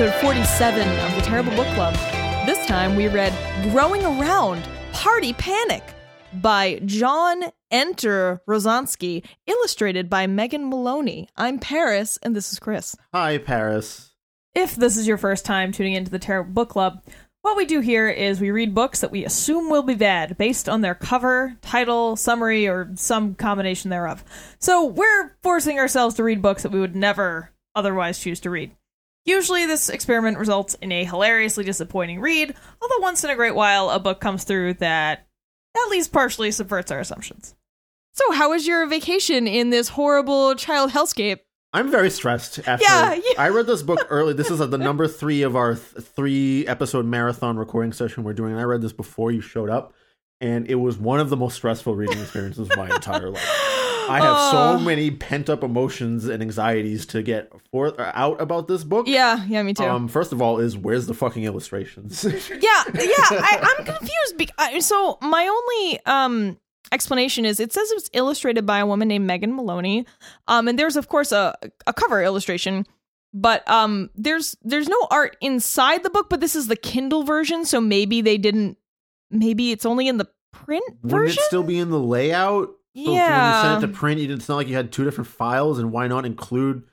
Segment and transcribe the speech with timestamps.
[0.00, 1.92] Episode 47 of the Terrible Book Club.
[2.46, 3.32] This time we read
[3.72, 5.82] Growing Around Party Panic
[6.34, 11.28] by John Enter Rosansky, illustrated by Megan Maloney.
[11.36, 12.94] I'm Paris and this is Chris.
[13.12, 14.14] Hi, Paris.
[14.54, 17.02] If this is your first time tuning into the Terrible Book Club,
[17.42, 20.68] what we do here is we read books that we assume will be bad based
[20.68, 24.22] on their cover, title, summary, or some combination thereof.
[24.60, 28.77] So we're forcing ourselves to read books that we would never otherwise choose to read.
[29.28, 33.90] Usually, this experiment results in a hilariously disappointing read, although once in a great while,
[33.90, 35.26] a book comes through that
[35.76, 37.54] at least partially subverts our assumptions.
[38.14, 41.40] So, how was your vacation in this horrible child hellscape?
[41.74, 43.32] I'm very stressed after Yeah, yeah.
[43.36, 44.32] I read this book early.
[44.32, 48.52] This is the number three of our th- three episode marathon recording session we're doing.
[48.52, 49.92] And I read this before you showed up,
[50.40, 53.74] and it was one of the most stressful reading experiences of my entire life.
[54.08, 54.76] I have Oh.
[54.78, 59.06] so many pent up emotions and anxieties to get forth uh, out about this book.
[59.08, 59.84] Yeah, yeah, me too.
[59.84, 62.24] Um, first of all, is where's the fucking illustrations?
[62.50, 62.82] yeah, yeah,
[63.30, 64.36] I, I'm confused.
[64.38, 66.58] Be- I, so my only um
[66.90, 70.06] explanation is it says it was illustrated by a woman named Megan Maloney.
[70.46, 71.54] Um, and there's of course a
[71.86, 72.86] a cover illustration,
[73.34, 76.28] but um, there's there's no art inside the book.
[76.30, 78.78] But this is the Kindle version, so maybe they didn't.
[79.30, 81.38] Maybe it's only in the print Wouldn't version.
[81.42, 82.70] it still be in the layout?
[83.04, 85.04] So when you sent it to print, you did, it's not like you had two
[85.04, 86.84] different files, and why not include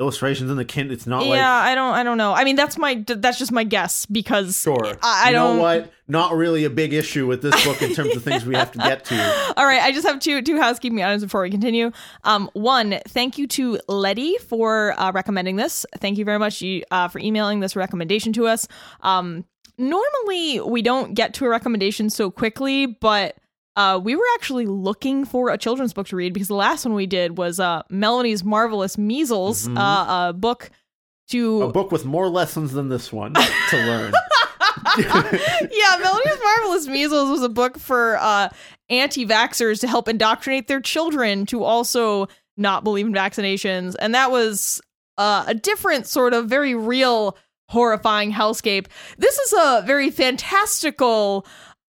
[0.00, 0.94] illustrations in the Kindle?
[0.94, 1.94] It's not like yeah, like I don't.
[1.94, 2.32] I don't know.
[2.32, 4.86] I mean, that's my that's just my guess because Sure.
[5.02, 5.92] I, I you don't know what?
[6.06, 8.78] Not really a big issue with this book in terms of things we have to
[8.78, 9.54] get to.
[9.56, 11.90] All right, I just have two two housekeeping items before we continue.
[12.24, 15.84] Um, one, thank you to Letty for uh, recommending this.
[15.98, 18.68] Thank you very much uh, for emailing this recommendation to us.
[19.00, 19.44] Um,
[19.76, 23.36] normally we don't get to a recommendation so quickly, but
[23.78, 26.94] uh, we were actually looking for a children's book to read because the last one
[26.94, 29.78] we did was uh, Melanie's Marvelous Measles, Mhm.
[29.78, 30.70] uh, a book
[31.30, 34.12] to A book with more lessons than this one to learn.
[34.98, 38.48] yeah, Melanie's Marvelous Measles was a book for uh,
[38.88, 43.94] anti vaxxers to help indoctrinate their children to also not believe in vaccinations.
[43.98, 44.80] And that was
[45.18, 47.36] uh, a different sort of very real,
[47.68, 48.86] horrifying hellscape.
[49.18, 51.46] This is a very fantastical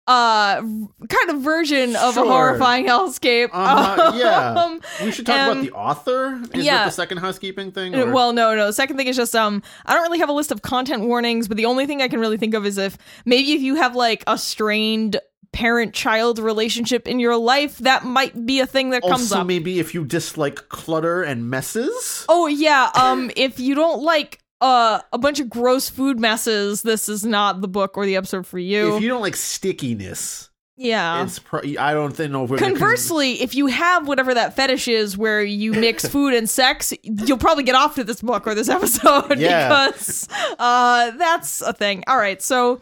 [0.09, 4.53] uh kind of version of a horrifying hellscape Uh-huh, yeah.
[4.53, 6.41] Um, we should talk about the author.
[6.53, 6.85] Is yeah.
[6.85, 7.93] the second housekeeping thing?
[7.93, 8.65] Uh, or- Well, no, no.
[8.67, 11.47] The second thing is just um, I don't really have a list of content warnings,
[11.47, 13.95] but the only thing I can really think of is if maybe if you have
[13.95, 15.17] like a strained
[15.51, 19.37] parent-child relationship in your life, that might be a thing that comes up.
[19.37, 19.47] also up.
[19.47, 22.25] maybe if you dislike clutter and messes.
[22.29, 27.07] oh yeah, um, if you don't like uh a bunch of gross food messes, this
[27.09, 28.95] is not the book or the episode for you.
[28.95, 31.23] If you don't like stickiness, yeah.
[31.23, 34.55] it's pro- I don't think know if we're gonna Conversely, if you have whatever that
[34.55, 38.47] fetish is where you mix food and sex, you'll probably get off to this book
[38.47, 39.87] or this episode Yeah.
[39.89, 40.27] because
[40.57, 42.03] uh, that's a thing.
[42.07, 42.81] All right, so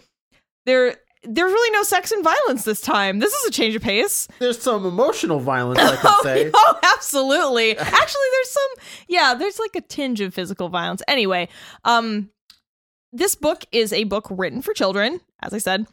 [0.65, 0.95] there
[1.27, 3.19] there's really no sex and violence this time.
[3.19, 4.27] This is a change of pace.
[4.39, 6.51] there's some emotional violence, I could Oh, say.
[6.53, 7.77] oh, absolutely.
[7.77, 8.69] Actually, there's some
[9.07, 11.01] yeah, there's like a tinge of physical violence.
[11.07, 11.49] Anyway,
[11.85, 12.29] um
[13.13, 15.87] this book is a book written for children, as I said.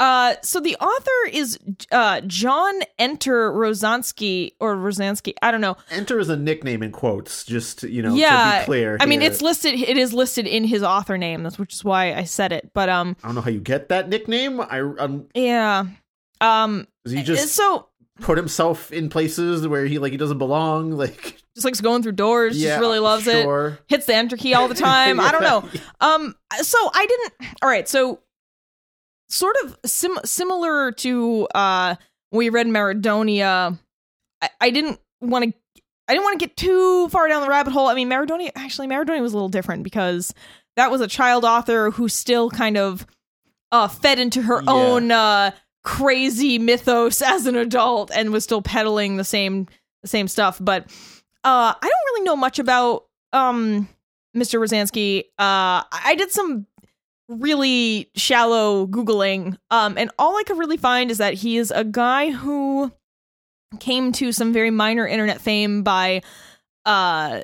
[0.00, 1.58] Uh, so the author is
[1.92, 5.34] uh, John Enter Rosansky or Rosansky.
[5.42, 5.76] I don't know.
[5.90, 8.96] Enter is a nickname in quotes, just you know, to yeah, be clear.
[8.98, 9.74] I mean, it's listed.
[9.74, 11.42] It is listed in his author name.
[11.42, 12.70] That's which is why I said it.
[12.72, 14.58] But um, I don't know how you get that nickname.
[14.58, 15.84] I um, yeah.
[16.40, 17.88] Um, he just so
[18.20, 20.92] put himself in places where he like he doesn't belong.
[21.00, 22.56] Like just likes going through doors.
[22.56, 23.42] yeah, just really loves it.
[23.42, 23.78] sure.
[23.88, 25.20] Hits the enter key all the time.
[25.20, 25.68] I don't know.
[26.00, 27.54] Um, so I didn't.
[27.60, 28.20] All right, so
[29.30, 31.94] sort of sim- similar to uh,
[32.32, 33.78] we read Maradonia.
[34.42, 35.82] I, I didn't want to.
[36.08, 37.86] I didn't want to get too far down the rabbit hole.
[37.86, 40.34] I mean, Maradonia actually Maradonia was a little different because
[40.76, 43.06] that was a child author who still kind of
[43.70, 44.70] uh, fed into her Yeah.
[44.72, 45.52] own uh,
[45.84, 49.68] crazy mythos as an adult and was still peddling the same
[50.02, 50.58] the same stuff.
[50.60, 50.84] But
[51.44, 53.88] uh, I don't really know much about um,
[54.36, 54.58] Mr.
[54.60, 55.20] Rosansky.
[55.38, 56.66] Uh, I did some
[57.30, 61.84] really shallow googling, um, and all I could really find is that he is a
[61.84, 62.92] guy who
[63.78, 66.22] came to some very minor internet fame by
[66.86, 67.42] uh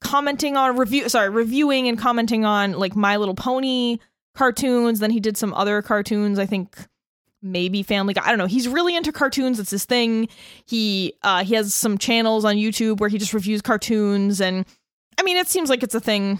[0.00, 3.98] commenting on review sorry reviewing and commenting on like my little pony
[4.34, 4.98] cartoons.
[4.98, 6.76] Then he did some other cartoons i think
[7.42, 8.22] maybe family guy.
[8.24, 8.46] I don't know.
[8.46, 9.58] He's really into cartoons.
[9.58, 10.28] It's his thing.
[10.64, 14.64] He uh he has some channels on youtube where he just reviews cartoons and
[15.18, 16.38] i mean it seems like it's a thing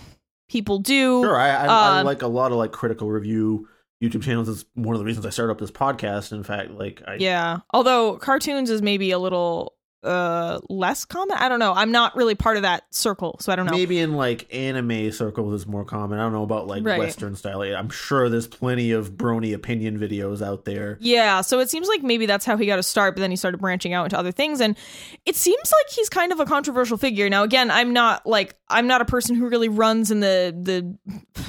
[0.52, 3.68] people do Sure, I, I, I Uh, like a lot of like critical review
[4.02, 4.48] YouTube channels.
[4.48, 6.32] It's one of the reasons I started up this podcast.
[6.32, 7.60] In fact, like I, Yeah.
[7.72, 11.36] Although cartoons is maybe a little uh less common.
[11.36, 11.72] I don't know.
[11.72, 13.72] I'm not really part of that circle, so I don't know.
[13.72, 16.18] maybe in like anime circles is more common.
[16.18, 16.98] I don't know about like Right.
[16.98, 17.62] Western style.
[17.62, 20.98] I'm sure there's plenty of brony opinion videos out there.
[21.00, 23.36] Yeah, so it seems like maybe that's how he got a start, but then he
[23.36, 24.76] started branching out into other things and
[25.24, 27.28] it seems like he's kind of a controversial figure.
[27.30, 30.98] Now again, I'm not like I'm not a person who really runs in the the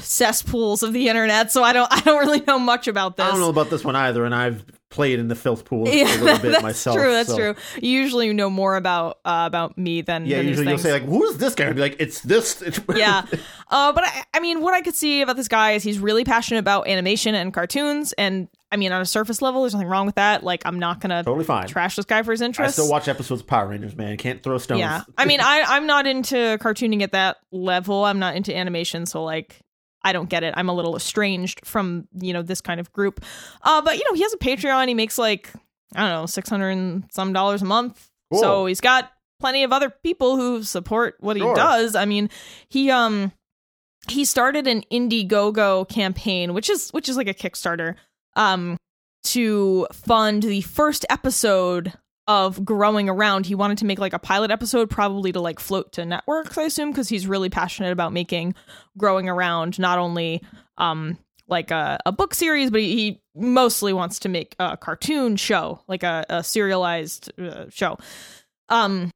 [0.04, 3.26] cesspools of the internet, so I don't I don't really know much about this.
[3.26, 4.64] I don't know about this one either, and I've
[4.94, 6.96] played in the filth pool Yeah, a little bit that's myself.
[6.98, 7.12] true.
[7.12, 7.56] That's so- true.
[7.82, 11.04] You usually know more about uh, about me than Yeah, than usually you'll say like,
[11.04, 13.26] "Who is this guy?" I'd be like, "It's this." It's yeah.
[13.70, 16.24] Uh, but I, I mean, what I could see about this guy is he's really
[16.24, 18.14] passionate about animation and cartoons.
[18.14, 20.44] And I mean, on a surface level, there's nothing wrong with that.
[20.44, 21.68] Like, I'm not going to totally fine.
[21.68, 22.70] trash this guy for his interest.
[22.70, 24.18] I still watch episodes of Power Rangers, man.
[24.18, 24.80] Can't throw stones.
[24.80, 25.04] yeah.
[25.18, 28.04] I mean, I, I'm not into cartooning at that level.
[28.06, 29.06] I'm not into animation.
[29.06, 29.60] So, like,
[30.04, 30.54] I don't get it.
[30.58, 33.24] I'm a little estranged from, you know, this kind of group.
[33.62, 34.88] Uh, but, you know, he has a Patreon.
[34.88, 35.52] He makes like,
[35.96, 38.10] I don't know, 600 and some dollars a month.
[38.32, 38.40] Cool.
[38.42, 41.50] So he's got plenty of other people who support what Sure.
[41.50, 41.96] he does.
[41.96, 42.30] I mean,
[42.70, 43.32] he um
[44.10, 47.96] he started an Indiegogo campaign, which is which is like a Kickstarter,
[48.36, 48.76] um,
[49.26, 51.94] to fund the first episode
[52.28, 53.46] of Growing Around.
[53.46, 56.64] He wanted to make like a pilot episode, probably to like float to networks, I
[56.64, 58.56] assume, because he's really passionate about making
[58.98, 60.42] Growing Around not only
[60.78, 61.18] um
[61.48, 66.04] like a, a book series, but he, mostly wants to make a cartoon show, like
[66.04, 67.98] a, a serialized uh, show.
[68.70, 69.10] Um,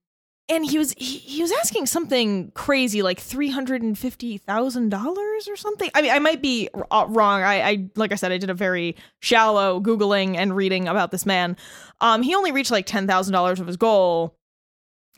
[0.50, 4.90] and he was he, he was asking something crazy like three hundred and fifty thousand
[4.90, 5.90] dollars or something.
[5.94, 7.42] I mean, I might be uh, wrong.
[7.42, 11.26] I, I like I said, I did a very shallow googling and reading about this
[11.26, 11.58] man.
[12.00, 14.36] Um, he only reached like ten thousand dollars of his goal.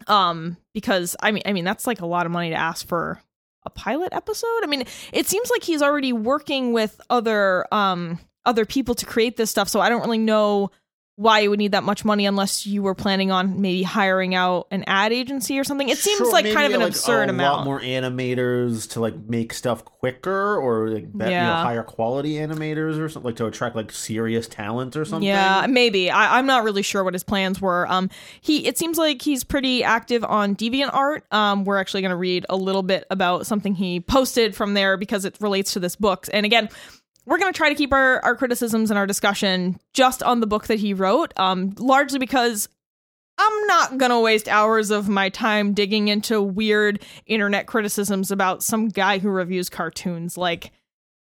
[0.08, 3.22] Um, because I mean, I mean that's like a lot of money to ask for
[3.64, 4.64] a pilot episode.
[4.64, 9.38] I mean, it seems like he's already working with other um other people to create
[9.38, 9.70] this stuff.
[9.70, 10.72] So I don't really know
[11.20, 14.68] why you would need that much money unless you were planning on maybe hiring out
[14.72, 15.90] an ad agency or something.
[15.90, 17.58] It seems Sure, like kind of an like, absurd a amount.
[17.58, 21.62] lot more animators to like make stuff quicker, or like bet, you know, Yeah.
[21.62, 25.28] higher quality animators or something, like to attract like serious talent or something.
[25.28, 26.10] Yeah, maybe.
[26.10, 27.86] I, I'm not really sure what his plans were.
[27.92, 31.24] Um, he it seems like he's pretty active on DeviantArt.
[31.34, 34.96] Um, we're actually going to read a little bit about something he posted from there
[34.96, 36.28] because it relates to this book.
[36.32, 36.70] And again,
[37.30, 40.48] we're going to try to keep our, our criticisms and our discussion just on the
[40.48, 41.32] book that he wrote.
[41.38, 42.68] Um, largely because
[43.38, 48.64] I'm not going to waste hours of my time digging into weird internet criticisms about
[48.64, 50.38] some guy who reviews cartoons.
[50.38, 50.72] Like,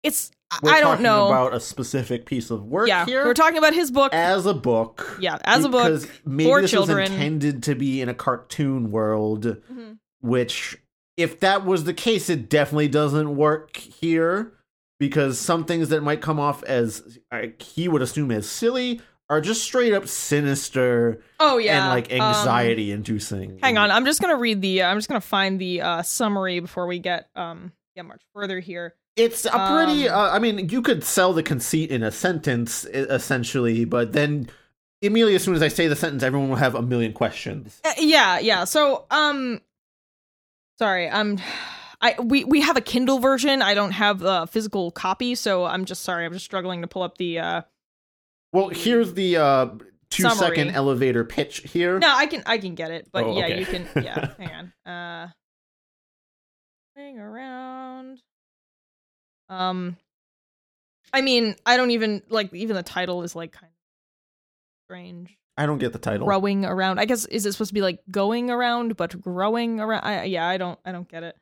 [0.02, 0.30] it's
[0.62, 1.26] We're I don't talking know.
[1.26, 4.14] about a specific piece of work yeah, here we're talking about his book.
[4.14, 5.18] as a book.
[5.20, 6.98] Yeah, as a book because maybe for this children.
[7.00, 9.98] was intended to be in a cartoon world, Mhm.
[10.22, 10.78] which
[11.18, 14.52] if that was the case, it definitely doesn't work here
[15.00, 17.18] because some things that might come off as
[17.58, 22.28] he would assume as silly are just straight up sinister Oh yeah, and like Um,
[22.28, 23.58] anxiety inducing.
[23.60, 24.82] hang on, I'm just gonna read the.
[24.82, 28.60] Uh, I'm just gonna find the uh, summary before we get um get much further
[28.60, 28.94] here.
[29.16, 30.08] It's a pretty.
[30.08, 34.48] Um, uh, I mean, you could sell the conceit in a sentence, essentially, but then
[35.02, 37.80] immediately, as soon as I say the sentence, everyone will have a million questions.
[37.84, 38.64] Uh, yeah, yeah.
[38.64, 39.60] So um,
[40.78, 41.38] sorry, um,
[42.00, 43.60] I we we have a Kindle version.
[43.62, 46.24] I don't have a physical copy, so I'm just sorry.
[46.24, 47.38] I'm just struggling to pull up the.
[47.38, 47.62] uh
[48.52, 49.66] Well, here's the uh,
[50.08, 50.36] two second
[50.68, 50.68] Summary.
[50.74, 51.98] elevator pitch here.
[51.98, 53.60] No, I can I can get it, but Oh, yeah, okay.
[53.60, 53.86] you can.
[54.02, 54.50] Yeah, hang
[54.86, 54.92] on.
[54.92, 55.28] Uh,
[56.96, 58.22] hang around.
[59.48, 59.96] Um,
[61.12, 65.36] I mean, I don't even like even the title is like kind of strange.
[65.56, 66.26] I don't get the title.
[66.26, 66.98] Growing around.
[66.98, 70.02] I guess is it supposed to be like going around, but growing around?
[70.04, 71.36] I, yeah, I don't I don't get it.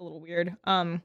[0.00, 0.56] A little weird.
[0.64, 1.02] Um.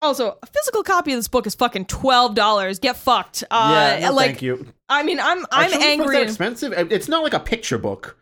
[0.00, 2.78] Also, a physical copy of this book is fucking twelve dollars.
[2.78, 3.42] Get fucked.
[3.50, 4.66] Uh, yeah, no, like thank you.
[4.88, 6.16] I mean, I'm I'm angry.
[6.20, 6.72] and- expensive.
[6.92, 8.16] It's not like a picture book.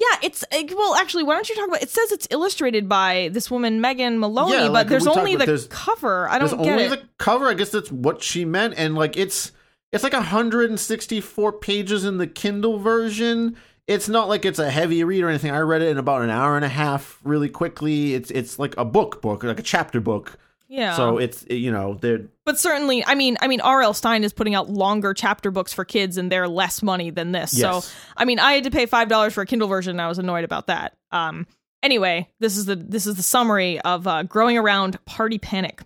[0.00, 0.94] Yeah, it's uh, well.
[0.94, 1.82] Actually, why don't you talk about?
[1.82, 5.66] It says it's illustrated by this woman Megan Maloney, Yeah, but there's only the there's-
[5.68, 6.28] cover.
[6.30, 6.90] I don't get only it.
[6.90, 7.46] the cover.
[7.46, 9.52] I guess that's what she meant, and like it's
[9.92, 13.56] It's like 164 pages in the Kindle version.
[13.86, 15.50] It's not like it's a heavy read or anything.
[15.50, 18.14] I read it in about an hour and a half, really quickly.
[18.14, 20.38] It's it's like a book book, like a chapter book.
[20.68, 20.96] Yeah.
[20.96, 23.94] So it's you know they're but certainly, I mean, I mean, R.L.
[23.94, 27.54] Stine is putting out longer chapter books for kids, and they're less money than this.
[27.54, 27.84] Yes.
[27.84, 30.08] So, I mean, I had to pay five dollars for a Kindle version, and I
[30.08, 30.96] was annoyed about that.
[31.10, 31.46] Um.
[31.82, 35.82] Anyway, this is the this is the summary of uh, growing around party panic.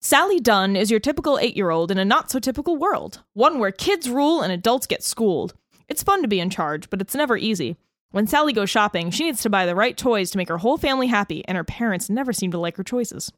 [0.00, 3.58] Sally Dunn is your typical eight year old in a not so typical world, one
[3.58, 5.54] where kids rule and adults get schooled.
[5.90, 7.76] It's fun to be in charge, but it's never easy.
[8.12, 10.78] When Sally goes shopping, she needs to buy the right toys to make her whole
[10.78, 13.32] family happy, and her parents never seem to like her choices.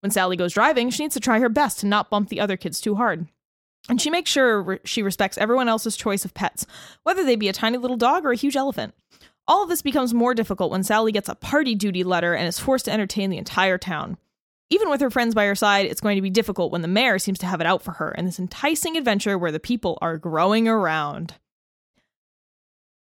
[0.00, 2.58] When Sally goes driving, she needs to try her best to not bump the other
[2.58, 3.26] kids too hard.
[3.88, 6.66] And she makes sure re- she respects everyone else's choice of pets,
[7.04, 8.94] whether they be a tiny little dog or a huge elephant.
[9.46, 12.58] All of this becomes more difficult when Sally gets a party duty letter and is
[12.58, 14.16] forced to entertain the entire town.
[14.70, 17.18] Even with her friends by her side, it's going to be difficult when the mayor
[17.18, 20.16] seems to have it out for her in this enticing adventure where the people are
[20.16, 21.34] growing around.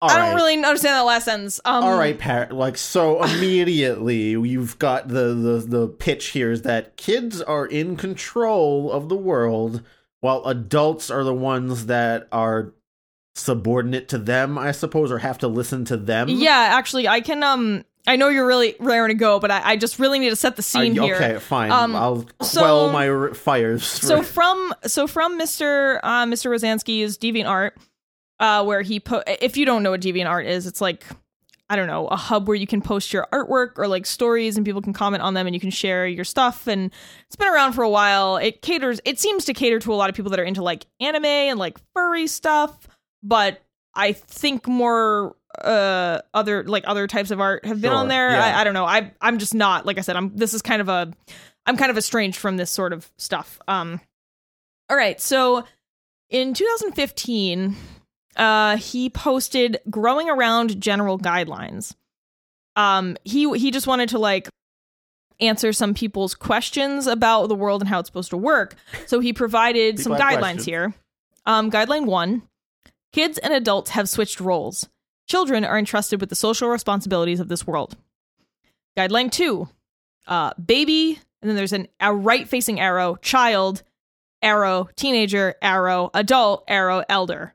[0.02, 0.36] All I don't right.
[0.36, 1.60] really understand that last sentence.
[1.64, 2.52] Um, All right, Pat.
[2.52, 7.96] Like so, immediately you've got the, the the pitch here is that kids are in
[7.98, 9.84] control of the world,
[10.22, 12.74] while adults are the ones that are
[13.36, 16.30] subordinate to them, I suppose, or have to listen to them.
[16.30, 17.44] Yeah, actually, I can.
[17.44, 20.36] Um, I know you're really raring to go, but I, I just really need to
[20.36, 21.16] set the scene here.
[21.16, 21.72] okay, fine.
[21.72, 23.84] Um, I'll so- quell my r- fires.
[23.86, 26.00] so from so from Mr.
[26.02, 26.50] Uh, Mr.
[26.50, 27.72] Rosansky's DeviantArt,
[28.42, 29.24] uh, where he put.
[29.28, 31.06] If you don't know what DeviantArt is, it's like
[31.70, 34.66] I don't know a hub where you can post your artwork or like stories, and
[34.66, 36.68] people can comment on them, and you can share your stuff.
[36.68, 36.92] And
[37.28, 38.36] it's been around for a while.
[38.36, 39.00] It caters.
[39.06, 41.58] It seems to cater to a lot of people that are into like anime and
[41.58, 42.88] like furry stuff,
[43.24, 43.62] but
[43.96, 48.32] I think more uh other like other types of art have been on there.
[48.32, 48.58] yeah.
[48.58, 48.86] I, I don't know.
[48.86, 50.16] I I'm just not like I said.
[50.16, 51.14] I'm this is kind of a
[51.66, 53.60] I'm kind of estranged from this sort of stuff.
[53.68, 54.02] Um,
[54.90, 55.64] all right, so
[56.30, 57.76] in 2015,
[58.38, 61.96] uh, he posted "Growing Around General Guidelines."
[62.76, 64.48] Um, he he just wanted to like
[65.40, 68.76] answer some people's questions about the world and how it's supposed to work.
[69.08, 70.66] So he provided some guidelines questions.
[70.66, 70.94] here.
[71.46, 72.44] Um, guideline one:
[73.12, 74.88] Kids and adults have switched roles.
[75.28, 77.98] Children are entrusted with the social responsibilities of this world.
[78.98, 79.68] Guideline two:
[80.28, 83.18] uh, Baby, and then there's an a right-facing arrow.
[83.18, 83.84] Child,
[84.42, 84.90] arrow.
[84.96, 86.10] Teenager, arrow.
[86.14, 87.04] Adult, arrow.
[87.10, 87.54] Elder.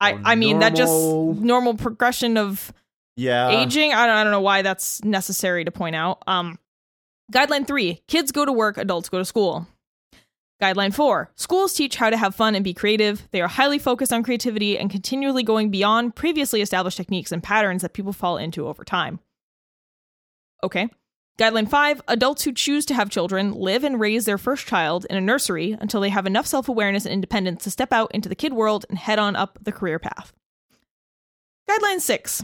[0.00, 2.72] I, Oh, I mean that just normal- normal progression of
[3.16, 3.92] yeah, aging.
[3.94, 6.22] I don't, I don't know why that's necessary to point out.
[6.26, 6.58] Um,
[7.32, 9.66] guideline three: kids go to work, adults go to school.
[10.62, 13.26] Guideline four: schools teach how to have fun and be creative.
[13.30, 17.82] They are highly focused on creativity and continually going beyond previously established techniques and patterns
[17.82, 19.20] that people fall into over time.
[20.62, 20.88] Okay.
[21.38, 25.16] Guideline five: adults who choose to have children live and raise their first child in
[25.16, 28.34] a nursery until they have enough self awareness and independence to step out into the
[28.34, 30.32] kid world and head on up the career path.
[31.68, 32.42] Guideline six: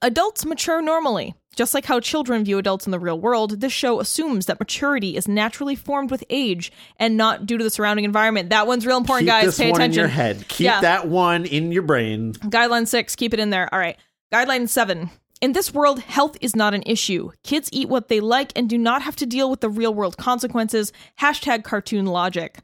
[0.00, 1.34] Adults mature normally.
[1.56, 5.16] Just like how children view adults in the real world, this show assumes that maturity
[5.16, 8.50] is naturally formed with age and not due to the surrounding environment.
[8.50, 9.44] That one's real important, Keep guys.
[9.46, 9.98] this Pay one attention.
[9.98, 10.46] in your head.
[10.46, 10.80] Keep Yeah.
[10.82, 12.34] that one in your brain.
[12.34, 13.68] Guideline six, keep it in there.
[13.74, 13.96] All right.
[14.32, 15.10] Guideline seven.
[15.40, 17.30] In this world, health is not an issue.
[17.44, 20.16] Kids eat what they like and do not have to deal with the real world
[20.16, 20.92] consequences.
[21.20, 22.58] Hashtag cartoon logic.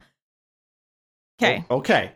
[1.41, 1.63] Okay.
[1.69, 2.11] O- okay.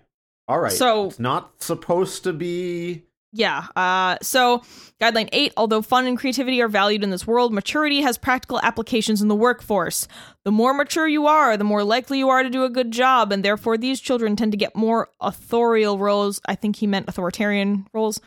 [0.47, 0.71] All right.
[0.71, 3.03] So- it's not supposed to be.
[3.31, 3.67] Yeah.
[3.75, 4.63] Uh, so,
[4.99, 9.21] guideline eight although fun and creativity are valued in this world, maturity has practical applications
[9.21, 10.07] in the workforce.
[10.45, 13.31] The more mature you are, the more likely you are to do a good job,
[13.31, 16.41] and therefore these children tend to get more authorial roles.
[16.47, 18.19] I think he meant authoritarian roles.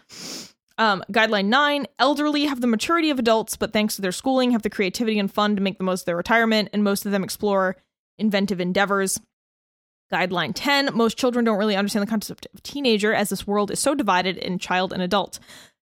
[0.79, 4.63] Um, guideline nine elderly have the maturity of adults, but thanks to their schooling, have
[4.63, 7.25] the creativity and fun to make the most of their retirement, and most of them
[7.25, 7.77] explore
[8.19, 9.21] inventive endeavors.
[10.13, 13.81] Guideline 10 Most children don't really understand the concept of teenager as this world is
[13.81, 15.39] so divided in child and adult.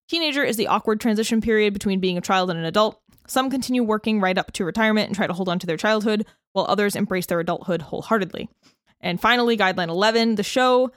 [0.09, 3.01] Teenager is the awkward transition period between being a child and an adult.
[3.27, 6.27] Some continue working right up to retirement and try to hold on to their childhood,
[6.53, 8.49] while others embrace their adulthood wholeheartedly.
[9.01, 10.91] And finally, guideline 11 the show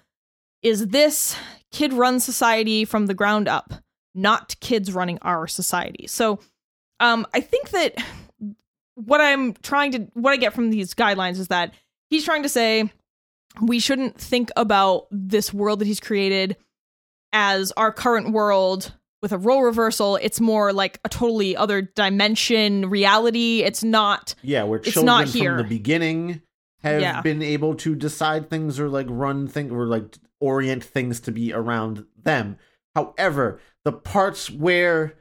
[0.63, 1.35] is this
[1.71, 3.73] kid run society from the ground up,
[4.15, 6.07] not kids running our society.
[6.07, 6.39] So
[6.99, 7.95] um, I think that
[8.95, 11.73] what I'm trying to, what I get from these guidelines is that
[12.09, 12.91] he's trying to say
[13.61, 16.57] we shouldn't think about this world that he's created
[17.31, 20.17] as our current world with a role reversal.
[20.17, 23.63] It's more like a totally other dimension reality.
[23.63, 25.57] It's not Yeah, where It's children not from here.
[25.57, 26.41] the beginning
[26.83, 27.21] have Yeah.
[27.21, 31.53] been able to decide things or like run things or like orient things to be
[31.53, 32.57] around them.
[32.95, 35.15] However, the parts where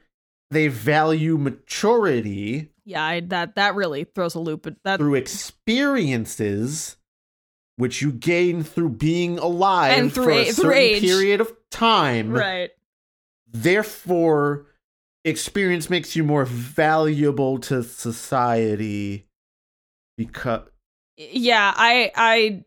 [0.51, 4.67] they value maturity yeah, I, that that really throws a loop.
[4.85, 6.97] That through experiences
[7.77, 11.01] which you gain through being alive And through for a a- certain age.
[11.03, 12.31] period of time.
[12.33, 12.71] Right.
[13.47, 14.67] Therefore,
[15.25, 19.27] experience makes you more valuable to society
[20.17, 20.63] because
[21.17, 22.65] Yeah, I I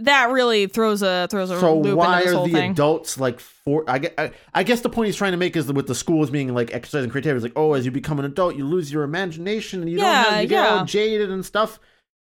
[0.00, 2.70] that really throws a throws a so loop why into this are whole the thing.
[2.72, 5.86] adults like for I, I, I guess the point he's trying to make is with
[5.86, 8.66] the schools being like exercising creativity it's like oh as you become an adult you
[8.66, 10.78] lose your imagination and you don't Yeah, have you get yeah.
[10.78, 11.78] all jaded and stuff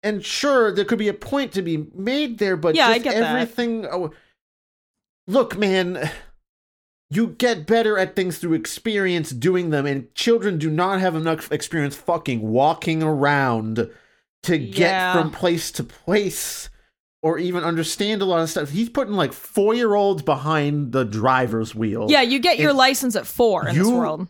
[0.04, 3.16] and sure there could be a point to be made there but Yeah, I just
[3.16, 4.12] everything oh,
[5.28, 6.10] look man
[7.12, 11.52] you get better at things through experience doing them and children do not have enough
[11.52, 13.90] experience fucking walking around
[14.44, 15.14] to get Yeah.
[15.14, 16.70] from place to place
[17.22, 18.70] or even understand a lot of stuff.
[18.70, 22.08] He's putting like four year olds behind the driver's wheel.
[22.10, 24.28] yeah, you get your license at four in this world.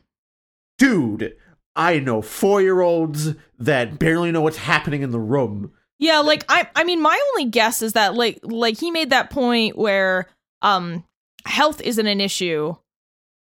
[0.78, 1.36] Dude,
[1.76, 5.72] I know four year olds that barely know what's happening in the room.
[6.00, 9.30] Yeah, like I I mean my only guess is that like like he made that
[9.30, 10.28] point where
[10.62, 11.04] um
[11.46, 12.76] health isn't an issue.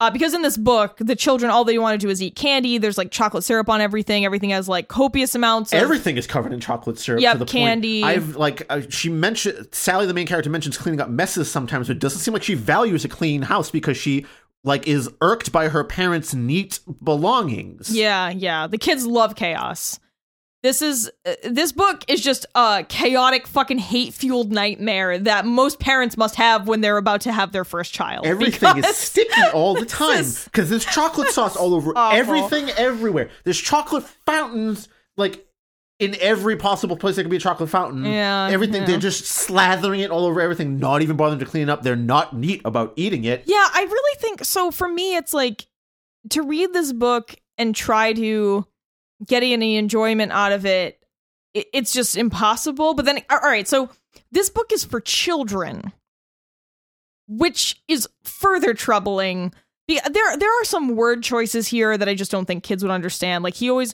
[0.03, 2.77] Uh, because in this book, the children all they want to do is eat candy.
[2.77, 4.25] There's like chocolate syrup on everything.
[4.25, 7.21] Everything has like copious amounts of Everything is covered in chocolate syrup.
[7.21, 8.01] The candy.
[8.01, 11.87] Point I've like uh, she mentioned Sally, the main character, mentions cleaning up messes sometimes,
[11.87, 14.25] but it doesn't seem like she values a clean house because she
[14.65, 17.95] like is irked by her parents' neat belongings.
[17.95, 18.67] Yeah, yeah.
[18.67, 19.99] The kids love chaos.
[20.63, 26.15] This is uh, this book is just a chaotic fucking hate-fueled nightmare that most parents
[26.15, 28.25] must have when they're about to have their first child.
[28.25, 32.17] Everything is sticky all the time because there's chocolate sauce all over awful.
[32.17, 33.29] everything everywhere.
[33.43, 35.45] There's chocolate fountains like
[35.99, 38.05] in every possible place there could be a chocolate fountain.
[38.05, 38.87] Yeah, everything yeah.
[38.87, 41.83] they're just slathering it all over everything, not even bothering to clean it up.
[41.83, 43.43] They're not neat about eating it.
[43.47, 44.71] Yeah, I really think so.
[44.71, 45.67] For me, it's like
[46.29, 48.65] to read this book and try to
[49.25, 50.99] get any enjoyment out of it.
[51.53, 52.93] it it's just impossible.
[52.93, 53.89] But then, all right, so
[54.31, 55.91] this book is for children,
[57.27, 59.53] which is further troubling.
[59.87, 63.43] There, there are some word choices here that I just don't think kids would understand.
[63.43, 63.93] Like he always,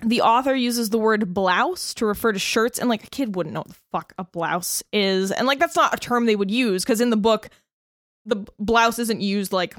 [0.00, 3.52] the author uses the word blouse to refer to shirts, and like a kid wouldn't
[3.52, 6.50] know what the fuck a blouse is, and like that's not a term they would
[6.50, 7.48] use because in the book
[8.26, 9.76] the blouse isn't used like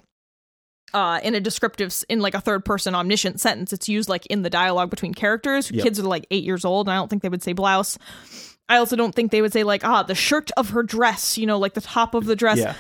[0.96, 4.42] uh in a descriptive in like a third person omniscient sentence it's used like in
[4.42, 5.84] the dialogue between characters Yep.
[5.84, 7.98] kids are like eight years old and i don't think they would say blouse
[8.70, 11.46] i also don't think they would say like ah the shirt of her dress you
[11.46, 12.76] know like the top of the dress Yeah.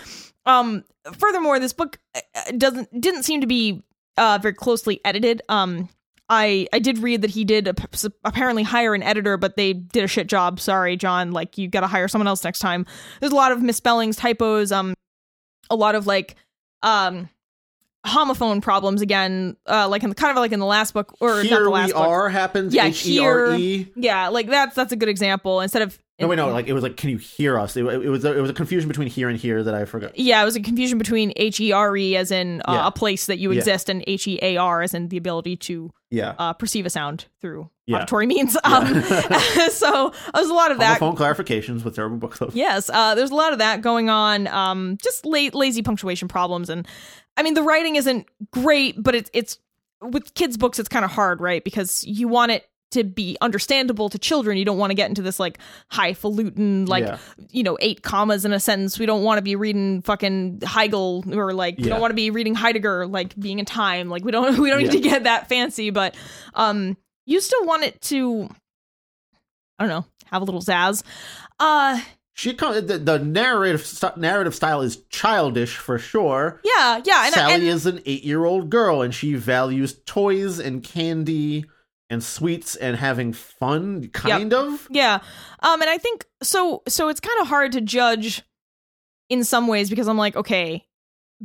[0.47, 3.84] um furthermore this book uh, uh, doesn't didn't seem to be
[4.17, 5.89] uh very closely edited um
[6.28, 10.04] I, I did read that he did ap- apparently hire an editor, but they did
[10.04, 10.60] a shit job.
[10.60, 11.34] Sorry, John.
[11.34, 12.88] Like you got to hire someone else next time.
[13.19, 14.95] There's a lot of misspellings, typos, um,
[15.69, 16.34] a lot of like
[16.82, 17.30] um
[18.06, 21.44] homophone problems again uh like in the kind of like in the last book or
[21.44, 22.74] not the last we book are happens.
[22.74, 23.91] Yeah, H E R E.
[23.96, 26.50] yeah like that's that's a good example instead of No, wait, no.
[26.50, 27.76] Like it was like, can you hear us?
[27.76, 30.18] It, it was a, it was a confusion between here and here that I forgot.
[30.18, 32.88] yeah it was a confusion between h-e-r-e as in uh, Yeah.
[32.88, 33.58] a place that you Yeah.
[33.60, 36.36] exist and h-e-a-r as in the ability to Yeah.
[36.38, 37.98] uh perceive a sound through Yeah.
[37.98, 38.86] auditory means um
[39.72, 42.52] so there's a lot of that Homophone clarifications with terrible book club.
[42.54, 44.48] Yes, uh, there's a lot of that going on.
[44.48, 46.88] Um, just la- lazy punctuation problems, and
[47.38, 49.58] I mean the writing isn't great, but it's it's
[50.02, 51.63] with kids' books it's kind of hard, right?
[51.63, 54.58] Because you want it to be understandable to children.
[54.58, 55.58] You don't want to get into this like
[55.91, 57.17] highfalutin, like Yeah.
[57.52, 58.98] you know, eight commas in a sentence.
[59.00, 62.30] We don't want to be reading fucking Hegel or like we don't want to be
[62.30, 64.08] reading Heidegger, like being in time.
[64.10, 66.15] Like we don't we don't need to get that fancy, but
[66.54, 66.95] um,
[67.26, 68.50] you still want it to.
[69.78, 71.04] I don't know, have a little zazz.
[71.60, 72.00] Uh,
[72.38, 76.60] She come, the, the narrative st- narrative style is childish for sure.
[76.65, 80.60] Yeah, yeah, and, Sally and is an eight year old girl and she values toys
[80.60, 81.63] and candy
[82.10, 84.86] and sweets and having fun, kind of.
[84.91, 85.19] yeah,
[85.62, 86.84] um, and I think so.
[86.89, 88.43] So it's kind of hard to judge
[89.30, 90.86] in some ways because I'm like, okay,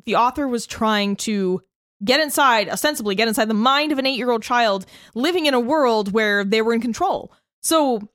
[0.07, 1.63] the author was trying to
[2.05, 5.55] get inside, ostensibly get inside the mind of an eight year old child living in
[5.55, 7.33] a world where they were in control.
[7.63, 8.11] So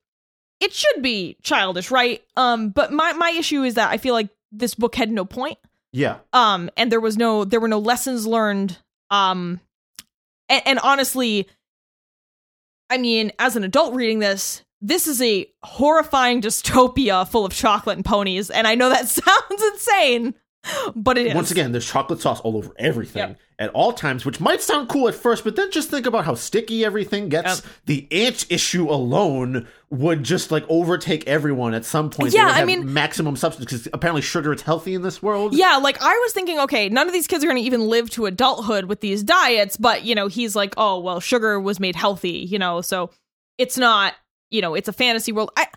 [0.65, 2.21] it should be childish, right?
[2.36, 5.58] Um, but my my issue is that I feel like this book had no point.
[5.91, 6.17] Yeah.
[6.34, 8.78] um and there was no there were no lessons learned
[9.12, 9.62] um
[10.49, 11.47] and, and honestly
[12.89, 17.95] i mean as an adult reading this this is a horrifying dystopia full of chocolate
[17.95, 20.34] and ponies and i know that sounds insane
[20.95, 23.39] but it is Once again, there's chocolate sauce all over everything Yep.
[23.60, 26.36] at all times, which might sound cool at first, but then just think about how
[26.36, 27.62] sticky everything gets.
[27.63, 27.73] Yep.
[27.86, 32.34] The ant issue alone would just like overtake everyone at some point.
[32.34, 35.54] Yeah, I mean- maximum substance because apparently sugar is healthy in this world.
[35.56, 38.10] yeah like i was thinking okay none of these kids are going to even live
[38.10, 41.95] to adulthood with these diets but you know he's like oh well sugar was made
[41.95, 43.10] healthy you know so
[43.58, 44.13] it's not
[44.51, 45.49] you know it's a fantasy world.
[45.58, 45.67] I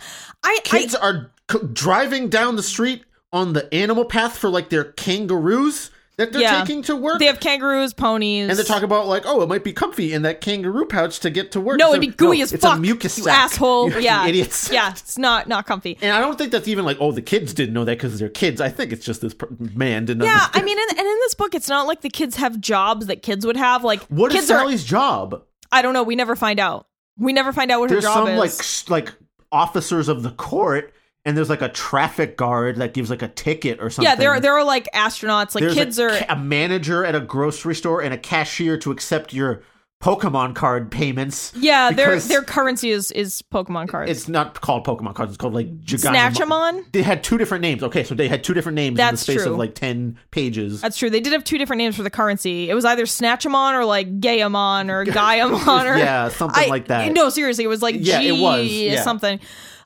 [0.43, 4.85] I Kids are c- driving down the street on the animal path for like their
[4.85, 6.61] kangaroos that they're Yeah.
[6.65, 7.21] taking to work.
[7.21, 10.23] they have kangaroos, ponies, and they're talking about like, oh, it might be comfy in
[10.23, 11.79] that kangaroo pouch to get to work.
[11.79, 12.77] No, So- it'd be gooey no, as it's fuck.
[12.77, 13.91] a mucus you asshole.
[13.93, 14.69] You yeah, idiots.
[14.73, 15.97] Yeah, it's not not comfy.
[16.03, 18.29] And I don't think that's even like, oh, the kids didn't know that because they're
[18.29, 18.61] kids.
[18.61, 19.35] I think it's just this
[19.77, 20.25] man didn't.
[20.25, 20.63] Yeah, understand.
[20.63, 23.23] I mean, and, and in this book, it's not like the kids have jobs that
[23.23, 23.85] kids would have.
[23.85, 24.59] Like, what is kids are.
[24.61, 25.43] Sally's job?
[25.71, 26.03] I don't know.
[26.03, 26.87] We never find out.
[27.17, 28.89] We never find out what There's her job some is.
[28.91, 29.15] like like
[29.53, 30.93] officers of the court,
[31.29, 34.09] and there's like a traffic guard that gives like a ticket or something.
[34.11, 35.55] yeah, there are there are like astronauts.
[35.55, 36.27] Like There's kids a, are.
[36.31, 39.63] a manager at a grocery store and a cashier to accept your
[40.03, 41.53] Pokemon card payments.
[41.57, 44.09] Yeah, their their currency is is Pokemon cards.
[44.13, 45.33] It's not called Pokemon cards.
[45.33, 46.15] It's called like Gigantomon.
[46.37, 46.93] Snatchamon.
[46.93, 47.83] They had two different names.
[47.83, 49.51] Okay, so they had two different names in the That's space true.
[49.53, 50.81] of like ten pages.
[50.81, 51.11] That's true.
[51.11, 52.71] They did have two different names for the currency.
[52.71, 57.13] It was either Snatchamon or like Gayamon or Gaiamon or yeah, something I- like that.
[57.13, 59.03] No, seriously, it was like Yeah, G it was, yeah.
[59.03, 59.41] something.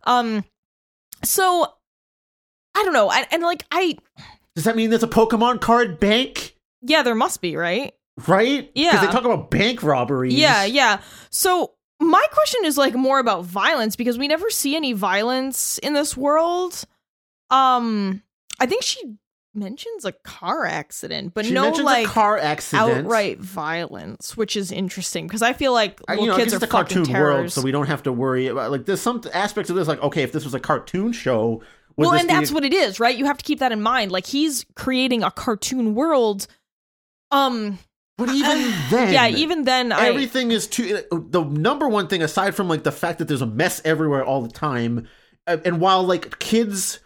[0.04, 0.44] Um,
[1.24, 1.66] so
[2.74, 3.96] I don't know, and, and like I,
[4.54, 6.56] Does that mean there's a Pokemon card bank?
[6.82, 7.94] yeah, there must be right.
[8.26, 8.70] Right?
[8.74, 8.92] Yeah.
[8.92, 10.34] Because they talk about bank robberies.
[10.34, 11.00] Yeah, yeah.
[11.30, 15.94] So my question is like more about violence because we never see any violence in
[15.94, 16.84] this world.
[17.50, 18.22] Um,
[18.60, 19.00] I think she
[19.54, 23.06] mentions a car accident, but She no like car accident.
[23.06, 26.56] outright violence, which is interesting because I feel like I- little you know, kids are
[26.64, 29.68] a cartoon fucking world, so we don't have to worry about like there's some aspects
[29.70, 31.62] of this like okay, if this was a cartoon show,
[31.96, 33.16] well, and that's what it is, right?
[33.16, 34.10] You have to keep that in mind.
[34.10, 36.46] Like he's creating a cartoon world.
[37.30, 37.78] Um,
[38.18, 41.02] But even then, yeah, even then, I everything is too.
[41.10, 44.40] The number one thing, aside from like the fact that there's a mess everywhere all
[44.42, 45.08] the time,
[45.46, 47.00] uh, and while like kids.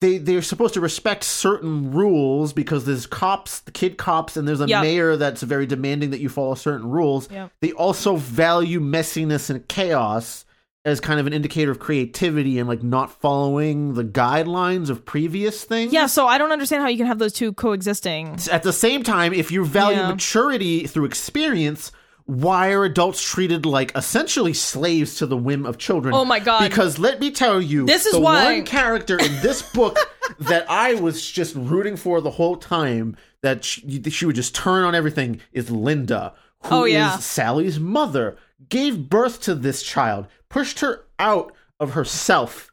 [0.00, 4.60] They they're supposed to respect certain rules because there's cops, the kid cops, and there's
[4.62, 4.82] a Yep.
[4.82, 7.28] mayor that's very demanding that you follow certain rules.
[7.30, 7.52] Yep.
[7.60, 10.46] They also value messiness and chaos
[10.86, 15.62] as kind of an indicator of creativity and like not following the guidelines of previous
[15.64, 15.92] things.
[15.92, 16.06] yeah.
[16.06, 18.38] So I don't understand how you can have those two coexisting.
[18.50, 20.08] At the same time, if you value Yeah.
[20.08, 21.92] maturity through experience,
[22.30, 26.14] why are adults treated like essentially slaves to the whim of children?
[26.14, 26.68] Oh my God.
[26.68, 29.98] Because let me tell you, This is the why- one character in this book
[30.38, 34.84] that I was just rooting for the whole time that she, she would just turn
[34.84, 37.24] on everything is Linda, who Oh, is.
[37.24, 38.36] Sally's mother,
[38.68, 42.70] gave birth to this child, pushed her out of herself.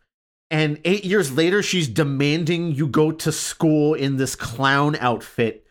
[0.52, 5.66] And eight years later, she's demanding you go to school in this clown outfit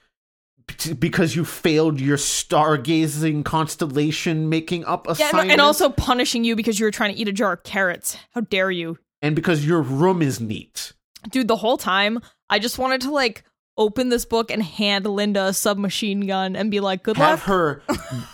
[0.79, 6.45] t- because you failed your stargazing constellation making up Yeah, assignment, and, and also punishing
[6.45, 8.17] you because you were trying to eat a jar of carrots.
[8.33, 10.93] How dare you, and because your room is neat.
[11.31, 11.49] dude?
[11.49, 13.45] The whole time, I just wanted to like
[13.79, 17.39] open this book and hand Linda a submachine gun and be like, "Good Have luck."
[17.41, 17.83] Have her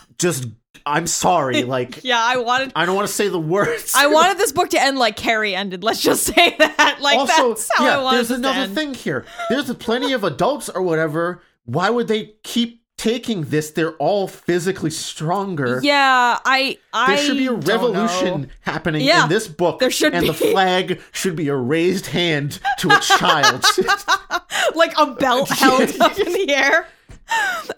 [0.17, 0.47] just.
[0.85, 2.73] I'm sorry, like yeah, I wanted.
[2.75, 3.93] I don't want to say the words.
[3.95, 5.81] I wanted this book to end like Carrie ended.
[5.81, 6.97] Let's just say that.
[6.99, 8.75] Like also, that's how yeah, I wanted there's another end.
[8.75, 9.25] thing here.
[9.49, 11.41] There's plenty of adults or whatever.
[11.65, 13.71] Why would they keep taking this?
[13.71, 15.79] They're all physically stronger.
[15.83, 16.77] Yeah, I.
[16.93, 19.79] I There should be a revolution happening Yeah, in this book.
[19.79, 20.27] there should and be.
[20.27, 23.63] the flag should be a raised hand to a child.
[24.75, 26.87] like a belt held up in the air.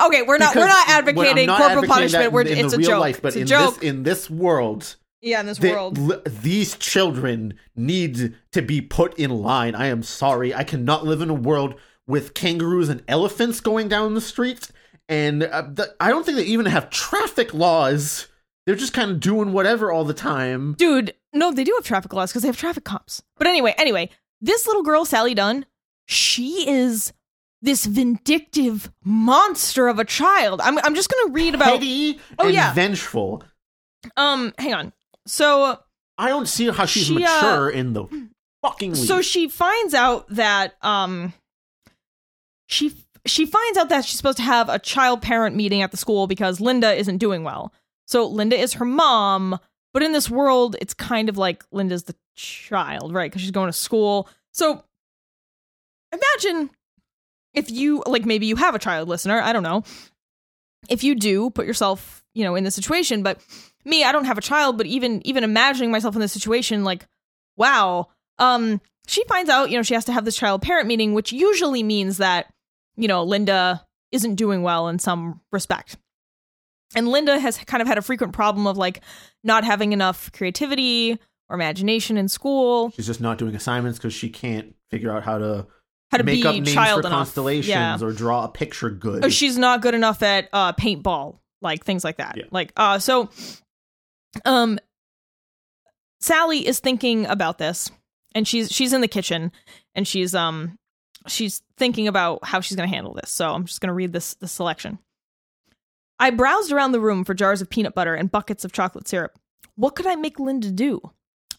[0.02, 2.32] Okay, we're not we're not advocating not corporal advocating punishment.
[2.34, 3.00] We're in, in it's a joke.
[3.00, 3.74] life, but it's a in joke.
[3.76, 5.98] this in this world, yeah, in this they- world.
[6.00, 9.76] li- these children need to be put in line.
[9.76, 11.76] I am sorry, I cannot live in a world
[12.08, 14.70] with kangaroos and elephants going down the street,
[15.10, 18.28] and uh, the, I don't think they even have traffic laws.
[18.66, 20.74] They're just kind of doing whatever all the time.
[20.74, 23.22] Dude, no, they do have traffic laws because they have traffic cops.
[23.38, 24.10] But anyway, anyway,
[24.42, 25.66] this little girl, Sally Dunn,
[26.08, 27.14] she is
[27.62, 30.62] this vindictive monster of a child.
[30.62, 32.74] I'm I'm just gonna read about Petty Oh, and yeah.
[32.74, 33.44] vengeful.
[34.18, 34.94] um hang on.
[35.28, 35.80] So
[36.18, 38.06] I don't see how she's She, uh, mature in the
[38.62, 39.08] fucking least.
[39.08, 41.34] so she finds out that um
[42.68, 42.94] she
[43.26, 46.28] she finds out that she's supposed to have a child parent meeting at the school
[46.28, 47.74] because Linda isn't doing well.
[48.06, 49.60] So Linda is her mom,
[49.94, 53.32] but in this world it's kind of like Linda's the child, right?
[53.32, 54.30] Cuz she's going to school.
[54.52, 54.84] So
[56.12, 56.70] imagine
[57.54, 59.84] if you like maybe you have a child listener, I don't know.
[60.88, 63.40] If you do, put yourself, you know, in the situation, but
[63.86, 67.08] me, I don't have a child, but even even imagining myself in this situation like
[67.58, 68.08] wow.
[68.38, 71.32] Um she finds out, you know, she has to have this child parent meeting, which
[71.32, 72.52] usually means that,
[72.98, 75.98] you know, Linda isn't doing well in some respect.
[76.96, 79.02] And Linda has kind of had a frequent problem of like
[79.44, 84.30] not having enough creativity or imagination in school, she's just not doing assignments because she
[84.30, 85.68] can't figure out how to
[86.12, 87.18] how to make be up names child for enough.
[87.20, 88.00] constellations Yeah.
[88.02, 89.26] or draw a picture good.
[89.26, 92.38] Oh, she's not good enough at uh paintball, like things like that.
[92.38, 92.46] Yeah.
[92.52, 93.30] Like uh so
[94.46, 94.80] um
[96.22, 97.92] Sally is thinking about this,
[98.34, 99.52] and she's she's in the kitchen,
[99.94, 100.78] and she's um
[101.28, 103.30] she's thinking about how she's going to handle this.
[103.30, 105.00] So I'm just going to read this this selection.
[106.20, 109.38] I browsed around the room for jars of peanut butter and buckets of chocolate syrup.
[109.76, 111.02] What could I make Linda do?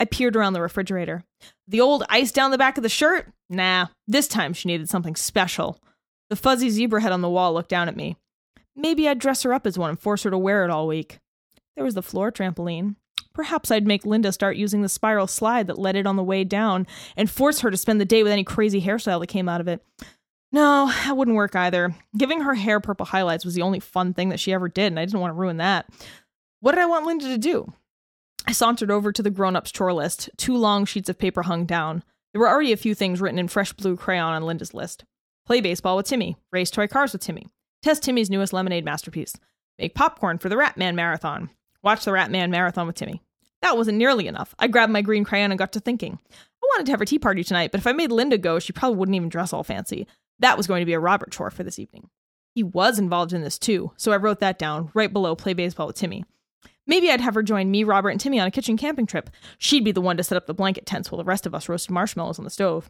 [0.00, 1.24] I peered around the refrigerator.
[1.68, 3.32] The old ice down the back of the shirt?
[3.48, 5.78] Nah, this time she needed something special.
[6.30, 8.16] The fuzzy zebra head on the wall looked down at me.
[8.74, 11.18] Maybe I'd dress her up as one and force her to wear it all week.
[11.76, 12.96] There was the floor trampoline.
[13.36, 16.42] Perhaps I'd make Linda start using the spiral slide that led it on the way
[16.42, 16.86] down
[17.18, 19.68] and force her to spend the day with any crazy hairstyle that came out of
[19.68, 19.84] it.
[20.52, 21.94] No, that wouldn't work either.
[22.16, 24.98] Giving her hair purple highlights was the only fun thing that she ever did, and
[24.98, 25.86] I didn't want to ruin that.
[26.60, 27.70] What did I want Linda to do?
[28.46, 30.30] I sauntered over to the grown ups chore list.
[30.38, 32.04] Two long sheets of paper hung down.
[32.32, 35.04] There were already a few things written in fresh blue crayon on Linda's list
[35.44, 37.48] play baseball with Timmy, race toy cars with Timmy,
[37.82, 39.34] test Timmy's newest lemonade masterpiece,
[39.78, 41.50] make popcorn for the Ratman Marathon,
[41.82, 43.22] watch the Ratman Marathon with Timmy.
[43.66, 44.54] That wasn't nearly enough.
[44.60, 46.20] I grabbed my green crayon and got to thinking.
[46.30, 48.72] I wanted to have a tea party tonight, but if I made Linda go, she
[48.72, 50.06] probably wouldn't even dress all fancy.
[50.38, 52.08] That was going to be a Robert chore for this evening.
[52.54, 55.88] He was involved in this too, so I wrote that down right below play baseball
[55.88, 56.24] with Timmy.
[56.86, 59.30] Maybe I'd have her join me, Robert, and Timmy on a kitchen camping trip.
[59.58, 61.68] She'd be the one to set up the blanket tents while the rest of us
[61.68, 62.88] roasted marshmallows on the stove.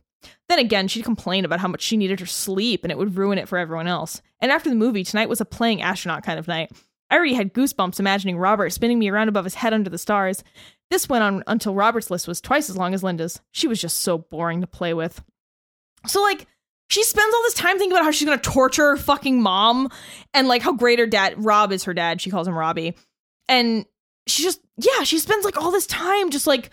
[0.51, 3.39] Then again, she'd complain about how much she needed her sleep and it would ruin
[3.39, 4.21] it for everyone else.
[4.41, 6.71] And after the movie, tonight was a playing astronaut kind of night.
[7.11, 10.43] I already had goosebumps imagining Robert spinning me around above his head under the stars.
[10.91, 13.41] This went on until Robert's list was twice as long as Linda's.
[13.53, 15.23] She was just so boring to play with.
[16.07, 16.47] So, like,
[16.89, 19.91] she spends all this time thinking about how she's gonna torture her fucking mom
[20.35, 22.21] and like how great her dad Rob is her dad.
[22.21, 22.95] She calls him Robbie.
[23.49, 23.87] And
[24.27, 26.71] she just yeah, she spends like all this time just like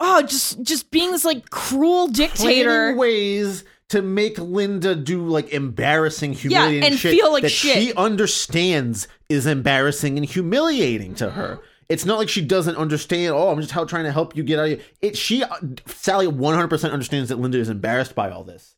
[0.00, 2.70] oh, just just being this like cruel dictator.
[2.70, 7.76] Planning ways to make Linda do like embarrassing, humiliating and shit feel like that shit.
[7.78, 11.60] she understands is embarrassing and humiliating to her.
[11.88, 13.32] It's not like she doesn't understand.
[13.34, 14.82] Oh, I'm just how, trying to help you get out of it.
[15.00, 15.44] It she
[15.86, 18.74] Sally 100 percent understands that Linda is embarrassed by all this.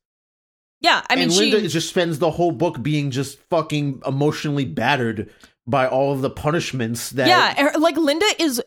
[0.81, 4.65] Yeah, I mean and Linda is- just spends the whole book being just fucking emotionally
[4.67, 5.33] battered
[5.67, 8.63] by all of the punishments that Yeah, er- like Linda is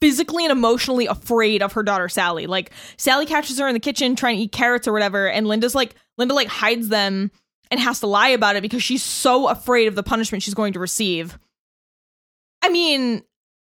[0.00, 2.46] physically and emotionally afraid of her daughter Sally.
[2.46, 5.74] Like Sally catches her in the kitchen trying to eat carrots or whatever, and Linda's
[5.74, 7.30] like Linda like hides them
[7.70, 10.72] and has to lie about it because she's so afraid of the punishment she's going
[10.74, 11.38] to receive.
[12.62, 13.22] I mean,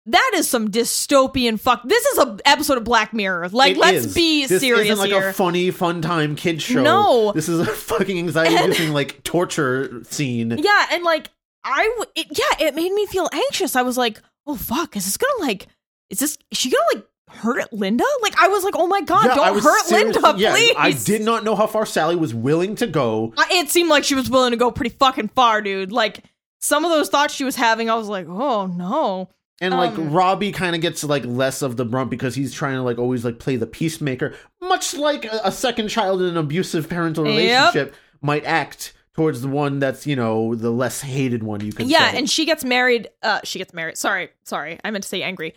[0.07, 1.83] that is some dystopian fuck.
[1.83, 3.49] This is a episode of Black Mirror.
[3.49, 4.13] Like, It let's is.
[4.13, 5.29] be this serious isn't like here.
[5.29, 6.81] a funny, fun time kid show.
[6.81, 7.31] No.
[7.33, 10.51] this is a fucking anxiety-inducing like torture scene.
[10.57, 11.29] yeah, and like
[11.63, 13.75] I, w- it, yeah, it made me feel anxious.
[13.75, 15.67] I was like, oh fuck, is this gonna like,
[16.09, 18.03] is this is she gonna like hurt Linda?
[18.21, 20.75] Like I was like, oh my god, Yeah, don't hurt Linda, yeah, please.
[20.77, 23.33] I did not know how far Sally was willing to go.
[23.37, 25.91] I- it seemed like she was willing to go pretty fucking far, dude.
[25.91, 26.23] Like
[26.59, 29.29] some of those thoughts she was having, I was like, oh no.
[29.61, 32.75] And like Um, Robbie kind of gets like less of the brunt because he's trying
[32.75, 36.37] to like always like play the peacemaker, much like a, a second child in an
[36.37, 37.35] abusive parental Yep.
[37.37, 41.59] relationship might act towards the one that's you know the less hated one.
[41.59, 42.17] You can Yeah, say.
[42.17, 43.09] and she gets married.
[43.21, 43.97] Uh, she gets married.
[43.97, 45.53] Sorry, sorry, I meant to say angry.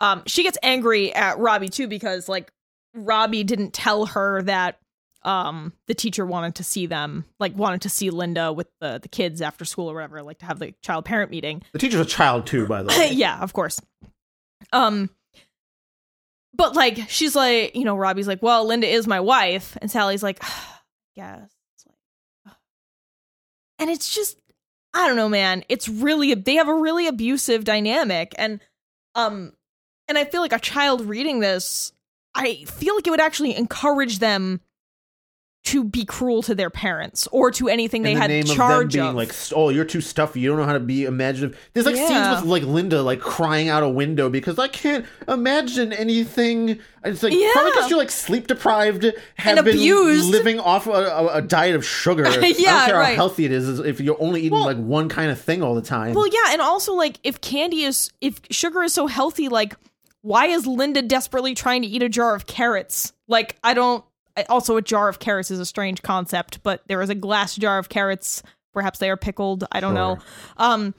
[0.00, 2.52] Um, she gets angry at Robbie too because like
[2.94, 4.78] Robbie didn't tell her that
[5.24, 9.08] um the teacher wanted to see them like wanted to see Linda with the the
[9.08, 12.04] kids after school or whatever like to have the child parent meeting the teacher's a
[12.04, 13.10] child too, by the way.
[13.12, 13.80] yeah, of course.
[14.72, 15.10] Um
[16.54, 20.22] but like she's like, you know, Robbie's like, "Well, Linda is my wife." And Sally's
[20.22, 20.42] like,
[21.14, 22.56] "Yes." It's like.
[23.78, 24.38] And it's just
[24.94, 25.64] I don't know, man.
[25.68, 28.60] It's really they have a really abusive dynamic and
[29.14, 29.52] um
[30.08, 31.92] and I feel like a child reading this,
[32.34, 34.60] I feel like it would actually encourage them
[35.64, 38.92] to be cruel to their parents or to anything they the had name charge of
[38.92, 40.40] them being like, "Oh, you're too stuffy.
[40.40, 42.06] You don't know how to be imaginative." There's like Yeah.
[42.08, 46.78] scenes with like Linda like crying out a window because I can't imagine anything.
[47.04, 47.50] It's like Yeah.
[47.52, 49.02] probably because you're like sleep deprived,
[49.34, 50.30] have been abused.
[50.30, 52.22] living off a, a, a diet of sugar.
[52.30, 55.10] yeah, I don't care how healthy it is if you're only eating Well- like one
[55.10, 56.14] kind of thing all the time.
[56.14, 59.74] Well, yeah, and also like if candy is if sugar is so healthy, like
[60.22, 63.12] why is Linda desperately trying to eat a jar of carrots?
[63.28, 64.04] Like I don't.
[64.48, 67.78] Also, a jar of carrots is a strange concept, but there is a glass jar
[67.78, 68.42] of carrots.
[68.72, 69.64] Perhaps they are pickled.
[69.72, 70.18] I don't know.
[70.56, 70.94] Um,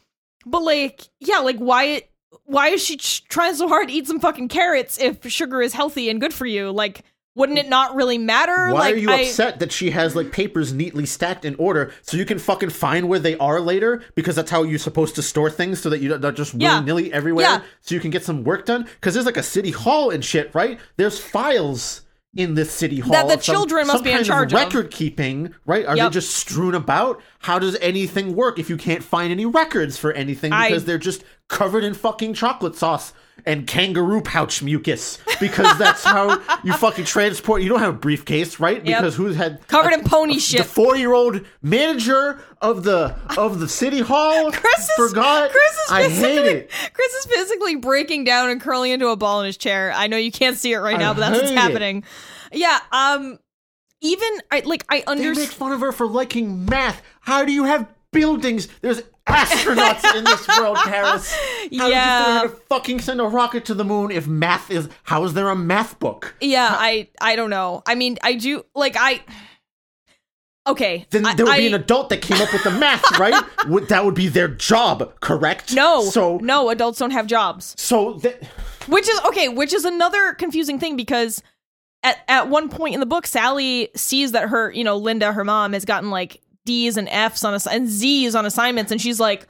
[0.45, 2.03] but like, yeah, like why?
[2.43, 5.73] Why is she ch- trying so hard to eat some fucking carrots if sugar is
[5.73, 6.71] healthy and good for you?
[6.71, 7.03] Like,
[7.39, 8.67] wouldn't it not really matter?
[8.71, 11.91] Why like, are you I- upset that she has like papers neatly stacked in order
[12.03, 15.21] so you can fucking find where they are later because that's how you're supposed to
[15.23, 17.61] store things so that you don't just willy nilly everywhere Yeah.
[17.81, 18.83] so you can get some work done?
[18.83, 20.79] Because there's like a city hall and shit, right?
[20.97, 22.01] There's files
[22.35, 25.55] in this city hall That the some- children must be in charge of record keeping,
[25.65, 25.83] right?
[25.85, 26.11] Are Yep.
[26.11, 27.21] they just strewn about?
[27.39, 30.99] How does anything work if you can't find any records for anything I- because they're
[30.99, 33.13] just covered in fucking chocolate sauce
[33.45, 37.61] and kangaroo pouch mucus because that's how you fucking transport.
[37.61, 38.83] You don't have a briefcase, right?
[38.83, 40.59] Because who's had Covered in pony shit.
[40.59, 45.51] the four-year-old manager of the of the city hall Chris is, forgot.
[45.51, 46.71] Chris is I physically, hate it.
[46.93, 49.91] Chris is physically breaking down and curling into a ball in his chair.
[49.95, 51.59] I know you can't see it right I now, but that's what's hate it.
[51.59, 52.03] happening.
[52.51, 52.79] Yeah.
[52.91, 53.39] Um.
[54.01, 55.35] Even I like I understand.
[55.35, 57.01] They make fun of her for liking math.
[57.21, 58.67] How do you have buildings?
[58.81, 61.31] There's astronauts in this world, Paris.
[61.33, 62.39] How did you Yeah.
[62.43, 64.89] to fucking send a rocket to the moon if math is?
[65.03, 66.35] How is there a math book?
[66.41, 66.69] Yeah.
[66.71, 67.83] I I don't know.
[67.85, 69.21] I mean, I do like I.
[70.67, 71.07] Okay.
[71.09, 73.43] Then I- there would be an adult that came up with the math, right?
[73.67, 75.73] Would- that would be their job, correct?
[75.73, 76.03] No.
[76.05, 77.75] So no, adults don't have jobs.
[77.77, 78.43] so that
[78.87, 81.41] Which is okay, which is another confusing thing because
[82.03, 85.43] at at one point in the book, Sally sees that her, you know, Linda, her
[85.43, 89.19] mom, has gotten like D's and F's on ass- and Z's on assignments, and she's
[89.19, 89.47] like,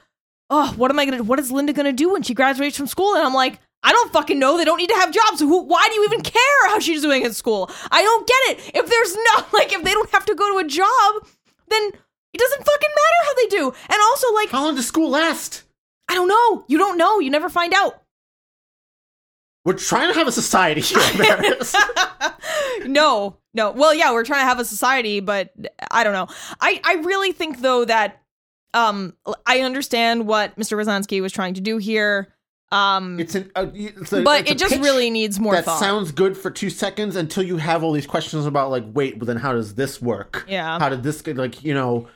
[0.48, 1.22] "Oh, what am I gonna?
[1.22, 4.12] What is Linda gonna do when she graduates from school?" And I'm like, "I don't
[4.12, 4.56] fucking know.
[4.56, 5.40] They don't need to have jobs.
[5.40, 5.62] Who?
[5.72, 7.70] Why do you even care how she's doing in school?
[7.90, 8.70] I don't get it.
[8.74, 11.10] If there's not like if they don't have to go to a job,
[11.68, 11.82] then
[12.32, 13.64] it doesn't fucking matter how they do.
[13.92, 15.64] And also, like, how long does school last?
[16.08, 16.64] I don't know.
[16.68, 17.18] You don't know.
[17.20, 17.99] You never find out.
[19.64, 20.98] We're trying to have a society here,
[22.86, 23.70] no, no.
[23.72, 25.52] Well, yeah, we're trying to have a society, but
[25.90, 26.28] I don't know.
[26.60, 28.22] I I really think though that
[28.74, 29.14] um
[29.46, 30.76] I understand what Mr.
[30.82, 32.32] Rosansky was trying to do here.
[32.72, 35.80] Um it's an, uh, it's a, but it just really needs more that thought.
[35.80, 39.26] sounds good for two seconds until you have all these questions about like, wait, but
[39.26, 40.46] then how does this work?
[40.48, 40.78] Yeah.
[40.78, 42.08] How did this get like you know?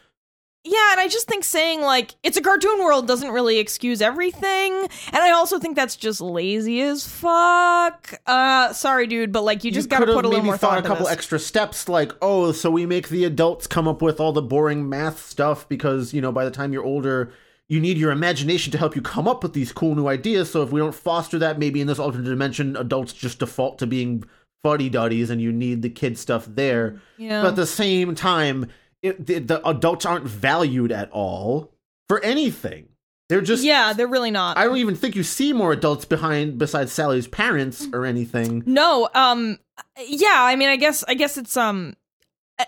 [0.65, 4.73] Yeah, and I just think saying like it's a cartoon world doesn't really excuse everything.
[4.73, 8.15] And I also think that's just lazy as fuck.
[8.27, 10.85] Uh sorry dude, but like you just got to put a little more thought thought
[10.85, 11.13] a couple this.
[11.13, 14.89] extra steps, like oh, so we make the adults come up with all the boring
[14.89, 17.33] math stuff because you know by the time you're older.
[17.67, 20.51] You need your imagination to help you come up with these cool new ideas.
[20.51, 23.87] So if we don't foster that, maybe in this alternate dimension, adults just default to
[23.87, 24.23] being
[24.63, 27.01] fuddy duddies, and you need the kid stuff there.
[27.17, 27.41] Yeah.
[27.41, 28.67] But at the same time,
[29.05, 31.71] it, the, the adults aren't valued at all
[32.09, 32.89] for anything.
[33.29, 34.57] They're just yeah, they're really not.
[34.59, 38.63] I don't even think you see more adults behind besides Sally's parents or anything.
[38.67, 39.59] No, um
[39.99, 41.95] yeah, I mean I guess I guess it's um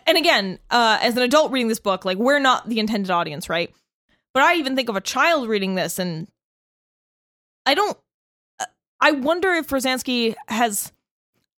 [0.07, 3.49] and again, uh as an adult reading this book, like we're not the intended audience,
[3.49, 3.71] right?
[4.33, 6.29] But I even think of a child reading this and
[7.65, 7.97] I don't
[9.01, 10.93] I wonder if Rosansky has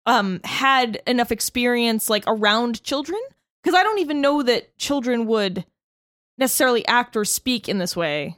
[0.05, 3.21] um had enough experience like around children
[3.67, 5.65] because I don't even know that children would
[6.37, 8.37] necessarily act or speak in this way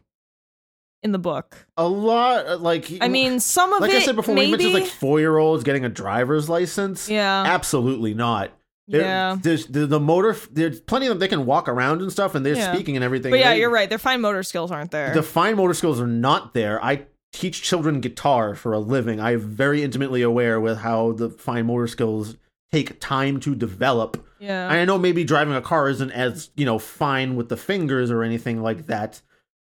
[1.04, 1.68] in the book.
[1.78, 4.58] A lot, uh, like I mean, some of like it I said before, maybe you
[4.58, 7.44] mentioned like four year olds getting a driver's license, yeah.
[7.46, 8.50] absolutely not.
[8.88, 9.38] There- Yeah.
[9.40, 10.36] there's the, the motor.
[10.52, 11.20] There's plenty of them.
[11.20, 12.74] They can walk around and stuff, and they're Yeah.
[12.74, 13.30] speaking and everything.
[13.30, 13.88] But yeah, They- you're right.
[13.88, 15.14] Their fine motor skills aren't there.
[15.14, 16.84] The fine motor skills are not there.
[16.84, 19.22] I teach children guitar for a living.
[19.22, 22.36] I'm very intimately aware with how the fine motor skills
[22.72, 24.26] take time to develop.
[24.40, 24.68] yeah.
[24.70, 28.24] I know maybe driving a car isn't as, you know, fine with the fingers or
[28.24, 29.22] anything like that,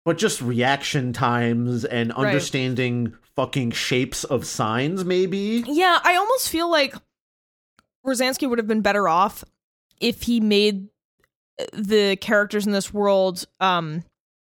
[0.06, 2.28] but just reaction times and Right.
[2.28, 5.64] understanding fucking shapes of signs, maybe.
[5.68, 6.96] Yeah, I almost feel like
[8.06, 9.44] Rosansky would have been better off
[10.00, 10.88] if he made
[11.74, 14.04] the characters in this world um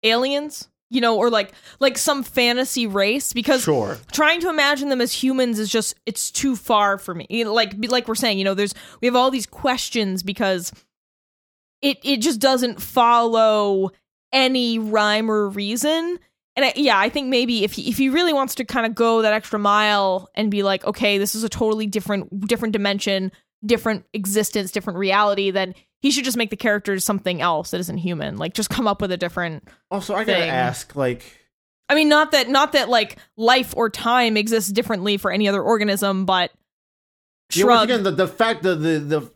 [0.02, 3.98] aliens, you know, or like like some fantasy race because Sure.
[4.12, 7.44] trying to imagine them as humans is just it's too far for me.
[7.44, 10.72] Like like we're saying, you know, there's we have all these questions because
[11.82, 13.90] it it just doesn't follow
[14.32, 16.18] any rhyme or reason.
[16.56, 18.94] And I, yeah, I think maybe if he if he really wants to kind of
[18.94, 23.30] go that extra mile and be like, okay, this is a totally different different dimension,
[23.64, 27.98] different existence, different reality, then he should just make the characters something else that isn't
[27.98, 28.36] human.
[28.36, 30.50] Like just come up with a different Also, I gotta Thing.
[30.50, 31.22] ask, like,
[31.88, 35.62] I mean, not that not that like life or time exists differently for any other
[35.62, 36.50] organism, but
[37.54, 39.32] yeah, once again, the, the fact that the, the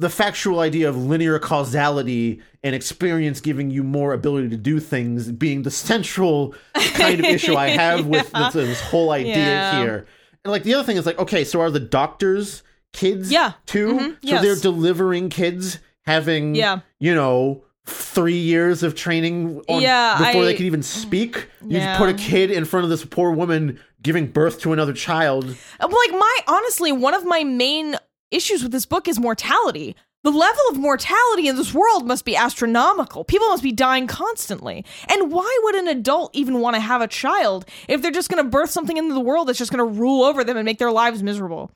[0.00, 5.30] the factual idea of linear causality and experience giving you more ability to do things
[5.32, 6.54] being the central
[6.94, 8.50] kind of issue I have with Yeah.
[8.50, 9.80] this, this whole idea Yeah.
[9.80, 10.06] here.
[10.44, 12.62] And like the other thing is like, okay, so are the doctors
[12.92, 13.52] kids Yeah.
[13.66, 13.94] too?
[14.22, 14.28] Mhm.
[14.28, 16.80] So they're delivering kids having Yeah.
[17.00, 21.48] you know three years of training on, Yeah, before they I- can even speak.
[21.66, 21.96] You Yeah.
[21.96, 25.54] put a kid in front of this poor woman giving birth to another child.
[25.80, 27.96] Uh, like my honestly, one of my main
[28.30, 29.96] issues with this book is mortality.
[30.24, 33.24] The level of mortality in this world must be astronomical.
[33.24, 34.84] People must be dying constantly.
[35.08, 38.42] And why would an adult even want to have a child if they're just going
[38.44, 40.78] to birth something into the world that's just going to rule over them and make
[40.78, 41.70] their lives miserable?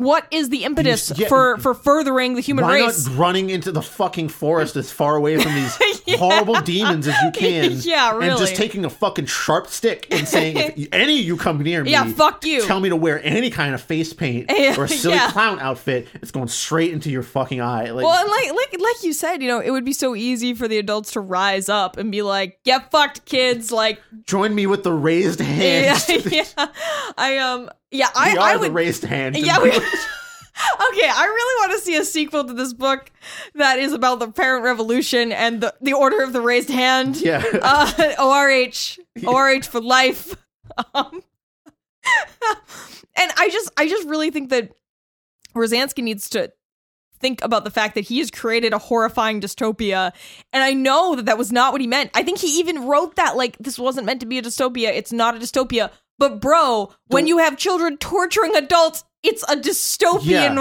[0.00, 1.28] What is the impetus yeah.
[1.28, 3.06] for for furthering the human Why race?
[3.06, 5.78] not running into the fucking forest as far away from these
[6.18, 7.50] horrible demons as you can?
[7.90, 8.28] Yeah, really.
[8.28, 11.84] And just taking a fucking sharp stick and saying, if any of you come near
[11.84, 12.64] me, Yeah, fuck you.
[12.66, 15.30] Tell me to wear any kind of face paint or a silly yeah.
[15.30, 16.08] clown outfit.
[16.14, 17.90] It's going straight into your fucking eye.
[17.90, 20.54] Like, Well, and like like like you said, you know, it would be so easy
[20.54, 24.66] for the adults to rise up and be like, "Get fucked, kids!" Like, join me
[24.66, 26.08] with the raised hands.
[26.08, 26.32] yeah, hand.
[26.56, 26.66] yeah.
[27.18, 28.74] I um, yeah, I we are I the would.
[28.74, 29.36] raised hand.
[29.36, 29.70] Yeah, we.
[30.90, 33.10] Okay, I really want to see a sequel to this book
[33.54, 37.16] that is about the parent revolution and the, the order of the raised hand.
[37.18, 37.42] yeah.
[37.62, 40.36] Uh, ORH, ORH for life.
[40.94, 41.22] Um,
[43.16, 44.72] and I just, I just really think that
[45.54, 46.52] Rosansky needs to
[47.18, 50.12] think about the fact that he has created a horrifying dystopia.
[50.52, 52.10] And I know that that was not what he meant.
[52.14, 54.88] I think he even wrote that like this wasn't meant to be a dystopia.
[54.88, 55.90] It's not a dystopia.
[56.20, 60.54] But bro, when you have children torturing adults, it's a dystopian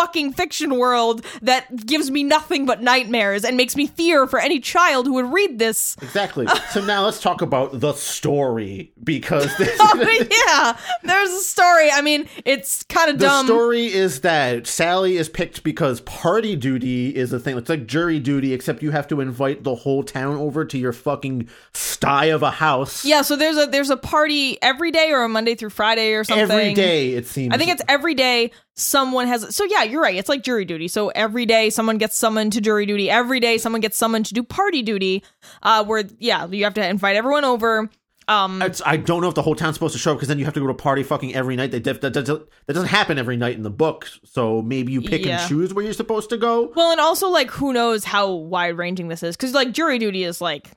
[0.00, 4.58] fucking fiction world that gives me nothing but nightmares and makes me fear for any
[4.58, 5.94] child who would read this.
[6.00, 6.46] Exactly.
[6.70, 11.90] So now let's talk about the story because this, Oh, yeah, there's a story.
[11.90, 13.46] I mean, it's kind of dumb.
[13.46, 17.58] the story is that Sally is picked because party duty is a thing.
[17.58, 20.92] It's like jury duty, except you have to invite the whole town over to your
[20.92, 23.04] fucking sty of a house.
[23.04, 26.24] yeah, so there's a there's a party every day or a Monday through Friday or
[26.24, 26.50] something.
[26.50, 27.54] Every day, it seems.
[27.54, 29.54] I think it's every day someone has.
[29.54, 30.14] So yeah, you're right.
[30.14, 30.88] It's like jury duty.
[30.88, 33.10] So every day someone gets summoned to jury duty.
[33.10, 35.22] Every day someone gets summoned to do party duty.
[35.62, 37.90] Uh, where yeah, you have to invite everyone over.
[38.28, 40.38] Um, It's, I don't know if the whole town's supposed to show up because then
[40.38, 41.72] you have to go to party fucking every night.
[41.72, 44.08] They def- that, doesn't, that doesn't happen every night in the book.
[44.24, 45.40] So maybe you pick Yeah.
[45.40, 46.70] and choose where you're supposed to go.
[46.76, 50.22] well, and also like who knows how wide ranging this is because like jury duty
[50.22, 50.70] is like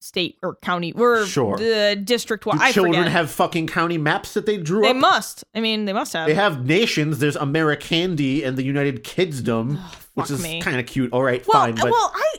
[0.00, 1.56] state or county or Sure.
[1.56, 2.44] the district.
[2.44, 3.12] Do I children forget.
[3.12, 4.96] have fucking county maps that they drew They up?
[4.96, 5.44] must.
[5.54, 6.26] I mean, they must have.
[6.28, 7.18] They have nations.
[7.18, 9.78] There's Americandy and the United Kidsdom,
[10.14, 11.12] which is kind of cute.
[11.12, 12.34] All right, well, fine, but well, I,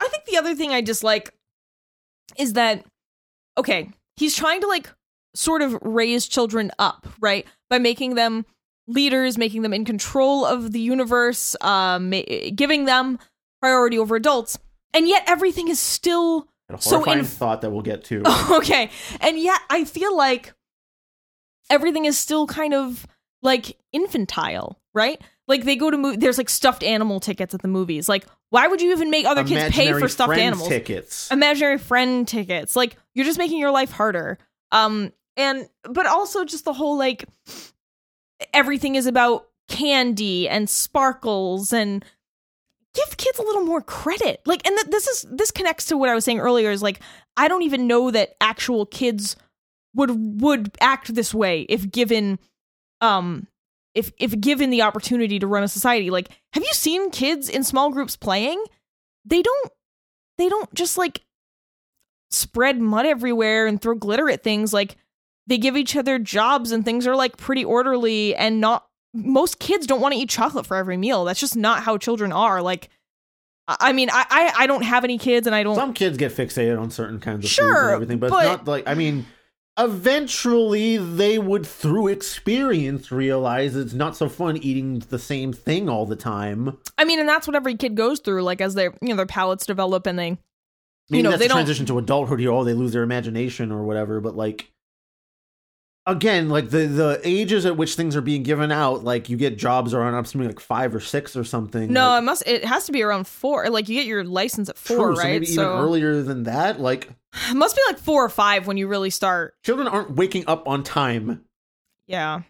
[0.00, 1.32] I think the other thing I dislike
[2.38, 2.84] is that
[3.58, 4.90] okay, he's trying to like
[5.34, 8.44] sort of raise children up, right, by making them
[8.88, 12.10] leaders, making them in control of the universe, um,
[12.54, 13.18] giving them
[13.60, 14.58] priority over adults,
[14.92, 18.22] and yet everything is still a so in- thought that we'll get to.
[18.56, 18.90] okay.
[19.20, 20.52] And yet I feel like
[21.68, 23.06] everything is still kind of
[23.42, 25.20] like infantile, right?
[25.48, 28.08] Like they go to move there's like stuffed animal tickets at the movies.
[28.08, 30.68] Like why would you even make other kids pay for stuffed friend animals?
[30.68, 31.30] tickets.
[31.30, 32.76] Imaginary friend tickets.
[32.76, 34.38] Like you're just making your life harder.
[34.72, 37.24] Um and but also just the whole like
[38.52, 42.04] everything is about candy and sparkles and
[42.94, 44.40] give kids a little more credit.
[44.46, 47.00] Like and th- this is this connects to what i was saying earlier is like
[47.36, 49.36] i don't even know that actual kids
[49.94, 52.38] would would act this way if given
[53.00, 53.46] um
[53.94, 56.10] if if given the opportunity to run a society.
[56.10, 58.62] Like have you seen kids in small groups playing?
[59.24, 59.72] They don't
[60.38, 61.22] they don't just like
[62.30, 64.72] spread mud everywhere and throw glitter at things.
[64.72, 64.96] Like
[65.46, 69.86] they give each other jobs and things are like pretty orderly and not most kids
[69.86, 72.88] don't want to eat chocolate for every meal that's just not how children are like
[73.66, 76.32] i mean i i, I don't have any kids and i don't Some kids get
[76.32, 79.26] fixated on certain kinds of Sure, and everything, but, but- it's not like I mean.
[79.78, 86.04] Eventually, they would, through experience, realize it's not so fun eating the same thing all
[86.04, 86.76] the time.
[86.98, 89.24] i mean and that's what every kid goes through like as their you know their
[89.26, 90.36] palates develop and they
[91.08, 92.50] Maybe know, that's they the don't- transition to adulthood here.
[92.52, 94.20] Oh, they lose their imagination or whatever.
[94.20, 94.70] But like,
[96.06, 99.56] again, like the the ages at which things are being given out, like you get
[99.56, 101.92] jobs around I'm assuming like five or six or something.
[101.92, 104.78] no it must it has to be around four like you get your license at
[104.78, 106.80] four true, so right maybe even earlier than that.
[106.80, 107.10] Like
[107.50, 110.66] it must be like four or five when you really start children aren't waking up
[110.66, 111.44] on time.
[112.06, 112.42] yeah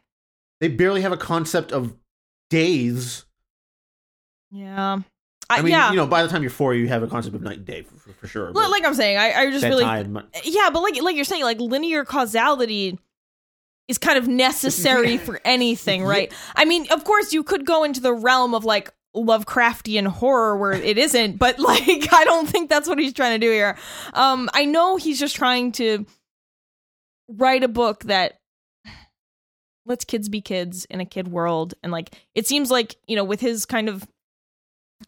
[0.61, 1.95] They barely have a concept of
[2.49, 3.25] days.
[4.51, 5.01] yeah
[5.53, 7.43] I mean, yeah you know, by the time you're four, you have a concept of
[7.43, 8.53] night and day for, for, sure.
[8.53, 11.59] Like i'm saying i, I just really bedtime, yeah but like like you're saying like
[11.59, 12.99] linear causality
[13.91, 16.33] is kind of necessary for anything right?
[16.55, 20.73] I mean of course you could go into the realm of like lovecraftian horror where
[20.73, 23.77] it isn't but like i don't think that's what he's trying to do here.
[24.15, 26.07] Um i know he's just trying to
[27.29, 28.39] write a book that
[29.87, 31.75] lets kids be kids in a kid world.
[31.83, 34.07] And like it seems like you know with his kind of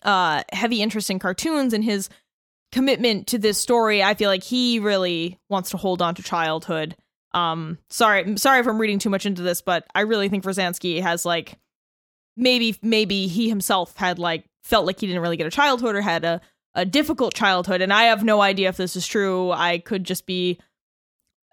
[0.02, 2.08] uh heavy interest in cartoons and his
[2.72, 6.96] commitment to this story i feel like he really wants to hold on to childhood
[7.34, 11.00] um sorry sorry if i'm reading too much into this but i really think Rosansky
[11.00, 11.58] has like
[12.36, 16.02] maybe maybe he himself had like felt like he didn't really get a childhood or
[16.02, 16.40] had a
[16.74, 19.50] a difficult childhood and i have no idea if this is true.
[19.50, 20.58] I could just be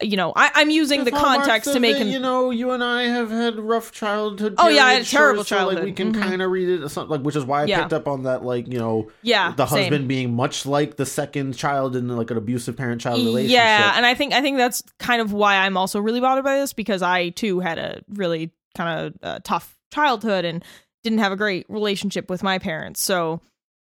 [0.02, 2.08] you know, I, I'm using the There's context to make it, him.
[2.10, 4.56] You know, you and I have had rough childhood.
[4.58, 5.96] Oh, yeah, I had a terrible so, Like we childhood.
[5.96, 6.22] can Mhm.
[6.22, 7.82] kind of read it, like which is why I Yeah.
[7.82, 8.44] picked up on that.
[8.44, 9.80] Like you know, yeah, the same.
[9.84, 13.52] husband being much like the second child in like an abusive parent-child relationship.
[13.56, 16.60] Yeah, and I think I think that's kind of why I'm also really bothered by
[16.60, 20.64] this because I too had a really kind of uh, tough childhood and
[21.04, 23.02] didn't have a great relationship with my parents.
[23.02, 23.42] So,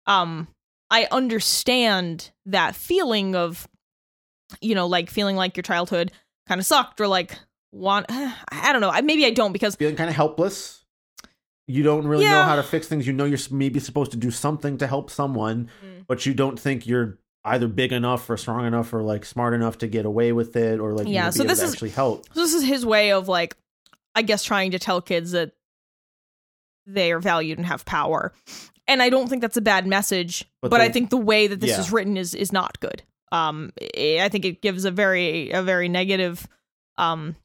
[0.06, 0.48] um,
[0.90, 3.68] I understand that feeling of,
[4.62, 6.12] you know, like feeling like your childhood
[6.48, 7.38] kind of sucked or like
[7.72, 8.06] want.
[8.10, 8.90] I don't know.
[8.90, 10.84] I- Maybe I don't because feeling kind of helpless.
[11.70, 13.06] You don't really know how to fix things.
[13.06, 16.06] You know you're maybe supposed to do something to help someone, Mm.
[16.08, 19.78] but you don't think you're either big enough or strong enough or like smart enough
[19.80, 22.26] to get away with it or like you Yeah, know, so this is- actually help.
[22.34, 23.56] So this is his way of like,
[24.16, 25.52] I guess, trying to tell kids that
[26.86, 28.34] they are valued and have power.
[28.88, 31.48] And I don't think that's a bad message, but, But the- I think the way
[31.48, 31.80] that this Yeah.
[31.82, 33.04] is written is is not good.
[33.32, 36.48] Um, I I think it gives a very a very negative,
[36.98, 37.36] um,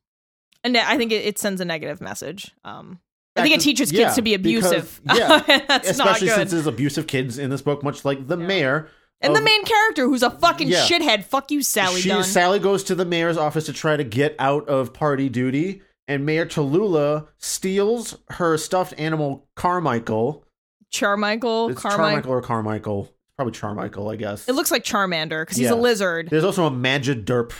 [0.64, 2.52] and I think it, it sends a negative message.
[2.64, 3.00] Um,
[3.34, 5.00] I think it teaches kids yeah, to be because- abusive.
[5.14, 8.46] yeah, that's Especially not since there's abusive kids in this book, much like the Yeah.
[8.46, 8.88] mayor.
[9.24, 10.84] And the main character, who's a fucking Yeah.
[10.84, 12.24] shithead, fuck you, Sally she, Dunn.
[12.24, 16.26] Sally goes to the mayor's office to try to get out of party duty, and
[16.26, 20.44] Mayor Tallulah steals her stuffed animal Carmichael.
[20.90, 21.90] Charmichael, Carmichael.
[21.96, 23.14] Charmichael or Carmichael.
[23.42, 24.48] Probably Charmichael, I guess.
[24.48, 25.74] It looks like Charmander because he's Yeah.
[25.74, 26.28] a lizard.
[26.30, 27.52] There's also a Magiderp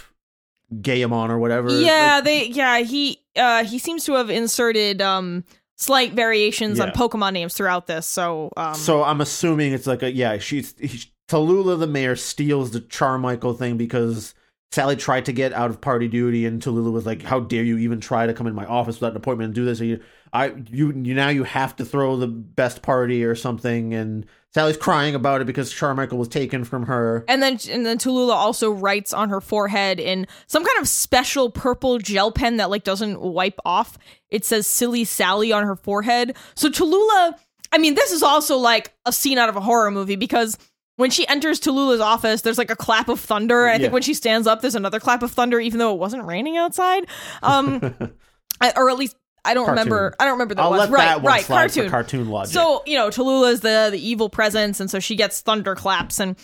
[0.74, 1.70] Gayamon or whatever.
[1.70, 5.44] Yeah, Like, they yeah, he uh he seems to have inserted um
[5.76, 6.94] slight variations on Yeah.
[6.94, 8.06] Pokemon names throughout this.
[8.06, 10.38] So um so I'm assuming it's like a yeah.
[10.38, 14.34] She's he, Tallulah the mayor steals the Charmichael thing because
[14.70, 17.76] Sally tried to get out of party duty, and Tallulah was like, "How dare you
[17.76, 19.80] even try to come in my office without an appointment and do this?
[19.80, 20.00] You,
[20.32, 24.24] I you you now you have to throw the best party or something." And
[24.54, 27.24] Sally's crying about it because Charmichael was taken from her.
[27.26, 31.50] and then and then Tallulah also writes on her forehead in some kind of special
[31.50, 33.96] purple gel pen that like doesn't wipe off.
[34.30, 36.36] It says "Silly Sally" on her forehead.
[36.54, 37.34] So Tallulah,
[37.72, 40.58] I mean, this is also like a scene out of a horror movie because
[40.96, 43.66] when she enters Tallulah's office, there's like a clap of thunder.
[43.66, 43.78] I Yeah.
[43.78, 46.58] think when she stands up, there's another clap of thunder, even though it wasn't raining
[46.58, 47.06] outside.
[47.42, 47.80] Um,
[48.76, 49.84] or at least I don't Cartoon.
[49.84, 50.14] remember.
[50.20, 51.20] I don't remember that I'll was right.
[51.20, 51.90] that right, cartoon.
[51.90, 52.52] cartoon logic.
[52.52, 56.36] So you know, Tallulah is the the evil presence, and so she gets thunderclaps, and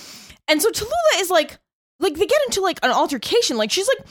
[0.49, 1.59] and so Tallulah is like
[2.01, 3.57] like they get into like an altercation.
[3.57, 4.07] Like she's like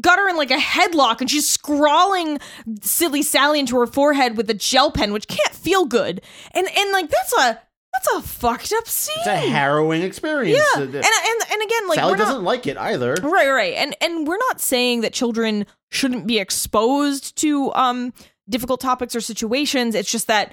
[0.00, 2.38] got her in like a headlock, and she's scrawling
[2.82, 6.20] silly Sally into her forehead with a gel pen, which can't feel good.
[6.52, 7.60] And and like that's a
[7.94, 9.14] that's a fucked up scene.
[9.18, 10.58] it's a harrowing experience.
[10.58, 11.04] yeah, Uh, and and
[11.52, 13.14] and again, like Sally not, doesn't like it either.
[13.22, 13.74] Right, right.
[13.74, 18.12] And and we're not saying that children shouldn't be exposed to um
[18.48, 19.94] difficult topics or situations.
[19.94, 20.52] It's just that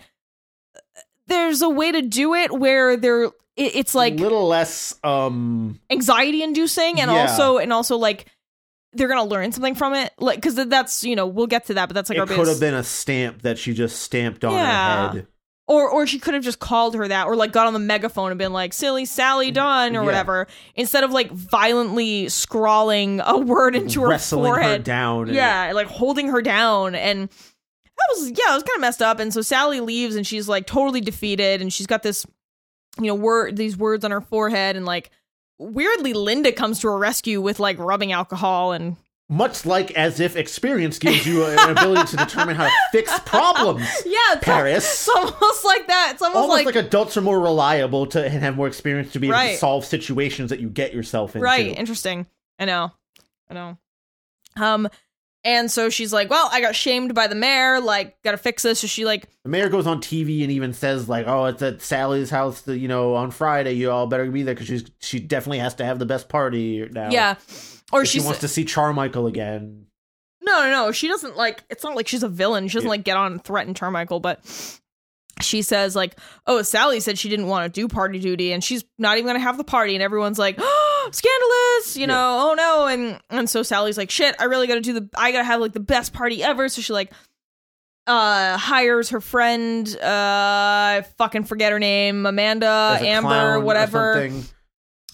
[1.28, 5.80] there's a way to do it where there it, it's like a little less um
[5.90, 7.22] anxiety inducing and Yeah.
[7.22, 8.26] also and also like
[8.94, 11.88] they're gonna learn something from it like because that's you know we'll get to that
[11.88, 14.44] but that's like our it could biggest have been a stamp that she just stamped
[14.44, 15.08] on Yeah.
[15.08, 15.28] her head.
[15.72, 18.32] Or or she could have just called her that or like got on the megaphone
[18.32, 20.06] and been like silly sally Dunn or Yeah.
[20.06, 25.28] whatever instead of like violently scrawling a word into her forehead her down.
[25.28, 29.02] and- yeah, like holding her down and that was yeah, it was kind of messed
[29.02, 29.20] up.
[29.20, 32.26] And so Sally leaves and she's like totally defeated and she's got this
[33.00, 35.10] you know word these words on her forehead and like
[35.60, 38.98] weirdly Linda comes to her rescue with like rubbing alcohol and
[39.32, 43.82] Much like as if experience gives you an ability to determine how to fix problems.
[44.06, 44.84] yeah, it's, Paris.
[44.84, 46.12] it's almost like that.
[46.14, 49.20] It's almost, Almost like, like, adults are more reliable to and have more experience to
[49.20, 49.52] be able Right.
[49.54, 51.46] to solve situations that you get yourself into.
[51.46, 52.28] right, interesting.
[52.60, 52.92] I know.
[53.50, 53.78] I know.
[54.58, 54.90] Um
[55.44, 58.62] and so she's like, "Well, I got shamed by the mayor, like got to fix
[58.62, 61.62] this." So she like The mayor goes on TV and even says like, "Oh, it's
[61.64, 62.62] at Sally's house.
[62.62, 65.74] The, you know, on Friday, you all better be there because she's she definitely has
[65.76, 67.10] to have the best party now.
[67.10, 67.36] yeah.
[67.92, 69.86] Or she wants to see Charmichael again.
[70.42, 70.92] No, no, no.
[70.92, 71.64] She doesn't like.
[71.70, 72.68] It's not like she's a villain.
[72.68, 72.92] She doesn't Yeah.
[72.92, 74.40] like get on and threaten Charmichael, but
[75.42, 76.18] she says like,
[76.48, 79.40] "Oh, Sally said she didn't want to do party duty, and she's not even gonna
[79.40, 82.06] have the party." And everyone's like, "Oh, scandalous!" You Yeah.
[82.08, 82.88] know, oh no.
[82.88, 85.10] And and so Sally's like, "Shit, I really gotta do the.
[85.16, 87.12] I gotta have like the best party ever." So she like
[88.08, 94.28] uh hires her friend uh I fucking forget her name amanda amber whatever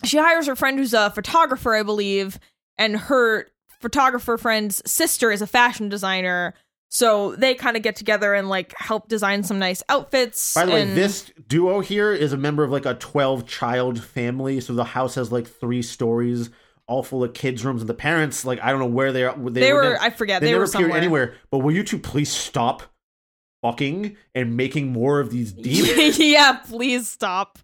[0.05, 2.39] she hires her friend who's a photographer, I believe,
[2.77, 3.47] and her
[3.79, 6.53] photographer friend's sister is a fashion designer.
[6.89, 10.53] So they kind of get together and like help design some nice outfits.
[10.53, 14.61] By the way, this duo here is a member of like a 12 child family.
[14.61, 16.49] So the house has like three stories,
[16.87, 17.81] all full of kids' rooms.
[17.81, 19.37] And the parents, like, I don't know where they are.
[19.37, 20.97] They, they were, never- I forget, they, they, never were appeared somewhere.
[20.97, 21.33] anywhere.
[21.51, 22.83] But will you two please stop
[23.61, 26.17] fucking and making more of these demons?
[26.19, 27.59] yeah, please stop.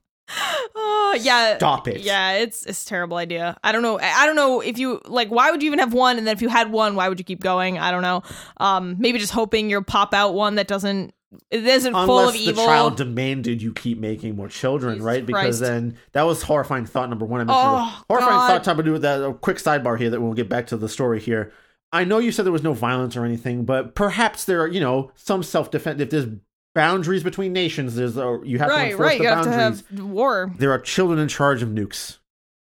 [0.76, 1.58] Oh yeah.
[1.58, 2.02] Stop it.
[2.02, 3.58] Yeah, it's it's a terrible idea.
[3.64, 4.00] I don't know.
[4.00, 5.30] I don't know if you like.
[5.30, 6.18] Why would you even have one?
[6.18, 7.78] And then if you had one, why would you keep going?
[7.78, 8.24] I don't know.
[8.58, 11.14] Um, maybe just hoping you'll pop out one that doesn't.
[11.50, 12.66] It isn't full Unless of the evil.
[12.66, 15.26] child demanded you keep making more children, Jesus right?
[15.26, 15.62] Because Christ.
[15.62, 17.42] then that was horrifying thought number one.
[17.42, 18.48] I mentioned Oh, horrifying God.
[18.50, 19.24] thought time to do with that.
[19.24, 21.52] A quick sidebar here that we'll get back to the story here.
[21.92, 24.80] I know you said there was no violence or anything, but perhaps there are, you
[24.80, 26.02] know, some self defense.
[26.02, 26.28] If there's
[26.76, 29.18] boundaries between nations, there's a, you have to right, enforce right.
[29.18, 29.84] the You have to boundaries.
[29.90, 30.52] have war.
[30.58, 32.18] There are children in charge of nukes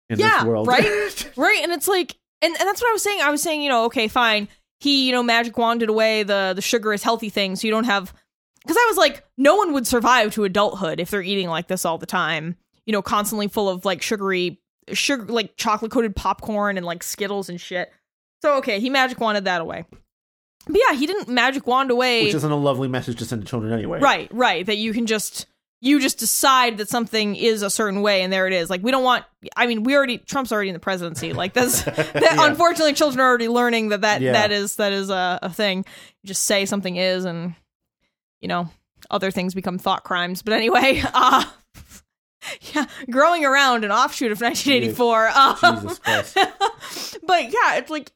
[0.10, 1.32] in Yeah, this world, right?
[1.38, 3.22] Right, and it's like, and, and that's what I was saying.
[3.22, 4.48] I was saying, you know, okay, fine.
[4.80, 7.86] He, you know, magic wanded away the the sugar is healthy thing, so you don't
[7.86, 8.14] have.
[8.64, 11.84] Because I was like, no one would survive to adulthood if they're eating like this
[11.86, 12.56] all the time.
[12.86, 14.60] You know, constantly full of like sugary,
[14.94, 17.92] sugar, like chocolate coated popcorn and like Skittles and shit.
[18.44, 19.86] So okay, he magic wanded that away.
[20.68, 22.26] But yeah, he didn't magic wand away.
[22.26, 24.00] which isn't a lovely message to send to children anyway.
[24.00, 24.66] Right, right.
[24.66, 25.46] That you can just
[25.80, 28.70] you just decide that something is a certain way and there it is.
[28.70, 31.34] Like we don't want I mean, we already Trump's already in the presidency.
[31.34, 32.48] Like that's that, Yeah.
[32.48, 34.34] unfortunately children are already learning that that, Yeah.
[34.34, 35.86] that is that is a, a thing.
[36.24, 37.54] You just say something is and
[38.42, 38.70] you know,
[39.10, 40.42] other things become thought crimes.
[40.42, 41.44] But anyway, uh
[42.74, 45.28] yeah, growing around an offshoot of 1984.
[45.30, 45.98] Um,
[47.26, 48.12] but yeah, it's like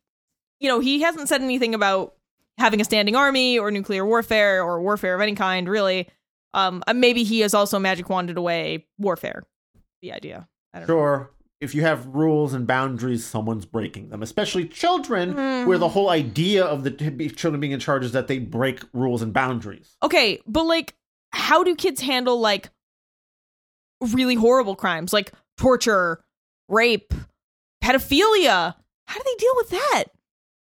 [0.60, 2.14] you know, he hasn't said anything about
[2.62, 6.08] having a standing army or nuclear warfare or warfare of any kind, really.
[6.54, 9.44] Um, uh, maybe he has also magic wanded away warfare.
[10.02, 10.48] The idea.
[10.74, 10.94] I don't know.
[10.94, 11.32] Sure.
[11.60, 15.68] If you have rules and boundaries, someone's breaking them, especially children, Hmm.
[15.68, 16.90] where the whole idea of the
[17.36, 19.96] children being in charge is that they break rules and boundaries.
[20.02, 20.96] Okay, but like,
[21.34, 22.70] how do kids handle like
[24.02, 26.24] really horrible crimes like torture,
[26.68, 27.14] rape,
[27.84, 28.76] pedophilia?
[29.08, 30.04] How do they deal with that?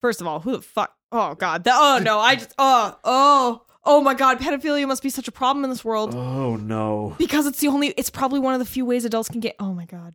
[0.00, 0.94] First of all, who the fuck?
[1.12, 1.64] Oh god.
[1.64, 4.38] That, oh no, I just oh oh oh my god.
[4.38, 7.14] Pedophilia must be such a problem in this world Oh no.
[7.18, 7.88] because it's the only.
[7.96, 9.56] It's probably one of the few ways adults can get.
[9.58, 10.14] Oh my god.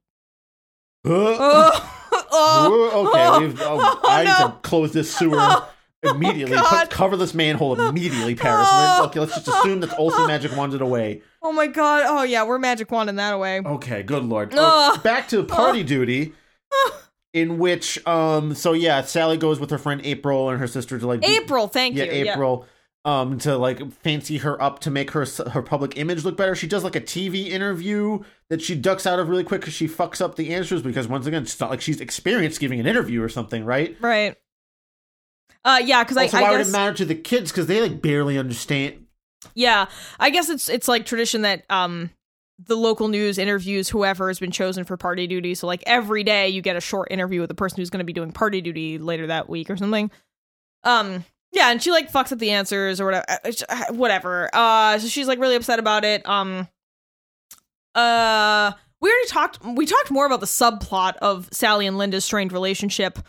[1.05, 4.47] Uh, Oh, oh, uh, okay, oh, we've, oh, oh, I need no.
[4.49, 5.69] to close this sewer Oh,
[6.03, 6.55] immediately.
[6.55, 6.87] God.
[6.87, 8.67] Put, cover this manhole immediately, Paris.
[8.71, 9.05] Oh.
[9.07, 11.21] okay, let's just assume that Olsen Magic wanted away.
[11.41, 12.03] oh my god.
[12.07, 13.59] Oh yeah, we're magic wanding that away.
[13.65, 14.53] Okay, good lord.
[14.53, 14.59] Ugh.
[14.59, 16.33] Oh, back to party duty.
[17.33, 21.07] In which, um, so yeah, Sally goes with her friend April and her sister to
[21.07, 22.03] like be- April, thank you.
[22.03, 22.31] yeah, you.
[22.31, 22.67] April,
[23.05, 26.53] um, to like fancy her up to make her her public image look better.
[26.55, 28.19] She does like a TV interview
[28.49, 31.25] that she ducks out of really quick because she fucks up the answers because once
[31.25, 33.97] again, it's not like she's experienced giving an interview or something, right?
[33.99, 34.35] Right.
[35.65, 37.67] Uh, yeah, because I, Also, I why guess would it matter to the kids because
[37.67, 39.05] they like barely understand?
[39.55, 39.87] yeah,
[40.19, 42.11] I guess it's it's like tradition that um
[42.65, 45.55] the local news interviews whoever has been chosen for party duty.
[45.55, 48.05] So like every day you get a short interview with the person who's going to
[48.05, 50.11] be doing party duty later that week or something.
[50.83, 53.25] Um, yeah, and she like fucks up the answers or whatever.
[53.29, 54.49] uh, uh, Whatever.
[54.53, 56.27] Uh, so she's like really upset about it.
[56.27, 56.67] Um,
[57.95, 59.63] uh, we already talked.
[59.63, 63.19] We talked more about the subplot of Sally and Linda's strained relationship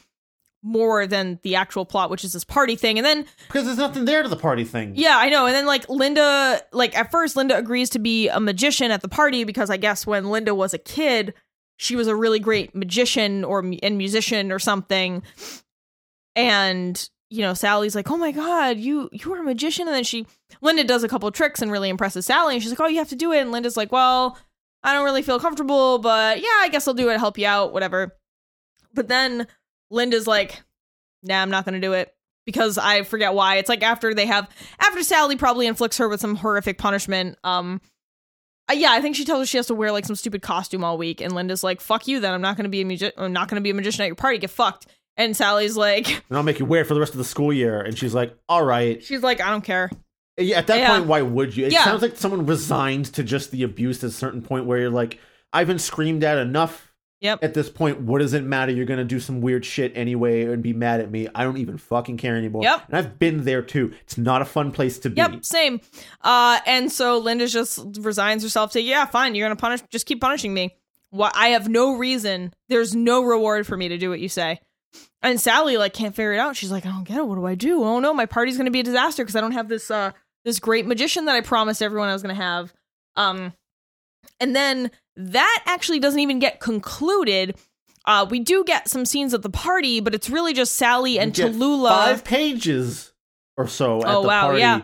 [0.67, 4.07] more than the actual plot, which is this party thing, and then Because there's nothing
[4.07, 4.95] there to the party thing.
[4.97, 5.45] yeah, I know.
[5.47, 9.09] And then like Linda, like at first Linda agrees to be a magician at the
[9.09, 11.35] party because I guess when Linda was a kid,
[11.77, 15.23] she was a really great magician or and musician or something.
[16.37, 20.05] And you know, Sally's like, "Oh my god, you you are a magician!" And then
[20.05, 20.27] she
[20.61, 22.99] Linda does a couple of tricks and really impresses Sally, and she's like, "Oh, you
[22.99, 24.39] have to do it." And Linda's like, "Well,
[24.83, 27.19] I don't really feel comfortable, but yeah, I guess I'll do it.
[27.19, 28.17] Help you out, whatever."
[28.93, 29.47] But then
[29.91, 30.63] Linda's like,
[31.23, 32.11] "Nah, I'm not gonna do it."
[32.47, 33.57] because I forget why.
[33.57, 34.47] It's like after they have
[34.79, 37.39] after Sally probably inflicts her with some horrific punishment.
[37.43, 37.81] Um,
[38.71, 40.85] uh, yeah, I think she tells her she has to wear like some stupid costume
[40.85, 43.33] all week, and Linda's like, "Fuck you, then I'm not gonna be a magi- I'm
[43.33, 44.37] not gonna be a magician at your party.
[44.39, 47.19] Get fucked." And Sally's like, And I'll make you wear it for the rest of
[47.19, 47.81] the school year.
[47.81, 49.03] And she's like, all right.
[49.03, 49.91] she's like, "I don't care."
[50.37, 50.91] Yeah, at that Yeah.
[50.97, 51.67] point, why would you?
[51.67, 51.85] It Yeah.
[51.85, 55.19] sounds like someone resigned to just the abuse at a certain point where you're like,
[55.53, 56.91] I've been screamed at enough.
[57.21, 57.43] Yep.
[57.43, 58.71] At this point, what does it matter?
[58.73, 61.27] You're gonna do some weird shit anyway and be mad at me.
[61.35, 62.63] I don't even fucking care anymore.
[62.63, 62.83] Yep.
[62.89, 63.95] And I've been there too.
[64.03, 65.17] It's not a fun place to be.
[65.17, 65.81] Yep, same.
[66.21, 70.21] Uh, and so Linda just resigns herself to, yeah, fine, you're gonna punish, just keep
[70.21, 70.77] punishing me.
[71.11, 71.31] Why?
[71.35, 72.53] I have no reason.
[72.69, 74.61] There's no reward for me to do what you say.
[75.23, 76.57] And Sally like can't figure it out.
[76.57, 77.27] She's like, I don't get it.
[77.27, 77.83] What do I do?
[77.83, 80.13] Oh no, my party's gonna be a disaster because I don't have this uh
[80.45, 82.75] this great magician that I promised everyone I was gonna have.
[83.17, 83.55] Um,
[84.41, 87.57] and then that actually doesn't even get concluded.
[88.07, 91.33] Uh, we do get some scenes at the party, but it's really just Sally and
[91.33, 91.89] Tallulah.
[91.89, 93.13] Five pages
[93.57, 94.59] or so at Oh, the wow, party.
[94.61, 94.83] yeah.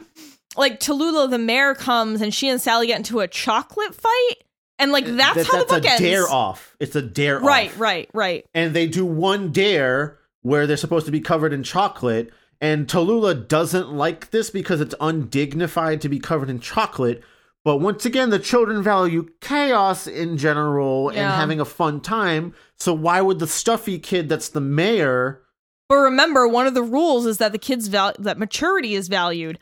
[0.57, 4.35] like Tallulah the mayor comes and she and Sally get into a chocolate fight,
[4.78, 6.01] and like that's That- how the book a ends.
[6.01, 6.74] dare off.
[6.81, 7.78] It's a dare Right, off.
[7.81, 8.47] right, right.
[8.55, 13.47] and they do one dare where they're supposed to be covered in chocolate and Tallulah
[13.49, 17.22] doesn't like this because it's undignified to be covered in chocolate
[17.65, 22.55] But once again, the children value chaos in general and having a fun time.
[22.79, 25.43] So why would the stuffy kid that's the mayor?
[25.89, 29.59] But remember, one of the rules is that the kid's val- that maturity is valued.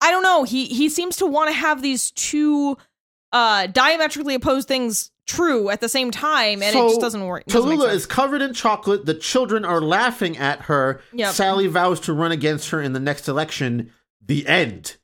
[0.00, 0.44] I don't know.
[0.44, 2.76] He he seems to want to have these two
[3.32, 7.46] uh diametrically opposed things true at the same time, and it just doesn't work.
[7.46, 9.06] Tallulah is covered in chocolate.
[9.06, 11.00] The children are laughing at her.
[11.14, 11.32] Yep.
[11.32, 13.90] Sally vows to run against her in the next election.
[14.24, 14.96] The end.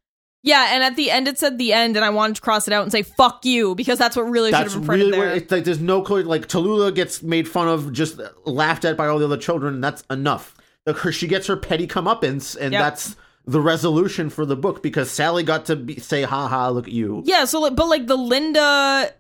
[0.43, 2.73] Yeah, and at the end it said the end, and I wanted to cross it
[2.75, 5.27] out and say "fuck you" because that's what really should have been printed really there.
[5.29, 6.23] where it's like there's no clue.
[6.23, 9.85] Like Tallulah gets made fun of, just laughed at by all the other children, and
[9.85, 10.57] that's enough.
[10.87, 12.83] Like, her, she gets her petty comeuppance, and Yep.
[12.83, 13.17] that's
[13.47, 16.93] the resolution for the book because Sally got to be, say, "Ha ha, look at
[16.93, 19.13] you." Yeah, so but like the Linda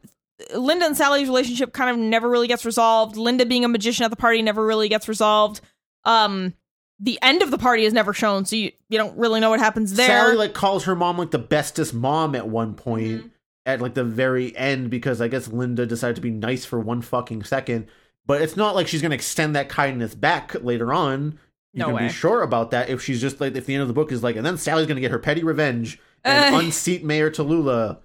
[0.54, 3.16] Linda and Sally's relationship kind of never really gets resolved.
[3.16, 5.60] Linda being a magician at the party never really gets resolved.
[6.06, 6.54] Um
[7.00, 9.58] the end of the party is never shown, so you, you don't really know what
[9.60, 10.06] happens there.
[10.06, 13.28] Sally like calls her mom like the bestest mom at one point Mm-hmm.
[13.66, 17.00] at like the very end because I guess Linda decided to be nice for one
[17.02, 17.86] fucking second.
[18.26, 21.38] But it's not like she's gonna extend that kindness back later on.
[21.72, 22.06] You No can way.
[22.08, 24.22] be sure about that if she's just like if the end of the book is
[24.22, 26.58] like, and then Sally's gonna get her petty revenge and Uh.
[26.62, 27.98] unseat Mayor Tallulah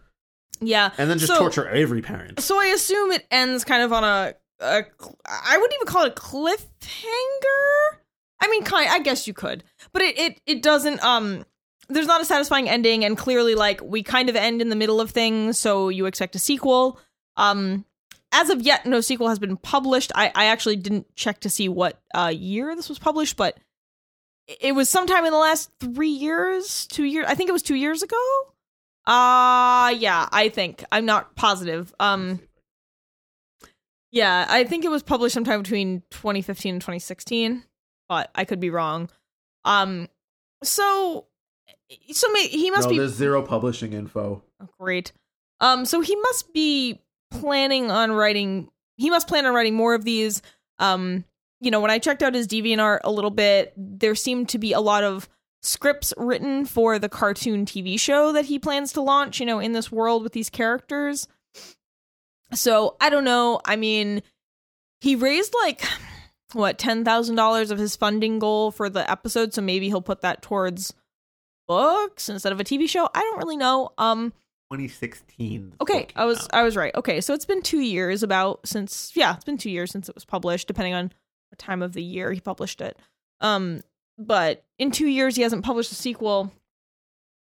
[0.61, 0.91] yeah.
[0.97, 2.39] and then just So- torture every parent.
[2.39, 4.83] So I assume it ends kind of on a, a
[5.25, 7.99] I wouldn't even call it a cliffhanger.
[8.41, 8.89] I mean, kind.
[8.89, 11.03] I guess you could, but it it it doesn't.
[11.03, 11.45] Um,
[11.89, 14.99] there's not a satisfying ending, and clearly, like we kind of end in the middle
[15.01, 16.99] of things, so you expect a sequel.
[17.37, 17.85] Um,
[18.31, 20.11] as of yet, no sequel has been published.
[20.15, 23.57] I I actually didn't check to see what uh year this was published, but
[24.61, 27.25] it- was sometime in the last three years, two years.
[27.27, 28.17] I think it was two years ago.
[29.07, 30.83] Uh yeah, I think.
[30.91, 31.93] I'm not positive.
[31.99, 32.39] Um
[34.11, 37.63] Yeah, I think it was published sometime between 2015 and 2016,
[38.07, 39.09] but I could be wrong.
[39.63, 40.09] Um
[40.63, 41.27] so
[42.11, 44.43] so may, he must no, be there's zero publishing info.
[44.61, 45.11] Oh, great.
[45.59, 47.01] Um, so he must be
[47.31, 48.69] planning on writing.
[48.97, 50.41] He must plan on writing more of these.
[50.79, 51.25] Um,
[51.61, 54.73] you know, when I checked out his DeviantArt a little bit, there seemed to be
[54.73, 55.29] a lot of
[55.61, 59.39] scripts written for the cartoon TV show that he plans to launch.
[59.39, 61.27] You know, in this world with these characters.
[62.53, 63.61] So I don't know.
[63.65, 64.21] I mean,
[65.01, 65.83] he raised like
[66.53, 70.21] what ten thousand dollars of his funding goal for the episode, so maybe he'll put
[70.21, 70.93] that towards
[71.67, 73.09] books instead of a TV show.
[73.13, 73.89] I don't really know.
[73.97, 74.31] Um
[74.71, 75.73] 2016.
[75.81, 76.53] okay, I was out.
[76.53, 76.93] I was right.
[76.95, 80.15] Okay, so it's been 2 years about since yeah, it's been 2 years since it
[80.15, 81.11] was published depending on
[81.49, 82.97] what time of the year he published it.
[83.41, 83.81] Um
[84.17, 86.51] but in 2 years he hasn't published a sequel.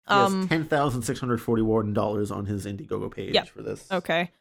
[0.08, 3.48] He has Um ten thousand six hundred forty-one dollars on his Indiegogo page Yep.
[3.50, 3.88] for this.
[3.92, 4.32] okay.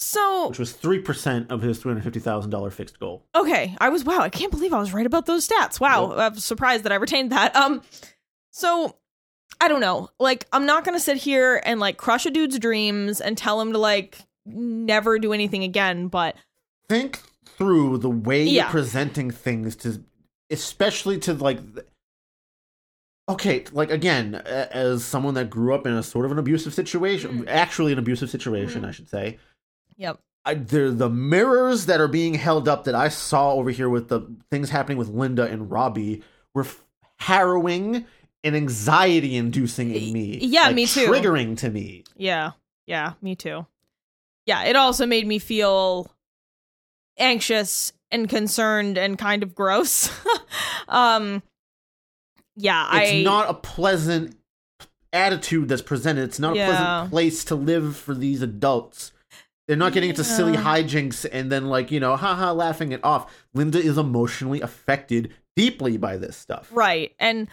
[0.00, 3.24] So which was three percent of his three hundred fifty thousand dollar fixed goal.
[3.34, 5.80] Okay, I was wow, I can't believe I was right about those stats.
[5.80, 6.18] Wow, Yep.
[6.18, 7.54] I'm surprised that I retained that.
[7.56, 7.82] Um
[8.52, 8.96] so
[9.60, 10.08] I don't know.
[10.20, 13.60] Like I'm not going to sit here and like crush a dude's dreams and tell
[13.60, 16.36] him to like never do anything again, but
[16.88, 18.62] Think through the way Yeah.
[18.62, 20.00] you're presenting things to,
[20.48, 21.58] especially to like.
[23.28, 27.40] Okay, like again, as someone that grew up in a sort of an abusive situation,
[27.44, 27.48] Mm.
[27.48, 28.88] actually an abusive situation, Mhm.
[28.88, 29.38] I should say.
[29.98, 30.18] Yep.
[30.46, 34.08] I, the the mirrors that are being held up that I saw over here with
[34.08, 36.22] the things happening with Linda and Robbie
[36.54, 36.82] were f-
[37.18, 38.06] harrowing
[38.42, 40.38] and anxiety inducing in me.
[40.40, 41.06] Yeah, Like, me too.
[41.08, 42.04] Triggering to me.
[42.16, 42.52] Yeah.
[42.86, 43.66] Yeah, me too.
[44.46, 46.10] Yeah, it also made me feel
[47.18, 50.10] anxious and concerned and kind of gross.
[50.88, 51.42] um
[52.56, 54.36] yeah, It's I not a pleasant
[55.12, 56.24] attitude that's presented.
[56.24, 56.66] It's not a Yeah.
[56.66, 59.12] pleasant place to live for these adults.
[59.68, 63.30] They're not getting into silly hijinks and then like, you know, haha laughing it off.
[63.52, 66.70] Linda is emotionally affected deeply by this stuff.
[66.72, 67.12] Right.
[67.18, 67.48] And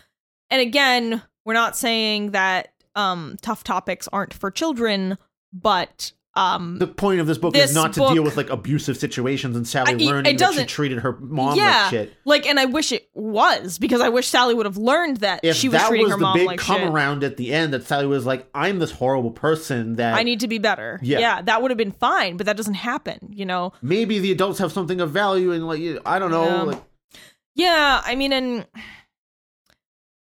[0.50, 5.18] and again, we're not saying that um tough topics aren't for children,
[5.52, 8.50] but um The point of this book This is not to book- deal with like
[8.50, 12.14] abusive situations and Sally I- learning it that she treated her mom yeah, like shit.
[12.26, 15.56] like and I wish it was because I wish Sally would have learned that If
[15.56, 16.90] she was that treating was her the mom big like come shit.
[16.90, 20.42] around at the end, that Sally was like, "I'm this horrible person that I need
[20.42, 21.00] to be better.
[21.02, 21.42] Yeah.
[21.42, 23.72] that would have been fine, but that doesn't happen, you know.
[23.82, 26.62] maybe the adults have something of value and like you- I don't know, Yeah.
[26.64, 26.84] like
[27.56, 28.66] Yeah, I mean, and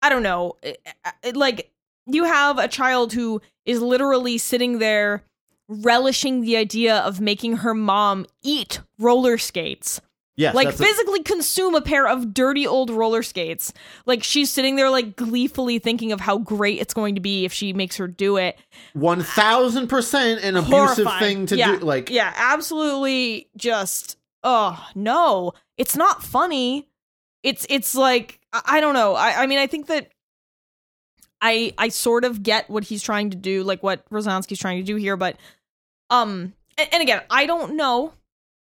[0.01, 0.57] I don't know.
[0.63, 0.81] It-
[1.21, 1.71] it- like,
[2.07, 5.23] you have a child who is literally sitting there
[5.71, 10.01] relishing the idea of making her mom eat roller skates.
[10.35, 13.71] yes, like, that's a- physically consume a pair of dirty old roller skates.
[14.05, 17.53] Like, she's sitting there, like, gleefully thinking of how great it's going to be if
[17.53, 18.57] she makes her do it.
[18.93, 21.19] one thousand percent an abusive Horrifying.
[21.19, 21.77] thing to yeah.
[21.77, 21.85] do.
[21.85, 25.53] Like, yeah, absolutely just oh no.
[25.77, 26.87] It's not funny.
[27.43, 29.15] It's it's like I, I don't know.
[29.15, 30.11] I, I mean I think that
[31.41, 34.83] I I sort of get what he's trying to do, like what Rosansky's trying to
[34.85, 35.37] do here, but
[36.11, 38.13] um and, and again, I don't know.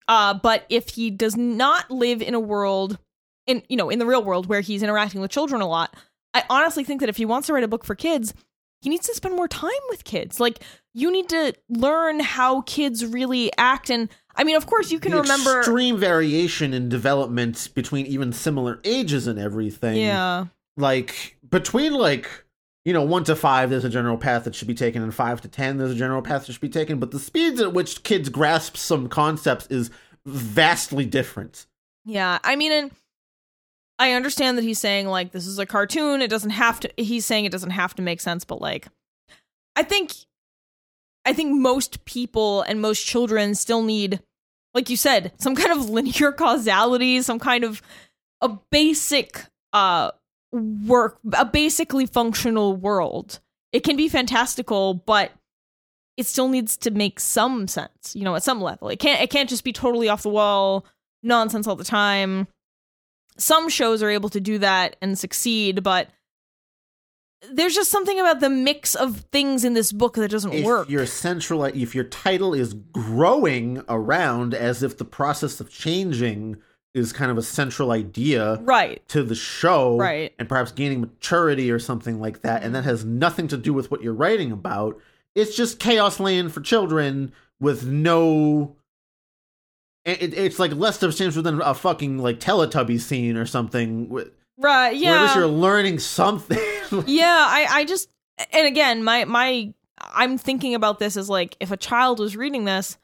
[0.08, 2.98] Uh but if he does not live in a world
[3.46, 5.94] in you know, in the real world where he's interacting with children a lot,
[6.34, 8.34] I honestly think that if he wants to write a book for kids,
[8.82, 10.38] he needs to spend more time with kids.
[10.38, 15.00] Like you need to learn how kids really act and I mean, of course, you
[15.00, 15.60] can the remember.
[15.60, 19.96] extreme variation in development between even similar ages and everything.
[19.96, 20.46] Yeah.
[20.76, 22.28] like between like
[22.86, 25.42] you know one to five there's a general path that should be taken and five
[25.42, 28.02] to ten there's a general path that should be taken but the speeds at which
[28.02, 29.90] kids grasp some concepts is
[30.24, 31.66] vastly different
[32.06, 32.38] Yeah.
[32.44, 32.90] I mean, and
[33.98, 36.22] I understand that he's saying, like, this is a cartoon.
[36.22, 38.86] It doesn't have to, he's saying it doesn't have to make sense, but, like,
[39.74, 40.12] I think,
[41.24, 44.20] I think most people and most children still need,
[44.72, 47.82] like you said, some kind of linear causality, some kind of
[48.40, 50.12] a basic, uh,
[50.56, 53.40] work, a basically functional world.
[53.72, 55.32] It can be fantastical, but
[56.16, 58.88] it still needs to make some sense, you know, at some level.
[58.88, 60.86] It can't, it can't just be totally off the wall
[61.22, 62.48] nonsense all the time.
[63.36, 66.08] Some shows are able to do that and succeed, but
[67.52, 70.88] there's just something about the mix of things in this book that doesn't if work.
[70.88, 76.56] your central if your title is growing around as if the process of changing
[76.96, 79.06] is kind of a central idea Right.
[79.08, 80.32] to the show Right.
[80.38, 83.90] and perhaps gaining maturity or something like that and that has nothing to do with
[83.90, 84.98] what you're writing about
[85.34, 88.74] it's just chaos land for children with no
[90.04, 94.30] it, it- it's like less substantial than a fucking like teletubby scene or something wh-
[94.58, 94.98] Right.
[95.00, 96.58] where at least you're learning something
[97.06, 97.44] yeah.
[97.48, 98.08] I, I just,
[98.52, 102.64] and again, my, my, I'm thinking about this as like, if a child was reading
[102.64, 102.96] this,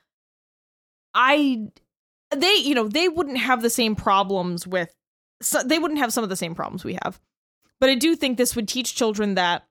[1.15, 1.69] I,
[2.37, 4.95] they, you know, they wouldn't have the same problems with,
[5.41, 7.21] so they wouldn't have some of the same problems we have.
[7.81, 9.67] But I do think this would teach children that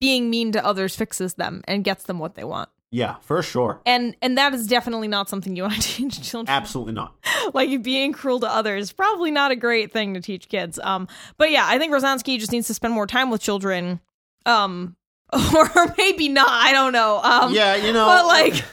[0.00, 2.68] being mean to others fixes them and gets them what they want.
[2.90, 6.54] yeah for sure And and that is definitely not something you want to teach children.
[6.54, 7.14] absolutely not
[7.54, 11.50] like being cruel to others probably not a great thing to teach kids um but
[11.50, 14.00] yeah i think rosansky just needs to spend more time with children
[14.46, 14.94] um
[15.32, 18.64] or maybe not i don't know um yeah you know but like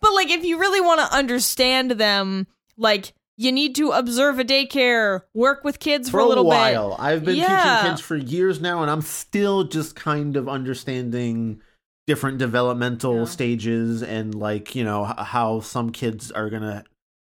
[0.00, 2.46] but like if you really want to understand them
[2.76, 6.94] like you need to observe a daycare work with kids for, for a little while.
[6.98, 7.78] I've been Yeah.
[7.78, 11.62] teaching kids for years now, and I'm still just kind of understanding
[12.06, 13.24] different developmental Yeah.
[13.24, 16.84] stages and like you know how some kids are gonna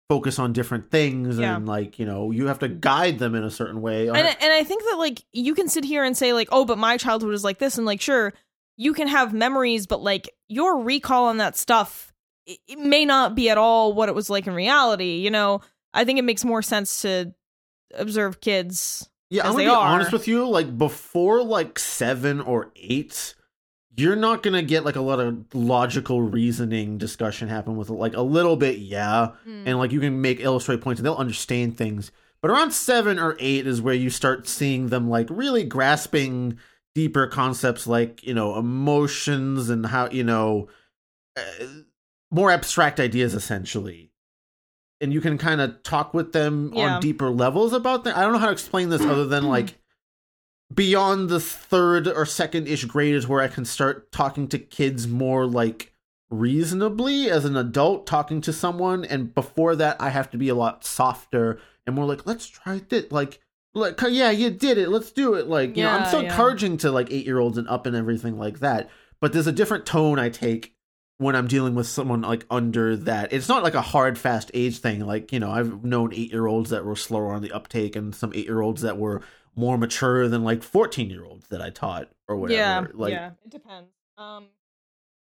[0.08, 1.56] focus on different things Yeah.
[1.56, 4.08] and like you know you have to guide them in a certain way.
[4.08, 6.78] and, and i think that like you can sit here and say like oh but
[6.78, 8.32] my childhood was like this and like sure
[8.76, 12.11] you can have memories but like your recall on that stuff
[12.47, 15.61] it, may not be at all what it was like in reality you know
[15.95, 17.32] i think it makes more sense to
[17.95, 19.76] observe kids Yeah, I'm gonna be are.
[19.95, 20.47] honest with you.
[20.49, 23.34] Like before, like seven or eight,
[23.97, 27.95] you're not gonna get like a lot of logical reasoning discussion happen with it.
[27.95, 29.64] Like a little bit, yeah, Hmm.
[29.66, 32.11] and like you can make illustrate points and they'll understand things.
[32.40, 36.59] But around seven or eight is where you start seeing them like really grasping
[36.95, 40.68] deeper concepts like you know emotions and how you know
[41.36, 41.64] uh,
[42.33, 44.11] more abstract ideas essentially.
[45.01, 46.95] And you can kind of talk with them Yeah.
[46.95, 49.66] on deeper levels about them i don't know how to explain this other than like
[49.66, 50.74] mm-hmm.
[50.74, 55.07] beyond the third or second ish grade is where i can start talking to kids
[55.07, 55.93] more like
[56.33, 59.05] reasonably as an adult talking to someone.
[59.05, 62.80] And before that i have to be a lot softer and more like let's try
[62.91, 63.41] it like
[63.74, 64.89] like yeah you did it.
[64.89, 65.47] Let's do it.
[65.47, 66.30] Like you know i'm so yeah.
[66.30, 68.91] encouraging to like eight year olds and up and everything like that.
[69.20, 70.74] But there's a different tone i take
[71.18, 74.78] when i'm dealing with someone like under that it's not like a hard fast age
[74.78, 77.94] thing like you know i've known eight year olds that were slower on the uptake
[77.94, 79.20] and some eight year olds that were
[79.54, 83.30] more mature than like 14 year olds that i taught or whatever yeah like yeah
[83.44, 84.46] it depends um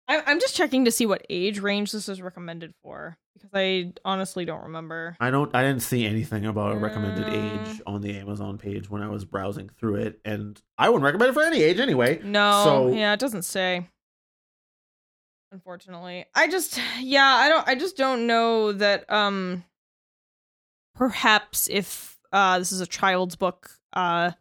[0.09, 3.93] I, i'm just checking to see what age range this is recommended for because i
[4.05, 7.69] honestly don't remember I don't I didn't see anything about a recommended Mm.
[7.71, 11.31] age on the Amazon page when I was browsing through it and I wouldn't recommend
[11.31, 12.21] it for any age anyway.
[12.23, 13.89] No, So- yeah, it doesn't say.
[15.53, 19.65] Unfortunately, I just yeah, I don't I just don't know that um
[20.95, 24.33] perhaps if uh this is a child's book, uh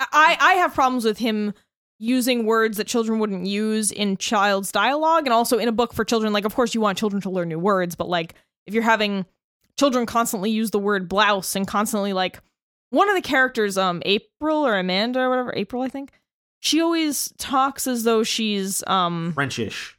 [0.00, 1.52] I I have problems with him
[1.98, 6.02] using words that children wouldn't use in child's dialogue and also in a book for
[6.02, 8.34] children like of course you want children to learn new words but like
[8.66, 9.26] if you're having
[9.78, 12.40] children constantly use the word blouse and constantly like
[12.88, 16.10] one of the characters um April or Amanda or whatever April I think
[16.60, 19.98] she always talks as though she's um Frenchish.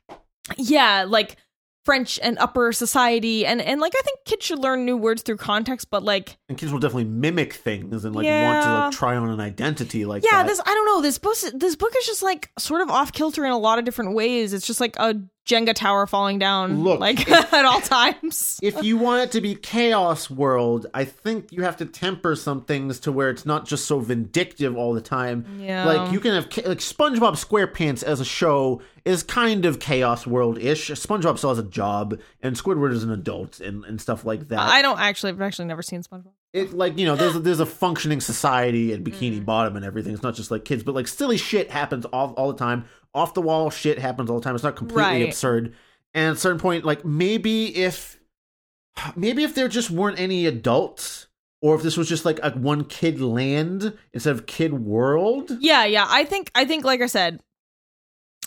[0.58, 1.38] Yeah like
[1.84, 5.38] French and upper society and and like I think kids should learn new words through
[5.38, 9.16] context, but like And kids will definitely mimic things and like want to like try
[9.16, 10.48] on an identity like yeah, that.
[10.48, 11.02] this I don't know.
[11.02, 13.86] This book this book is just like sort of off kilter in a lot of
[13.86, 14.54] different ways.
[14.54, 15.16] It's just like a
[15.48, 18.60] Jenga tower falling down Look, like at all times.
[18.62, 22.64] if you want it to be chaos world, I think you have to temper some
[22.64, 25.46] things to where it's not just so vindictive all the time.
[25.60, 25.86] Yeah.
[25.86, 30.60] Like you can have like SpongeBob SquarePants as a show is kind of chaos world
[30.60, 30.90] ish.
[30.92, 34.60] SpongeBob still has a job, and Squidward is an adult and, and stuff like that.
[34.60, 36.34] I don't actually I've actually never seen SpongeBob.
[36.54, 39.46] it like you know there's a, there's a functioning society and Bikini Mm.
[39.46, 40.14] Bottom and everything.
[40.14, 42.86] It's not just like kids, but like silly shit happens all all the time.
[43.14, 44.56] Off the wall shit happens all the time.
[44.56, 45.28] It's not completely Right.
[45.28, 45.74] absurd.
[46.14, 48.20] And at a certain point, like maybe if
[49.16, 51.28] maybe if there just weren't any adults,
[51.62, 55.52] or if this was just like a one kid land instead of kid world.
[55.60, 56.08] Yeah, yeah.
[56.10, 57.40] I think I think like I said,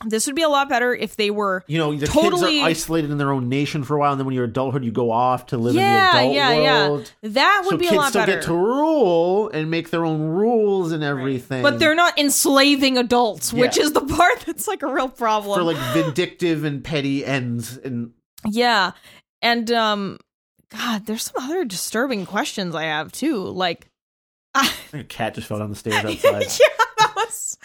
[0.07, 2.67] this would be a lot better if they were You know, the Totally- kids are
[2.67, 5.11] isolated in their own nation for a while, and then when you're adulthood, you go
[5.13, 7.13] off to live Yeah, in the adult yeah, world.
[7.23, 7.29] yeah.
[7.31, 8.33] That would so be a kids lot still better.
[8.33, 11.63] get to rule and make their own rules and everything.
[11.63, 13.85] but they're not enslaving adults, which Yeah.
[13.85, 15.57] is the part that's like a real problem.
[15.59, 18.11] for like vindictive and petty ends and
[18.49, 18.93] yeah.
[19.43, 20.19] And um
[20.71, 23.37] God, there's some other disturbing questions I have too.
[23.45, 23.87] Like
[24.57, 26.21] I, I think a cat just fell down the stairs outside.
[26.25, 26.61] yeah, outside.
[26.99, 27.59] that was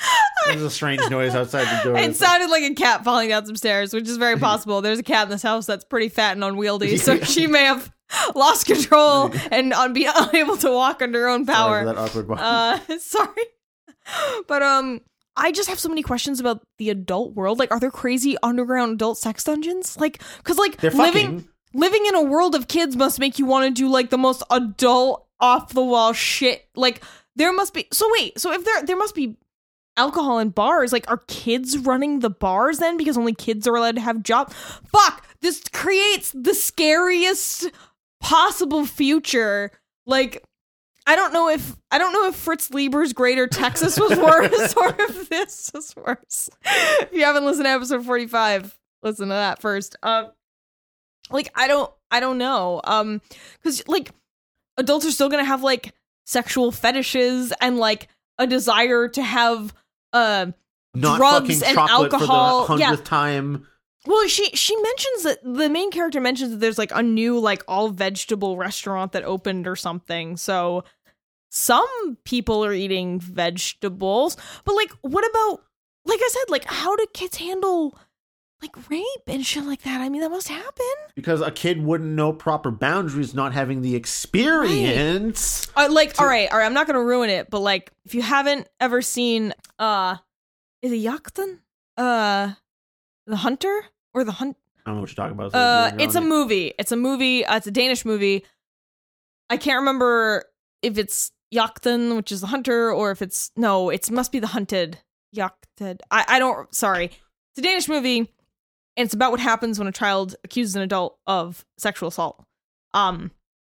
[0.47, 1.97] There's a strange noise outside the door.
[1.97, 4.81] It sounded like a cat falling down some stairs, which is very possible.
[4.81, 7.91] There's a cat in this house that's pretty fat and unwieldy, so she may have
[8.35, 11.79] lost control and be unable to walk under her own Sorry power.
[11.81, 12.39] for that awkward one.
[12.39, 13.43] Uh, sorry,
[14.47, 15.01] but um,
[15.35, 17.59] I just have so many questions about the adult world.
[17.59, 19.97] Like, are there crazy underground adult sex dungeons?
[19.99, 21.49] Like, because like They're living fucking.
[21.73, 24.43] living in a world of kids must make you want to do like the most
[24.49, 26.67] adult, off the wall shit.
[26.75, 27.01] Like,
[27.35, 27.87] there must be.
[27.93, 29.37] So wait, so if there there must be
[29.99, 32.97] alcohol in bars, like, are kids running the bars then?
[32.97, 34.53] Because only kids are allowed to have jobs.
[34.91, 35.27] Fuck!
[35.41, 37.69] This creates the scariest
[38.21, 39.71] possible future.
[40.05, 40.43] Like.
[41.07, 44.95] I don't know if I don't know if Fritz Leiber's Greater Texas was worse or
[44.99, 46.51] if this was worse.
[46.63, 49.95] If you haven't listened to episode 45, listen to that first.
[50.03, 50.27] Um
[51.31, 52.81] like I don't I don't know.
[52.83, 53.21] Um
[53.63, 54.11] cuz like
[54.77, 55.93] adults are still going to have like
[56.25, 59.73] sexual fetishes and like a desire to have
[60.14, 60.47] uh
[60.93, 62.88] Not drugs and alcohol, for the yeah.
[62.88, 63.68] hundredth time.
[64.05, 67.64] well, she she mentions that the main character mentions that there's like a new like
[67.68, 70.38] all vegetable restaurant that opened or something.
[70.38, 70.84] So
[71.51, 75.64] some people are eating vegetables, but like what about
[76.05, 77.97] like I said, like how do kids handle
[78.62, 80.01] like rape and shit like that?
[80.01, 80.86] I mean, that must happen.
[81.16, 85.68] Because a kid wouldn't know proper boundaries, not having the experience.
[85.76, 88.22] Uh, like, all right, all right, I'm not gonna ruin it, but like, if you
[88.22, 90.18] haven't ever seen, uh,
[90.82, 91.60] is it Jagten?
[91.97, 92.53] Uh,
[93.28, 93.84] the Hunter
[94.14, 94.57] or the Hunt?
[94.86, 95.51] I don't know what you're talking about.
[95.51, 96.22] so Uh, it's a it.
[96.26, 96.74] movie.
[96.80, 97.45] It's a movie.
[97.45, 98.43] Uh, it's a Danish movie.
[99.49, 100.45] I can't remember
[100.82, 103.89] if it's Jagten, which is the hunter, or if it's no.
[103.89, 104.99] It must be the hunted.
[105.36, 105.99] Jagten.
[106.10, 106.74] I I don't.
[106.74, 107.05] Sorry.
[107.05, 108.32] It's a Danish movie,
[108.99, 112.43] and it's about what happens when a child accuses an adult of sexual assault.
[112.93, 113.31] Um,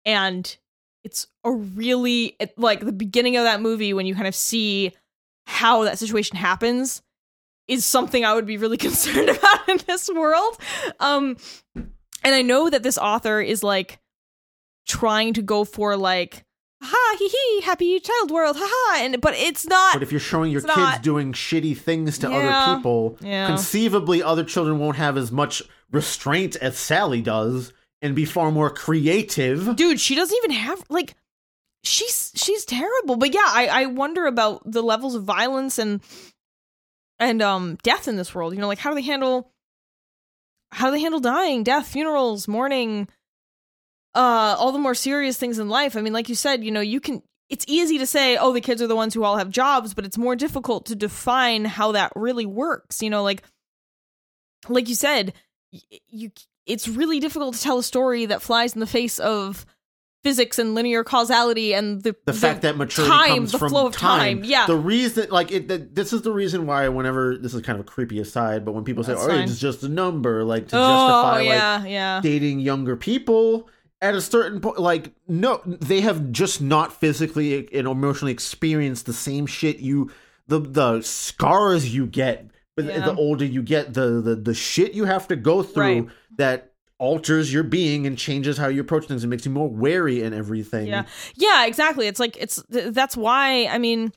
[0.06, 0.56] and
[1.04, 4.94] it's a really it, like the beginning of that movie when you kind of see
[5.46, 7.02] how that situation happens
[7.68, 10.56] is something I would be really concerned about in this world.
[11.00, 11.36] Um,
[11.76, 13.98] and I know that this author is like
[14.88, 16.46] trying to go for like,
[16.82, 19.94] ha hee hee, happy child world, haha, and but it's not.
[19.94, 22.36] But if you're showing your kids not- doing shitty things to Yeah.
[22.36, 23.46] other people, Yeah.
[23.46, 25.62] conceivably other children won't have as much
[25.92, 27.72] restraint as Sally does
[28.02, 29.76] and be far more creative.
[29.76, 31.14] dude she doesn't even have like
[31.82, 36.00] she's she's terrible but yeah i i wonder about the levels of violence and
[37.18, 39.50] and um death in this world you know like how do they handle
[40.72, 43.08] how do they handle dying death funerals mourning
[44.14, 46.80] uh all the more serious things in life i mean like you said you know
[46.80, 49.50] you can it's easy to say oh the kids are the ones who all have
[49.50, 53.42] jobs but it's more difficult to define how that really works you know like
[54.68, 55.32] like you said
[56.08, 56.30] you
[56.66, 59.66] it's really difficult to tell a story that flies in the face of
[60.22, 63.86] physics and linear causality and the the fact that maturity time, comes the from flow
[63.86, 64.44] of time.
[64.44, 64.66] Yeah.
[64.66, 67.86] the reason like it that, this is the reason why whenever this is kind of
[67.86, 69.40] a creepy aside but when people say oh fine.
[69.40, 73.68] it's just a number like to oh justify yeah like yeah dating younger people
[74.02, 79.12] at a certain point like no they have just not physically and emotionally experienced the
[79.12, 80.10] same shit you
[80.48, 82.46] the the scars you get
[82.76, 83.04] but Yeah.
[83.04, 86.08] the older you get the, the the shit you have to go through Right.
[86.38, 90.22] that alters your being and changes how you approach things and makes you more wary
[90.22, 94.12] and everything yeah yeah exactly it's like it's that's why i mean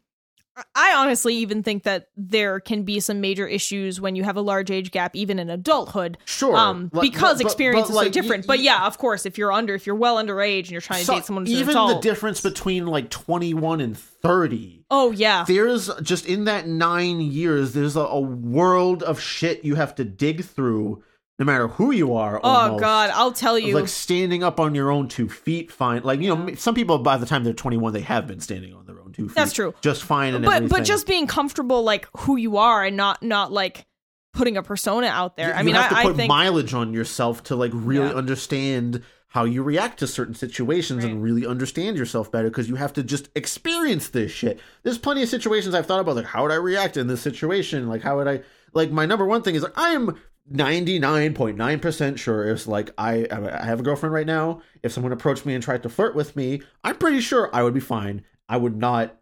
[0.75, 4.41] I honestly even think that there can be some major issues when you have a
[4.41, 6.17] large age gap, even in adulthood.
[6.25, 8.43] Sure, Um, like, because but- but- experience but, is like, so different.
[8.43, 10.99] y- but yeah, of course, if you're under, if you're well underage and you're trying
[10.99, 15.11] to So, date someone who's even adult, the difference between like 21 and 30 oh
[15.11, 19.95] yeah, there's just in that nine years there's a, a world of shit you have
[19.95, 21.03] to dig through
[21.43, 22.81] no matter who you are oh almost.
[22.81, 26.33] god, I'll tell you, like standing up on your own two feet fine like you
[26.33, 29.11] know some people by the time they're 21 they have been standing on their own
[29.11, 29.73] two feet That's true.
[29.81, 30.77] just fine and but everything.
[30.77, 33.85] but just being comfortable like who you are and not not like
[34.33, 35.49] putting a persona out there.
[35.49, 37.71] You- I you mean, have to I, I put think mileage on yourself to like
[37.73, 38.15] really Yeah.
[38.15, 41.11] understand how you react to certain situations Right.
[41.11, 44.59] and really understand yourself better because you have to just experience this shit.
[44.83, 47.87] There's plenty of situations I've thought about like how would I react in this situation?
[47.89, 48.41] Like how would I
[48.73, 50.19] like my number one thing is like I'm
[50.51, 55.53] 99.9% sure if like I I have a girlfriend right now, if someone approached me
[55.53, 58.23] and tried to flirt with me, I'm pretty sure I would be fine.
[58.49, 59.17] I would not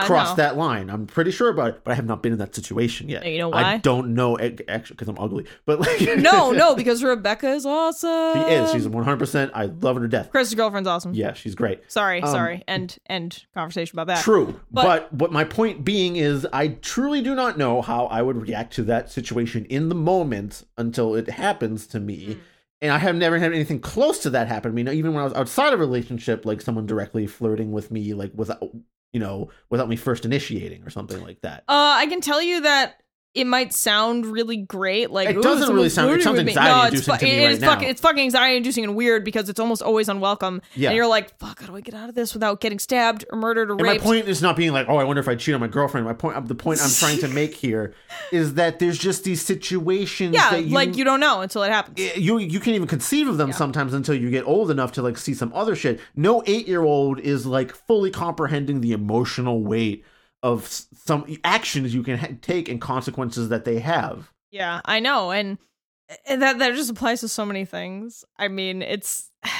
[0.00, 0.36] nah, cross no.
[0.36, 0.90] that line.
[0.90, 3.26] I'm pretty sure about it, but I have not been in that situation yet.
[3.26, 3.62] You know why?
[3.62, 8.34] I don't know actually because I'm ugly, but like no, no, because Rebecca is awesome.
[8.34, 8.72] she is.
[8.72, 9.16] She's 100.
[9.18, 10.30] percent I love her to death.
[10.30, 11.14] Chris's girlfriend's awesome.
[11.14, 11.80] Yeah, she's great.
[11.90, 12.62] Sorry, Um, sorry.
[12.66, 14.22] End end conversation about that.
[14.22, 18.22] True, But- but, but my point being is, I truly do not know how I
[18.22, 22.34] would react to that situation in the moment until it happens to me.
[22.34, 22.40] Hmm.
[22.80, 24.82] And I have never had anything close to that happen to me.
[24.82, 28.12] Now, even when I was outside of a relationship, like someone directly flirting with me,
[28.12, 28.60] like without,
[29.12, 31.64] you know, without me first initiating or something like that.
[31.68, 33.02] Uh, I can tell you that
[33.34, 35.10] it might sound really great.
[35.10, 37.60] Like It doesn't really sound- it sounds anxiety No, it's inducing to me it right
[37.60, 37.90] fucking now.
[37.90, 40.60] it's fucking anxiety inducing and weird because it's almost always unwelcome.
[40.74, 40.90] Yeah.
[40.90, 43.38] and you're like, fuck, how do I get out of this without getting stabbed or
[43.38, 45.54] murdered or And my point is not being like, oh, I wonder if I cheat
[45.54, 46.06] on my girlfriend.
[46.06, 47.94] My point, uh, the point I'm trying to make here,
[48.32, 51.70] is that there's just these situations yeah, that you, like you don't know until it
[51.70, 51.98] happens.
[51.98, 55.02] Eh, you you can't even conceive of them sometimes until you get old enough to
[55.02, 56.00] like see some other shit.
[56.14, 60.04] No eight year old is like fully comprehending the emotional weight
[60.42, 64.30] of some actions you can ha- take and consequences that they have.
[64.50, 65.58] Yeah, I know, and,
[66.26, 68.24] and that that just applies to so many things.
[68.38, 69.30] I mean, it's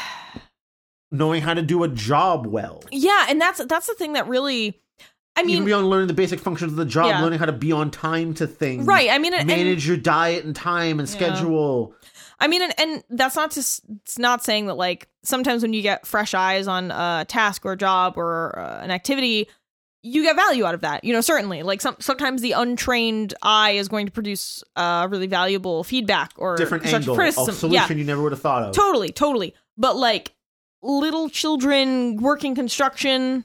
[1.14, 2.82] Knowing how to do a job well.
[2.90, 4.78] yeah, and that's that's the thing that really.
[5.36, 7.22] I mean, Even beyond learning the basic functions of the job, Yeah.
[7.22, 8.86] learning how to be on time to things.
[8.86, 9.08] right?
[9.10, 11.14] I mean, and, Manage your diet and time and Yeah.
[11.14, 11.94] schedule.
[12.38, 15.80] I mean, and, and that's not just it's not saying that like sometimes when you
[15.80, 19.48] get fresh eyes on a task or a job or uh, an activity,
[20.04, 21.04] you get value out of that.
[21.04, 21.62] You know, certainly.
[21.62, 26.56] Like some sometimes the untrained eye is going to produce uh, really valuable feedback or
[26.56, 27.54] Different angle, a criticism.
[27.54, 28.74] solution Yeah, you never would have thought of.
[28.74, 29.54] totally, totally.
[29.76, 30.34] But like
[30.82, 33.44] little children working construction.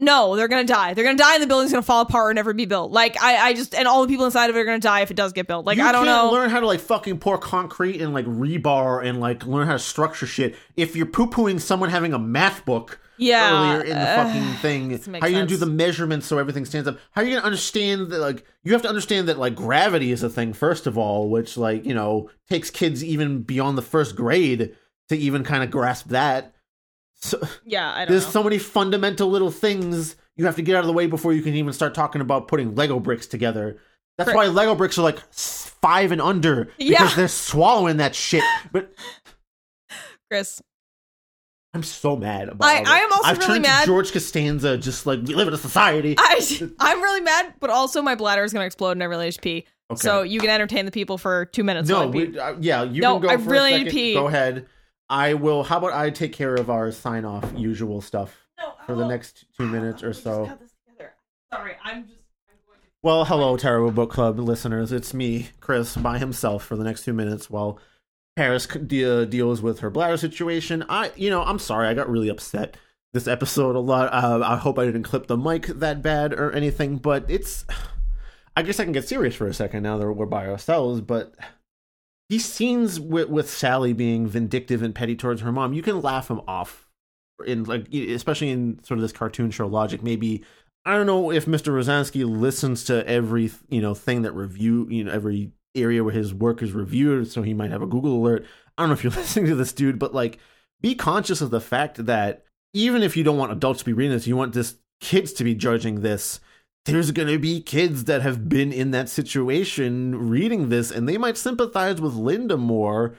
[0.00, 0.94] No, they're gonna die.
[0.94, 2.90] They're gonna die, and the building's gonna fall apart or never be built.
[2.90, 5.12] Like I, I just, and all the people inside of it are gonna die if
[5.12, 5.64] it does get built.
[5.64, 6.32] Like you I don't can't know.
[6.32, 9.78] learn how to like fucking pour concrete and like rebar and like learn how to
[9.78, 14.10] structure shit if you're poo pooing someone having a math book Yeah, earlier in the
[14.10, 14.90] uh, fucking thing.
[15.20, 16.98] How are you gonna do the measurements so everything stands up?
[17.12, 20.22] How are you gonna understand that like you have to understand that like gravity is
[20.22, 24.16] a thing first of all, which like, you know, takes kids even beyond the first
[24.16, 24.74] grade
[25.08, 26.54] to even kind of grasp that.
[27.16, 28.30] So yeah, I don't there's know.
[28.30, 31.42] so many fundamental little things you have to get out of the way before you
[31.42, 33.78] can even start talking about putting Lego bricks together.
[34.18, 34.36] That's Right.
[34.36, 37.12] why Lego bricks are like five and under because Yeah.
[37.14, 38.42] they're swallowing that shit.
[38.72, 38.92] But
[40.30, 40.60] Chris.
[41.74, 42.68] I'm so mad about.
[42.68, 43.02] I- all I that.
[43.04, 45.58] am also I've really turned mad- to George Costanza, just like we live in a
[45.58, 46.14] society.
[46.18, 49.32] I I'm really mad, but also my bladder is gonna explode and I really need
[49.34, 49.66] to pee.
[49.90, 49.98] Okay.
[50.00, 51.88] So you can entertain the people for two minutes.
[51.88, 52.24] no, while I pee.
[52.26, 54.14] we, uh, yeah, you No, can go I for really a need to pee.
[54.14, 54.66] Go ahead.
[55.08, 55.62] I will.
[55.64, 59.44] How about I take care of our sign off usual stuff No, for the next
[59.56, 60.46] two minutes or so.
[60.46, 61.12] cut this together.
[61.52, 62.18] Sorry, I'm just.
[62.48, 64.92] I'm to- Well, hello, Terrible Book Club listeners.
[64.92, 67.78] It's me, Chris, by himself for the next two minutes while
[68.36, 70.84] Paris de- deals with her bladder situation.
[70.88, 71.88] I, you know, I'm sorry.
[71.88, 72.76] I got really upset
[73.12, 74.12] this episode a lot.
[74.12, 77.64] Uh, I hope I didn't clip the mic that bad or anything, but it's.
[78.54, 81.34] I guess I can get serious for a second now that we're by ourselves, but
[82.28, 86.28] these scenes with, with Sally being vindictive and petty towards her mom, you can laugh
[86.28, 86.88] them off.
[87.46, 90.44] In like, especially in sort of this cartoon show logic, maybe
[90.84, 91.72] I don't know if Mr.
[91.72, 96.34] Rosansky listens to every you know thing that review you know every area where his
[96.34, 98.44] work is reviewed, so he might have a Google alert.
[98.76, 100.38] I don't know if you're listening to this dude, but like
[100.80, 102.44] be conscious of the fact that
[102.74, 105.44] even if you don't want adults to be reading this, you want this kids to
[105.44, 106.40] be judging this.
[106.84, 111.36] There's gonna be kids that have been in that situation reading this, and they might
[111.36, 113.14] sympathize with Linda more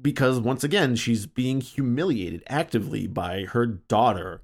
[0.00, 4.42] because once again she's being humiliated actively by her daughter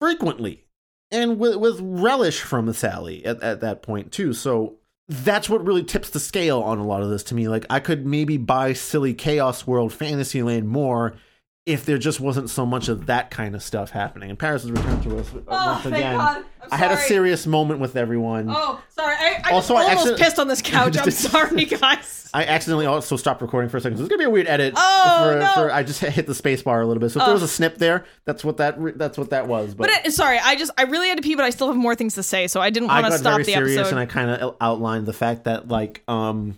[0.00, 0.64] frequently
[1.10, 4.32] and with with relish from Sally at, at that point too.
[4.32, 4.76] So
[5.08, 7.48] that's what really tips the scale on a lot of this to me.
[7.48, 11.16] Like I could maybe buy silly Chaos World Fantasyland more
[11.66, 14.28] if there just wasn't so much of that kind of stuff happening.
[14.28, 16.16] And Paris has returned to us uh, Oh, once thank again.
[16.18, 16.44] God.
[16.70, 18.48] I'm had a serious moment with everyone.
[18.50, 19.14] Oh, sorry.
[19.16, 20.96] I, I Also, I almost accident- pissed on this couch.
[20.98, 22.28] I'm sorry, guys.
[22.34, 23.96] I accidentally also stopped recording for a second.
[23.96, 24.74] So it's gonna be a weird edit.
[24.76, 25.52] Oh, for, no.
[25.54, 27.10] for I just hit the space bar a little bit.
[27.12, 29.74] So if there was a snip there, that's what that re- that's what that was.
[29.74, 31.76] But, But it, sorry, I just I really had to pee, but I still have
[31.76, 33.90] more things to say, so I didn't want to stop very the serious episode.
[33.92, 36.56] and I kind of outlined the fact that like um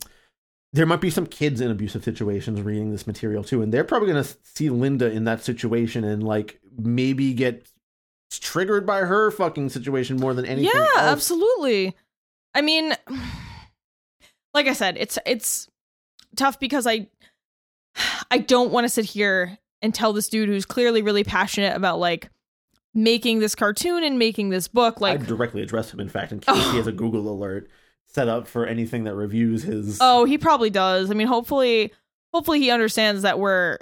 [0.76, 4.08] there might be some kids in abusive situations reading this material too, and they're probably
[4.08, 7.66] gonna see Linda in that situation and like maybe get
[8.30, 10.70] triggered by her fucking situation more than anything.
[10.74, 10.98] yeah, else.
[10.98, 11.96] absolutely.
[12.54, 12.94] I mean,
[14.54, 15.66] like I said, it's it's
[16.36, 17.06] tough because I
[18.30, 21.98] I don't want to sit here and tell this dude who's clearly really passionate about
[21.98, 22.28] like
[22.92, 26.40] making this cartoon and making this book like I directly addressed him, in fact, in
[26.40, 27.70] case he has a Google alert
[28.16, 29.98] set up for anything that reviews his.
[30.00, 31.10] Oh, he probably does.
[31.10, 31.92] I mean, hopefully,
[32.32, 33.78] hopefully he understands that we're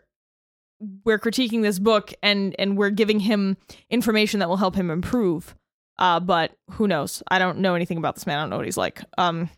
[1.04, 3.56] we're critiquing this book and and we're giving him
[3.90, 5.54] information that will help him improve.
[6.00, 7.22] Uh, but who knows?
[7.28, 8.38] I don't know anything about this man.
[8.38, 9.02] I don't know what he's like.
[9.16, 9.48] Um,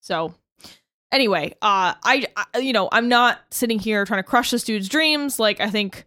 [0.00, 0.34] so
[1.12, 4.88] anyway, uh, I, I you know I'm not sitting here trying to crush this dude's
[4.88, 5.38] dreams.
[5.38, 6.06] Like I think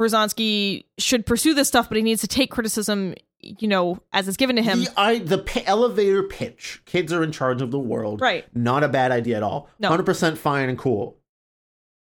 [0.00, 4.36] Rosonsky should pursue this stuff, but he needs to take criticism, you know, as it's
[4.36, 4.84] given to him.
[4.84, 6.80] The, I, the p- elevator pitch.
[6.86, 8.20] Kids are in charge of the world.
[8.20, 8.44] Right.
[8.56, 9.68] Not a bad idea at all.
[9.78, 9.90] No.
[9.90, 11.16] 100% fine and cool.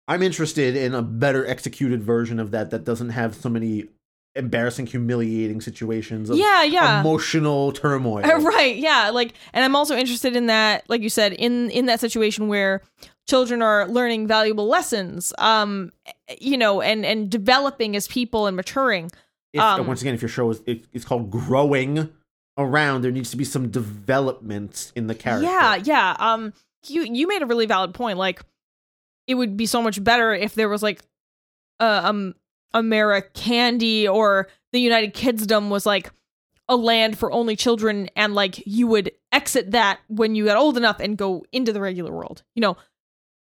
[0.07, 3.85] I'm interested in a better executed version of that that doesn't have so many
[4.35, 6.99] embarrassing, humiliating situations of Yeah, yeah.
[6.99, 8.25] emotional turmoil.
[8.25, 11.85] Uh, right yeah like and i'm also interested in that like you said in in
[11.85, 12.81] that situation where
[13.29, 15.91] children are learning valuable lessons um
[16.41, 19.11] you know and and developing as people and maturing
[19.53, 22.09] If, um, once again, if your show is it, it's called growing
[22.57, 25.47] around, there needs to be some development in the character.
[25.47, 26.53] yeah yeah um
[26.87, 28.41] you you made a really valid point like
[29.27, 31.01] it would be so much better if there was like
[31.79, 32.35] uh, um
[32.75, 36.11] Americandy or the United Kidsdom was like
[36.67, 40.77] a land for only children and like you would exit that when you got old
[40.77, 42.43] enough and go into the regular world.
[42.55, 42.77] You know,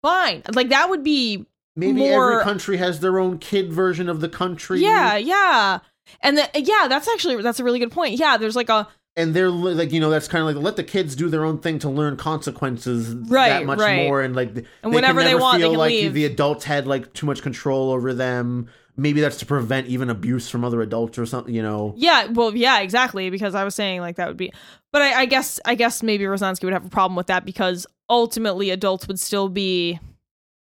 [0.02, 0.44] fine.
[0.54, 1.46] Like that would be
[1.80, 4.82] Maybe more- every country has their own kid version of the country.
[4.82, 5.80] yeah, yeah.
[6.22, 8.20] And the, yeah, that's actually that's a really good point.
[8.20, 10.84] Yeah, there's like a and they're like you know that's kind of like let the
[10.84, 14.08] kids do their own thing to learn consequences Right, that much right.
[14.08, 16.14] more and like And they whenever can they want, they feel can like leave.
[16.14, 20.50] the adults had like too much control over them maybe that's to prevent even abuse
[20.50, 23.30] from other adults or something you know Yeah, well, yeah, exactly.
[23.30, 24.52] Because I was saying like that would be,
[24.92, 27.86] but I, I guess I guess maybe Rosansky would have a problem with that because
[28.10, 30.00] ultimately adults would still be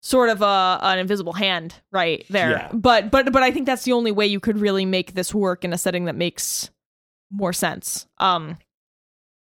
[0.01, 2.51] sort of a an invisible hand right there.
[2.51, 2.71] Yeah.
[2.73, 5.65] But but but I think that's the only way you could really make this work
[5.65, 6.71] in a setting that makes
[7.31, 8.07] more sense.
[8.19, 8.59] Um,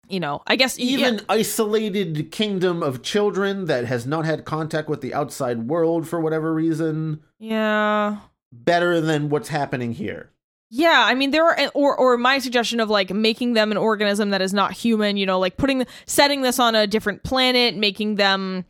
[0.09, 4.89] you know, I guess even yeah, isolated kingdom of children that has not had contact
[4.89, 8.17] with the outside world for whatever reason yeah.
[8.51, 10.29] better than what's happening here
[10.69, 14.31] Yeah, I mean there are or or my suggestion of like making them an organism
[14.31, 18.15] that is not human, you know, like putting setting this on a different planet, making
[18.15, 18.65] them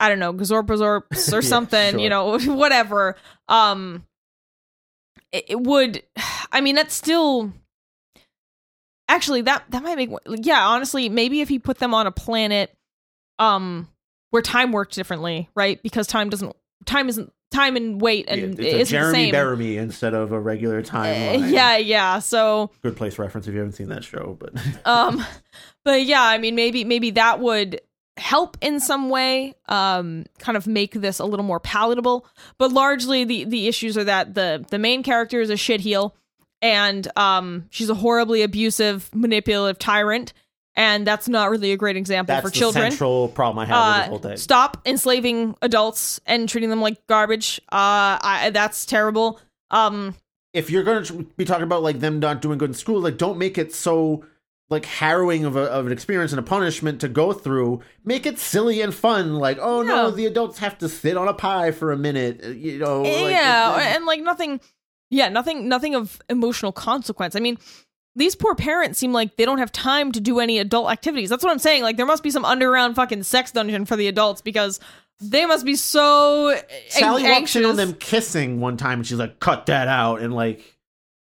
[0.00, 2.00] I don't know, Gazorpazorps or Yeah, something, sure.
[2.00, 3.16] you know, whatever.
[3.48, 4.04] Um
[5.32, 6.02] it, it would
[6.52, 7.52] I mean that's still
[9.10, 12.76] Actually, that that might make yeah, honestly, maybe if he put them on a planet
[13.38, 13.88] um
[14.30, 15.82] where time worked differently, right?
[15.82, 19.12] Because time doesn't time isn't time and weight and it's it a isn't the jeremy
[19.12, 19.34] same.
[19.34, 22.18] Bearimy instead of a regular Uh, yeah, yeah.
[22.18, 24.52] So good place reference if you haven't seen that show but
[24.84, 25.24] um
[25.86, 27.80] but yeah i mean maybe maybe that would
[28.18, 32.26] help in some way um kind of make this a little more palatable.
[32.58, 36.12] But largely the the issues are that the the main character is a shitheel
[36.60, 40.32] and um she's a horribly abusive manipulative tyrant
[40.74, 42.90] and that's not really a great example that's for the children.
[42.90, 44.36] central problem i have uh, whole thing.
[44.36, 47.60] stop enslaving adults and treating them like garbage.
[47.70, 49.40] Uh I, that's terrible.
[49.70, 50.14] Um
[50.54, 53.18] if you're going to be talking about like them not doing good in school, like
[53.18, 54.24] don't make it so
[54.70, 57.80] like harrowing of, a, of an experience and a punishment to go through.
[58.04, 59.34] Make it silly and fun.
[59.36, 62.40] Like, oh no, the adults have to sit on a pie for a minute.
[62.44, 64.60] uh, You know, yeah it- it- and like nothing
[65.10, 67.56] yeah nothing nothing of emotional consequence i mean
[68.14, 71.42] these poor parents seem like they don't have time to do any adult activities that's
[71.42, 74.42] what i'm saying like there must be some underground fucking sex dungeon for the adults
[74.42, 74.78] because
[75.22, 76.54] they must be so
[76.90, 80.20] Sally an- walks in on them kissing one time, and she's like, "Cut that out!"
[80.20, 80.77] And like,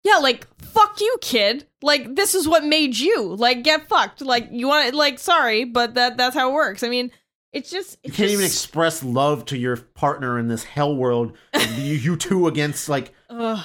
[0.05, 4.49] yeah like fuck you kid like this is what made you like get fucked like
[4.51, 4.95] you want it?
[4.95, 7.11] like sorry but that that's how it works i mean
[7.53, 11.37] it's just you can't even express love to your partner in this hell world.
[11.77, 13.63] you, you two against like Ugh.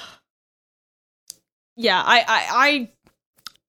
[1.80, 2.90] Yeah, I, I, I,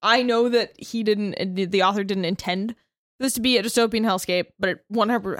[0.01, 1.55] I know that he didn't.
[1.55, 2.75] The, author didn't intend
[3.19, 5.37] this to be a dystopian hellscape, but it 100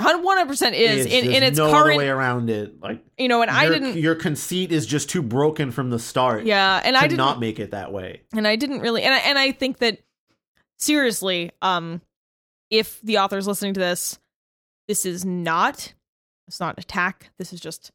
[0.47, 1.97] percent is It's- in, in its no other current.
[1.97, 2.79] way around it.
[2.81, 3.97] Like You know, and I didn't.
[3.97, 6.43] Your conceit is just too broken from the start.
[6.45, 7.17] Yeah, and to I didn't.
[7.17, 8.21] not make it that way.
[8.35, 9.03] and I didn't really.
[9.03, 9.99] And I, and I think that
[10.77, 12.01] seriously, um,
[12.69, 14.19] if the author is listening to this,
[14.87, 15.93] this is not.
[16.47, 17.29] It's not an attack.
[17.37, 17.91] This is just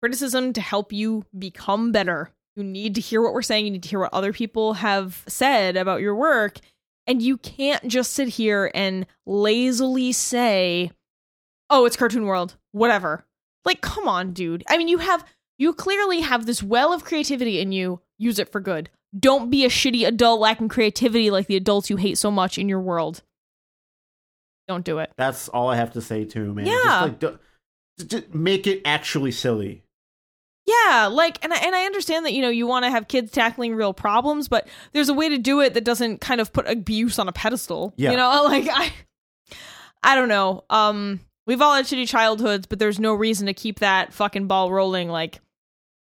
[0.00, 2.30] criticism to help you become better.
[2.56, 3.64] You need to hear what we're saying.
[3.64, 6.58] You need to hear what other people have said about your work.
[7.10, 10.92] And you can't just sit here and lazily say,
[11.68, 13.26] oh, it's Cartoon World, whatever.
[13.64, 14.62] Like, come on, dude.
[14.68, 15.24] I mean, you have,
[15.58, 18.00] you clearly have this well of creativity in you.
[18.16, 18.90] Use it for good.
[19.18, 22.68] Don't be a shitty adult lacking creativity like the adults you hate so much in
[22.68, 23.24] your world.
[24.68, 25.10] Don't do it.
[25.16, 26.66] That's all I have to say too, man.
[26.66, 26.74] Yeah.
[26.84, 27.38] Just like do-
[28.06, 29.82] just make it actually silly.
[30.66, 33.32] Yeah, like and I, and I understand that you know you want to have kids
[33.32, 36.68] tackling real problems, but there's a way to do it that doesn't kind of put
[36.68, 37.94] abuse on a pedestal.
[37.96, 38.12] Yeah.
[38.12, 38.92] You know, like I
[40.02, 40.64] I don't know.
[40.70, 44.70] Um we've all had shitty childhoods, but there's no reason to keep that fucking ball
[44.70, 45.40] rolling like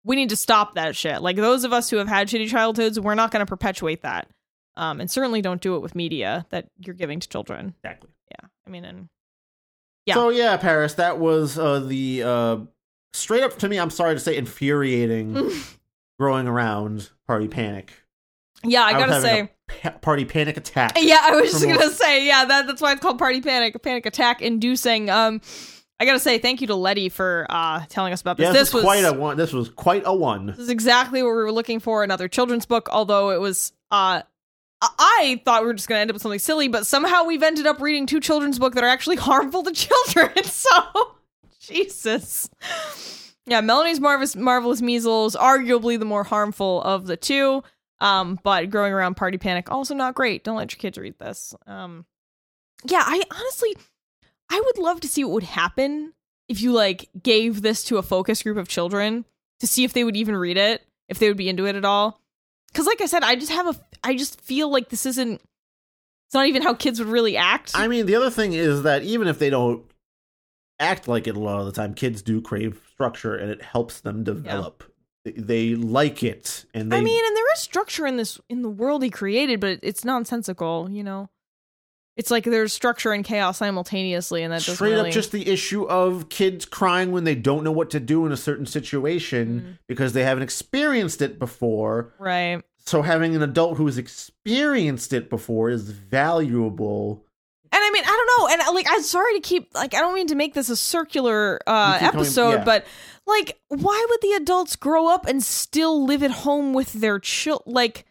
[0.05, 1.21] we need to stop that shit.
[1.21, 4.29] Like those of us who have had shitty childhoods, we're not going to perpetuate that.
[4.77, 7.75] Um and certainly don't do it with media that you're giving to children.
[7.83, 8.11] Exactly.
[8.31, 8.49] Yeah.
[8.67, 9.09] I mean and
[10.07, 10.15] Yeah.
[10.15, 12.57] So yeah, Paris, that was uh, the uh,
[13.13, 13.79] straight up to me.
[13.79, 15.51] I'm sorry to say, infuriating
[16.19, 17.93] growing around party panic.
[18.65, 19.51] yeah, I was got to say
[19.83, 20.97] pa- party panic attack.
[21.01, 23.81] Yeah, I was just gonna all- say, yeah, that, that's why it's called party panic,
[23.83, 25.11] panic attack inducing.
[25.11, 25.41] Um,
[25.99, 28.45] I gotta say, thank you to Letty for uh telling us about this.
[28.45, 29.37] Yeah, this this, was quite a one.
[29.37, 30.47] This was quite a one.
[30.47, 32.03] this is exactly what we were looking for.
[32.05, 34.23] Another children's book, although it was uh.
[34.23, 34.23] I-
[34.83, 37.67] I thought we were just to end up with something silly, but somehow we've ended
[37.67, 40.45] up reading two children's books that are actually harmful to children.
[40.45, 40.71] So,
[41.75, 42.49] Jesus.
[43.47, 47.63] Yeah, Melanie's Marvelous, Marvelous Measles, arguably the more harmful of the two.
[48.01, 50.45] Um, but growing around party panic, also not great.
[50.45, 51.55] Don't let your kids read this.
[51.67, 52.05] Um,
[52.85, 53.75] yeah, I honestly,
[54.51, 56.13] I would love to see what would happen
[56.49, 59.25] if you like gave this to a focus group of children
[59.61, 61.85] to see if they would even read it, if they would be into it at
[61.85, 62.21] all.
[62.69, 65.41] Because, like I said, I just have a, I just feel like this isn't.
[66.27, 67.73] It's not even how kids would really act.
[67.75, 69.86] I mean, the other thing is that even if they don't
[70.79, 74.01] act like it a lot of the time, kids do crave structure, and it helps
[74.01, 74.83] them develop.
[75.25, 78.63] They- They like it, and they I mean, and there is structure in this in
[78.63, 80.89] the world he created, but it's nonsensical.
[80.89, 81.31] You know,
[82.17, 85.09] it's like there's structure and chaos simultaneously, and that doesn't straight really.
[85.09, 88.31] up just the issue of kids crying when they don't know what to do in
[88.31, 89.79] a certain situation Mm.
[89.89, 92.15] because they haven't experienced it before.
[92.21, 92.63] right.
[92.79, 97.26] So having an adult who has experienced it before is valuable.
[97.77, 99.99] And I mean, I don't know, and uh, like, I'm sorry to keep like, I
[100.01, 102.65] don't mean to make this a circular uh, keep coming- episode, yeah.
[102.65, 102.87] but
[103.27, 107.65] like, why would the adults grow up and still live at home with their child?
[107.67, 108.07] Like,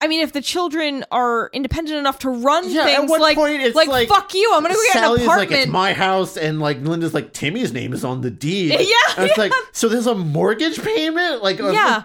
[0.00, 3.76] I mean, if the children are independent enough to run Yeah, things, like, point it's
[3.76, 5.50] like, like, fuck you, I'm gonna go get an Sally's apartment.
[5.52, 8.70] like, it's my house, and like Linda's like, Timmy's name is on the deed.
[8.80, 11.44] Yeah, And it's like, so there's a mortgage payment?
[11.44, 12.02] Like, yeah,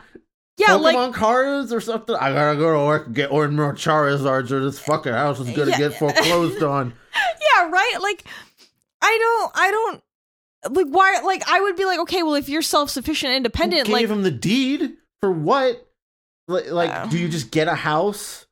[0.58, 2.16] yeah, Pokemon like, cards or something?
[2.16, 5.50] I gotta go to work and get or more Charizards, or this fucking house is
[5.56, 5.78] gonna Yeah.
[5.78, 6.94] get foreclosed on.
[7.16, 7.98] yeah, right.
[8.02, 8.24] Like,
[9.02, 10.02] I don't, I don't.
[10.76, 11.22] Like why?
[11.22, 14.08] Like I would be like, okay, well, if you're self sufficient, Who independent, gave like
[14.08, 15.88] him the deed for what?
[16.48, 17.06] Like, like Uh.
[17.08, 18.46] do you just get a house?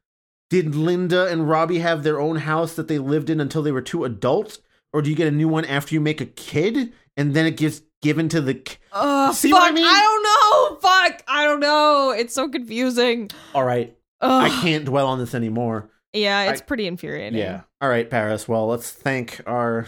[0.49, 3.81] Did Linda and Robbie have their own house that they lived in until they were
[3.81, 4.59] two adults,
[4.91, 7.57] or do you get a new one after you make a kid and then it
[7.57, 8.61] gets given to the?
[8.91, 9.85] Uh, See fuck, what I mean?
[9.87, 10.79] I don't know.
[10.79, 12.11] Fuck, I don't know.
[12.15, 13.31] It's so confusing.
[13.55, 14.43] All right, Ugh.
[14.43, 15.89] I can't dwell on this anymore.
[16.13, 17.39] Yeah, it's I- pretty infuriating.
[17.39, 17.61] Yeah.
[17.81, 18.47] All right, Paris.
[18.47, 19.87] Well, let's thank our.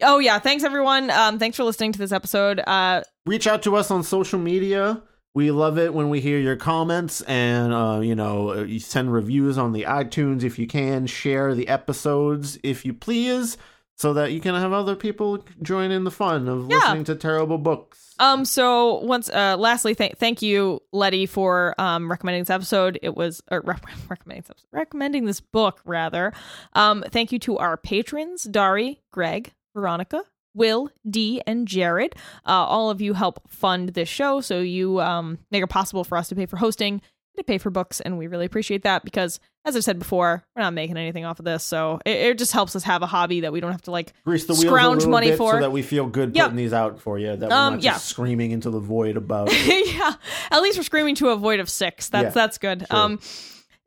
[0.00, 0.38] Oh yeah.
[0.38, 1.10] Thanks everyone.
[1.10, 2.60] Um, thanks for listening to this episode.
[2.60, 5.02] Uh, Reach out to us on social media.
[5.34, 9.12] We love it when we hear your comments and, uh, you know, uh, you send
[9.12, 11.06] reviews on the iTunes if you can.
[11.06, 13.56] Share the episodes if you please,
[13.96, 16.76] so that you can have other people join in the fun of Yeah.
[16.78, 18.14] listening to terrible books.
[18.18, 18.44] um.
[18.44, 22.98] So once, uh, lastly, thank thank you, Letty, for um recommending this episode.
[23.02, 26.32] It was or rec- recommending this episode, recommending this book rather.
[26.74, 27.04] Um.
[27.08, 30.22] Thank you to our patrons, Dari, Greg, Veronica.
[30.54, 32.14] Will, D, and Jared.
[32.46, 36.18] Uh, all of you help fund this show, so you um, make it possible for
[36.18, 37.00] us to pay for hosting,
[37.36, 40.62] to pay for books, and we really appreciate that because, as I said before, we're
[40.62, 43.40] not making anything off of this, so it, it just helps us have a hobby
[43.40, 44.12] that we don't have to like.
[44.24, 45.52] Grease the Scrounge money bit for.
[45.52, 46.44] so that we feel good Yep.
[46.44, 47.36] putting these out for you.
[47.36, 47.96] That we're Um, not just yeah.
[47.96, 49.50] screaming into the void about.
[49.66, 50.14] yeah,
[50.50, 52.08] at least we're screaming to a void of six.
[52.08, 52.86] That's Yeah, that's good.
[52.90, 52.98] sure.
[52.98, 53.20] Um,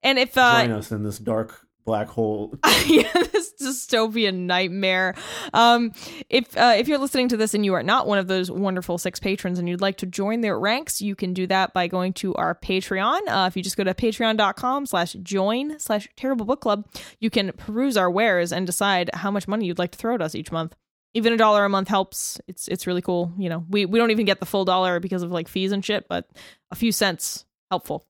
[0.04, 2.58] and if uh, Join us in this dark black hole.
[2.86, 5.16] yeah, this dystopian nightmare.
[5.54, 5.94] Um,
[6.30, 8.98] if uh, if you're listening to this and you are not one of those wonderful
[8.98, 12.14] six patrons and you'd like to join their ranks, you can do that by going
[12.14, 13.20] to our Patreon.
[13.28, 16.86] Uh, if you just go to patreon.com slash join slash terrible book club,
[17.20, 20.22] you can peruse our wares and decide how much money you'd like to throw at
[20.22, 20.76] us each month.
[21.14, 22.42] Even a dollar a month helps.
[22.48, 23.32] It's it's really cool.
[23.38, 25.86] You know, we, we don't even get the full dollar because of like fees and
[25.86, 26.30] shit, but
[26.72, 28.06] a few cents helpful.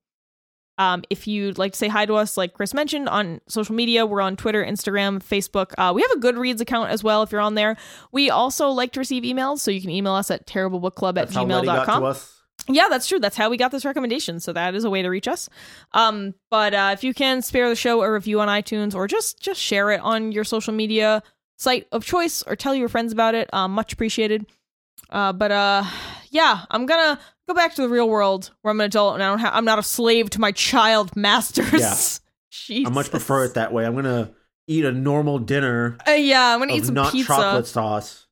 [0.77, 4.05] Um, if you'd like to say hi to us, like Chris mentioned, on social media,
[4.05, 5.73] we're on Twitter, Instagram, Facebook.
[5.77, 7.77] Uh, we have a Goodreads account as well if you're on there.
[8.11, 11.35] We also like to receive emails, so you can email us at terriblebookclub at That's
[11.35, 12.15] how Letty gmail.com.
[12.67, 13.19] Yeah, that's true.
[13.19, 14.39] That's how we got this recommendation.
[14.39, 15.49] So that is a way to reach us.
[15.93, 19.39] Um, but uh, if you can spare the show a review on iTunes or just
[19.39, 21.21] just share it on your social media
[21.57, 24.45] site of choice or tell your friends about it, um, much appreciated.
[25.09, 25.83] Uh, but uh,
[26.35, 29.29] yeah, I'm gonna go back to the real world where I'm an adult and I
[29.29, 32.19] don't have I'm not a slave to my child masters.
[32.69, 32.83] Yeah.
[32.85, 33.85] I much prefer it that way.
[33.85, 34.31] I'm gonna
[34.67, 37.27] eat a normal dinner Uh, yeah, I'm gonna eat some not pizza.
[37.27, 38.27] chocolate sauce.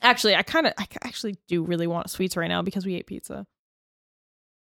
[0.00, 3.06] Actually, I kind of, I actually do really want sweets right now because we ate
[3.06, 3.46] pizza.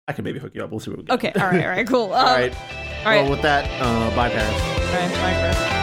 [0.07, 0.71] I can maybe hook you up.
[0.71, 1.13] We'll see what we get.
[1.13, 2.01] Okay, all right, all right, cool.
[2.13, 2.53] All right.
[2.55, 4.51] all right, Well, with that, uh, bye, Paris.
[4.51, 5.39] all right, bye,
[5.69, 5.80] Chris.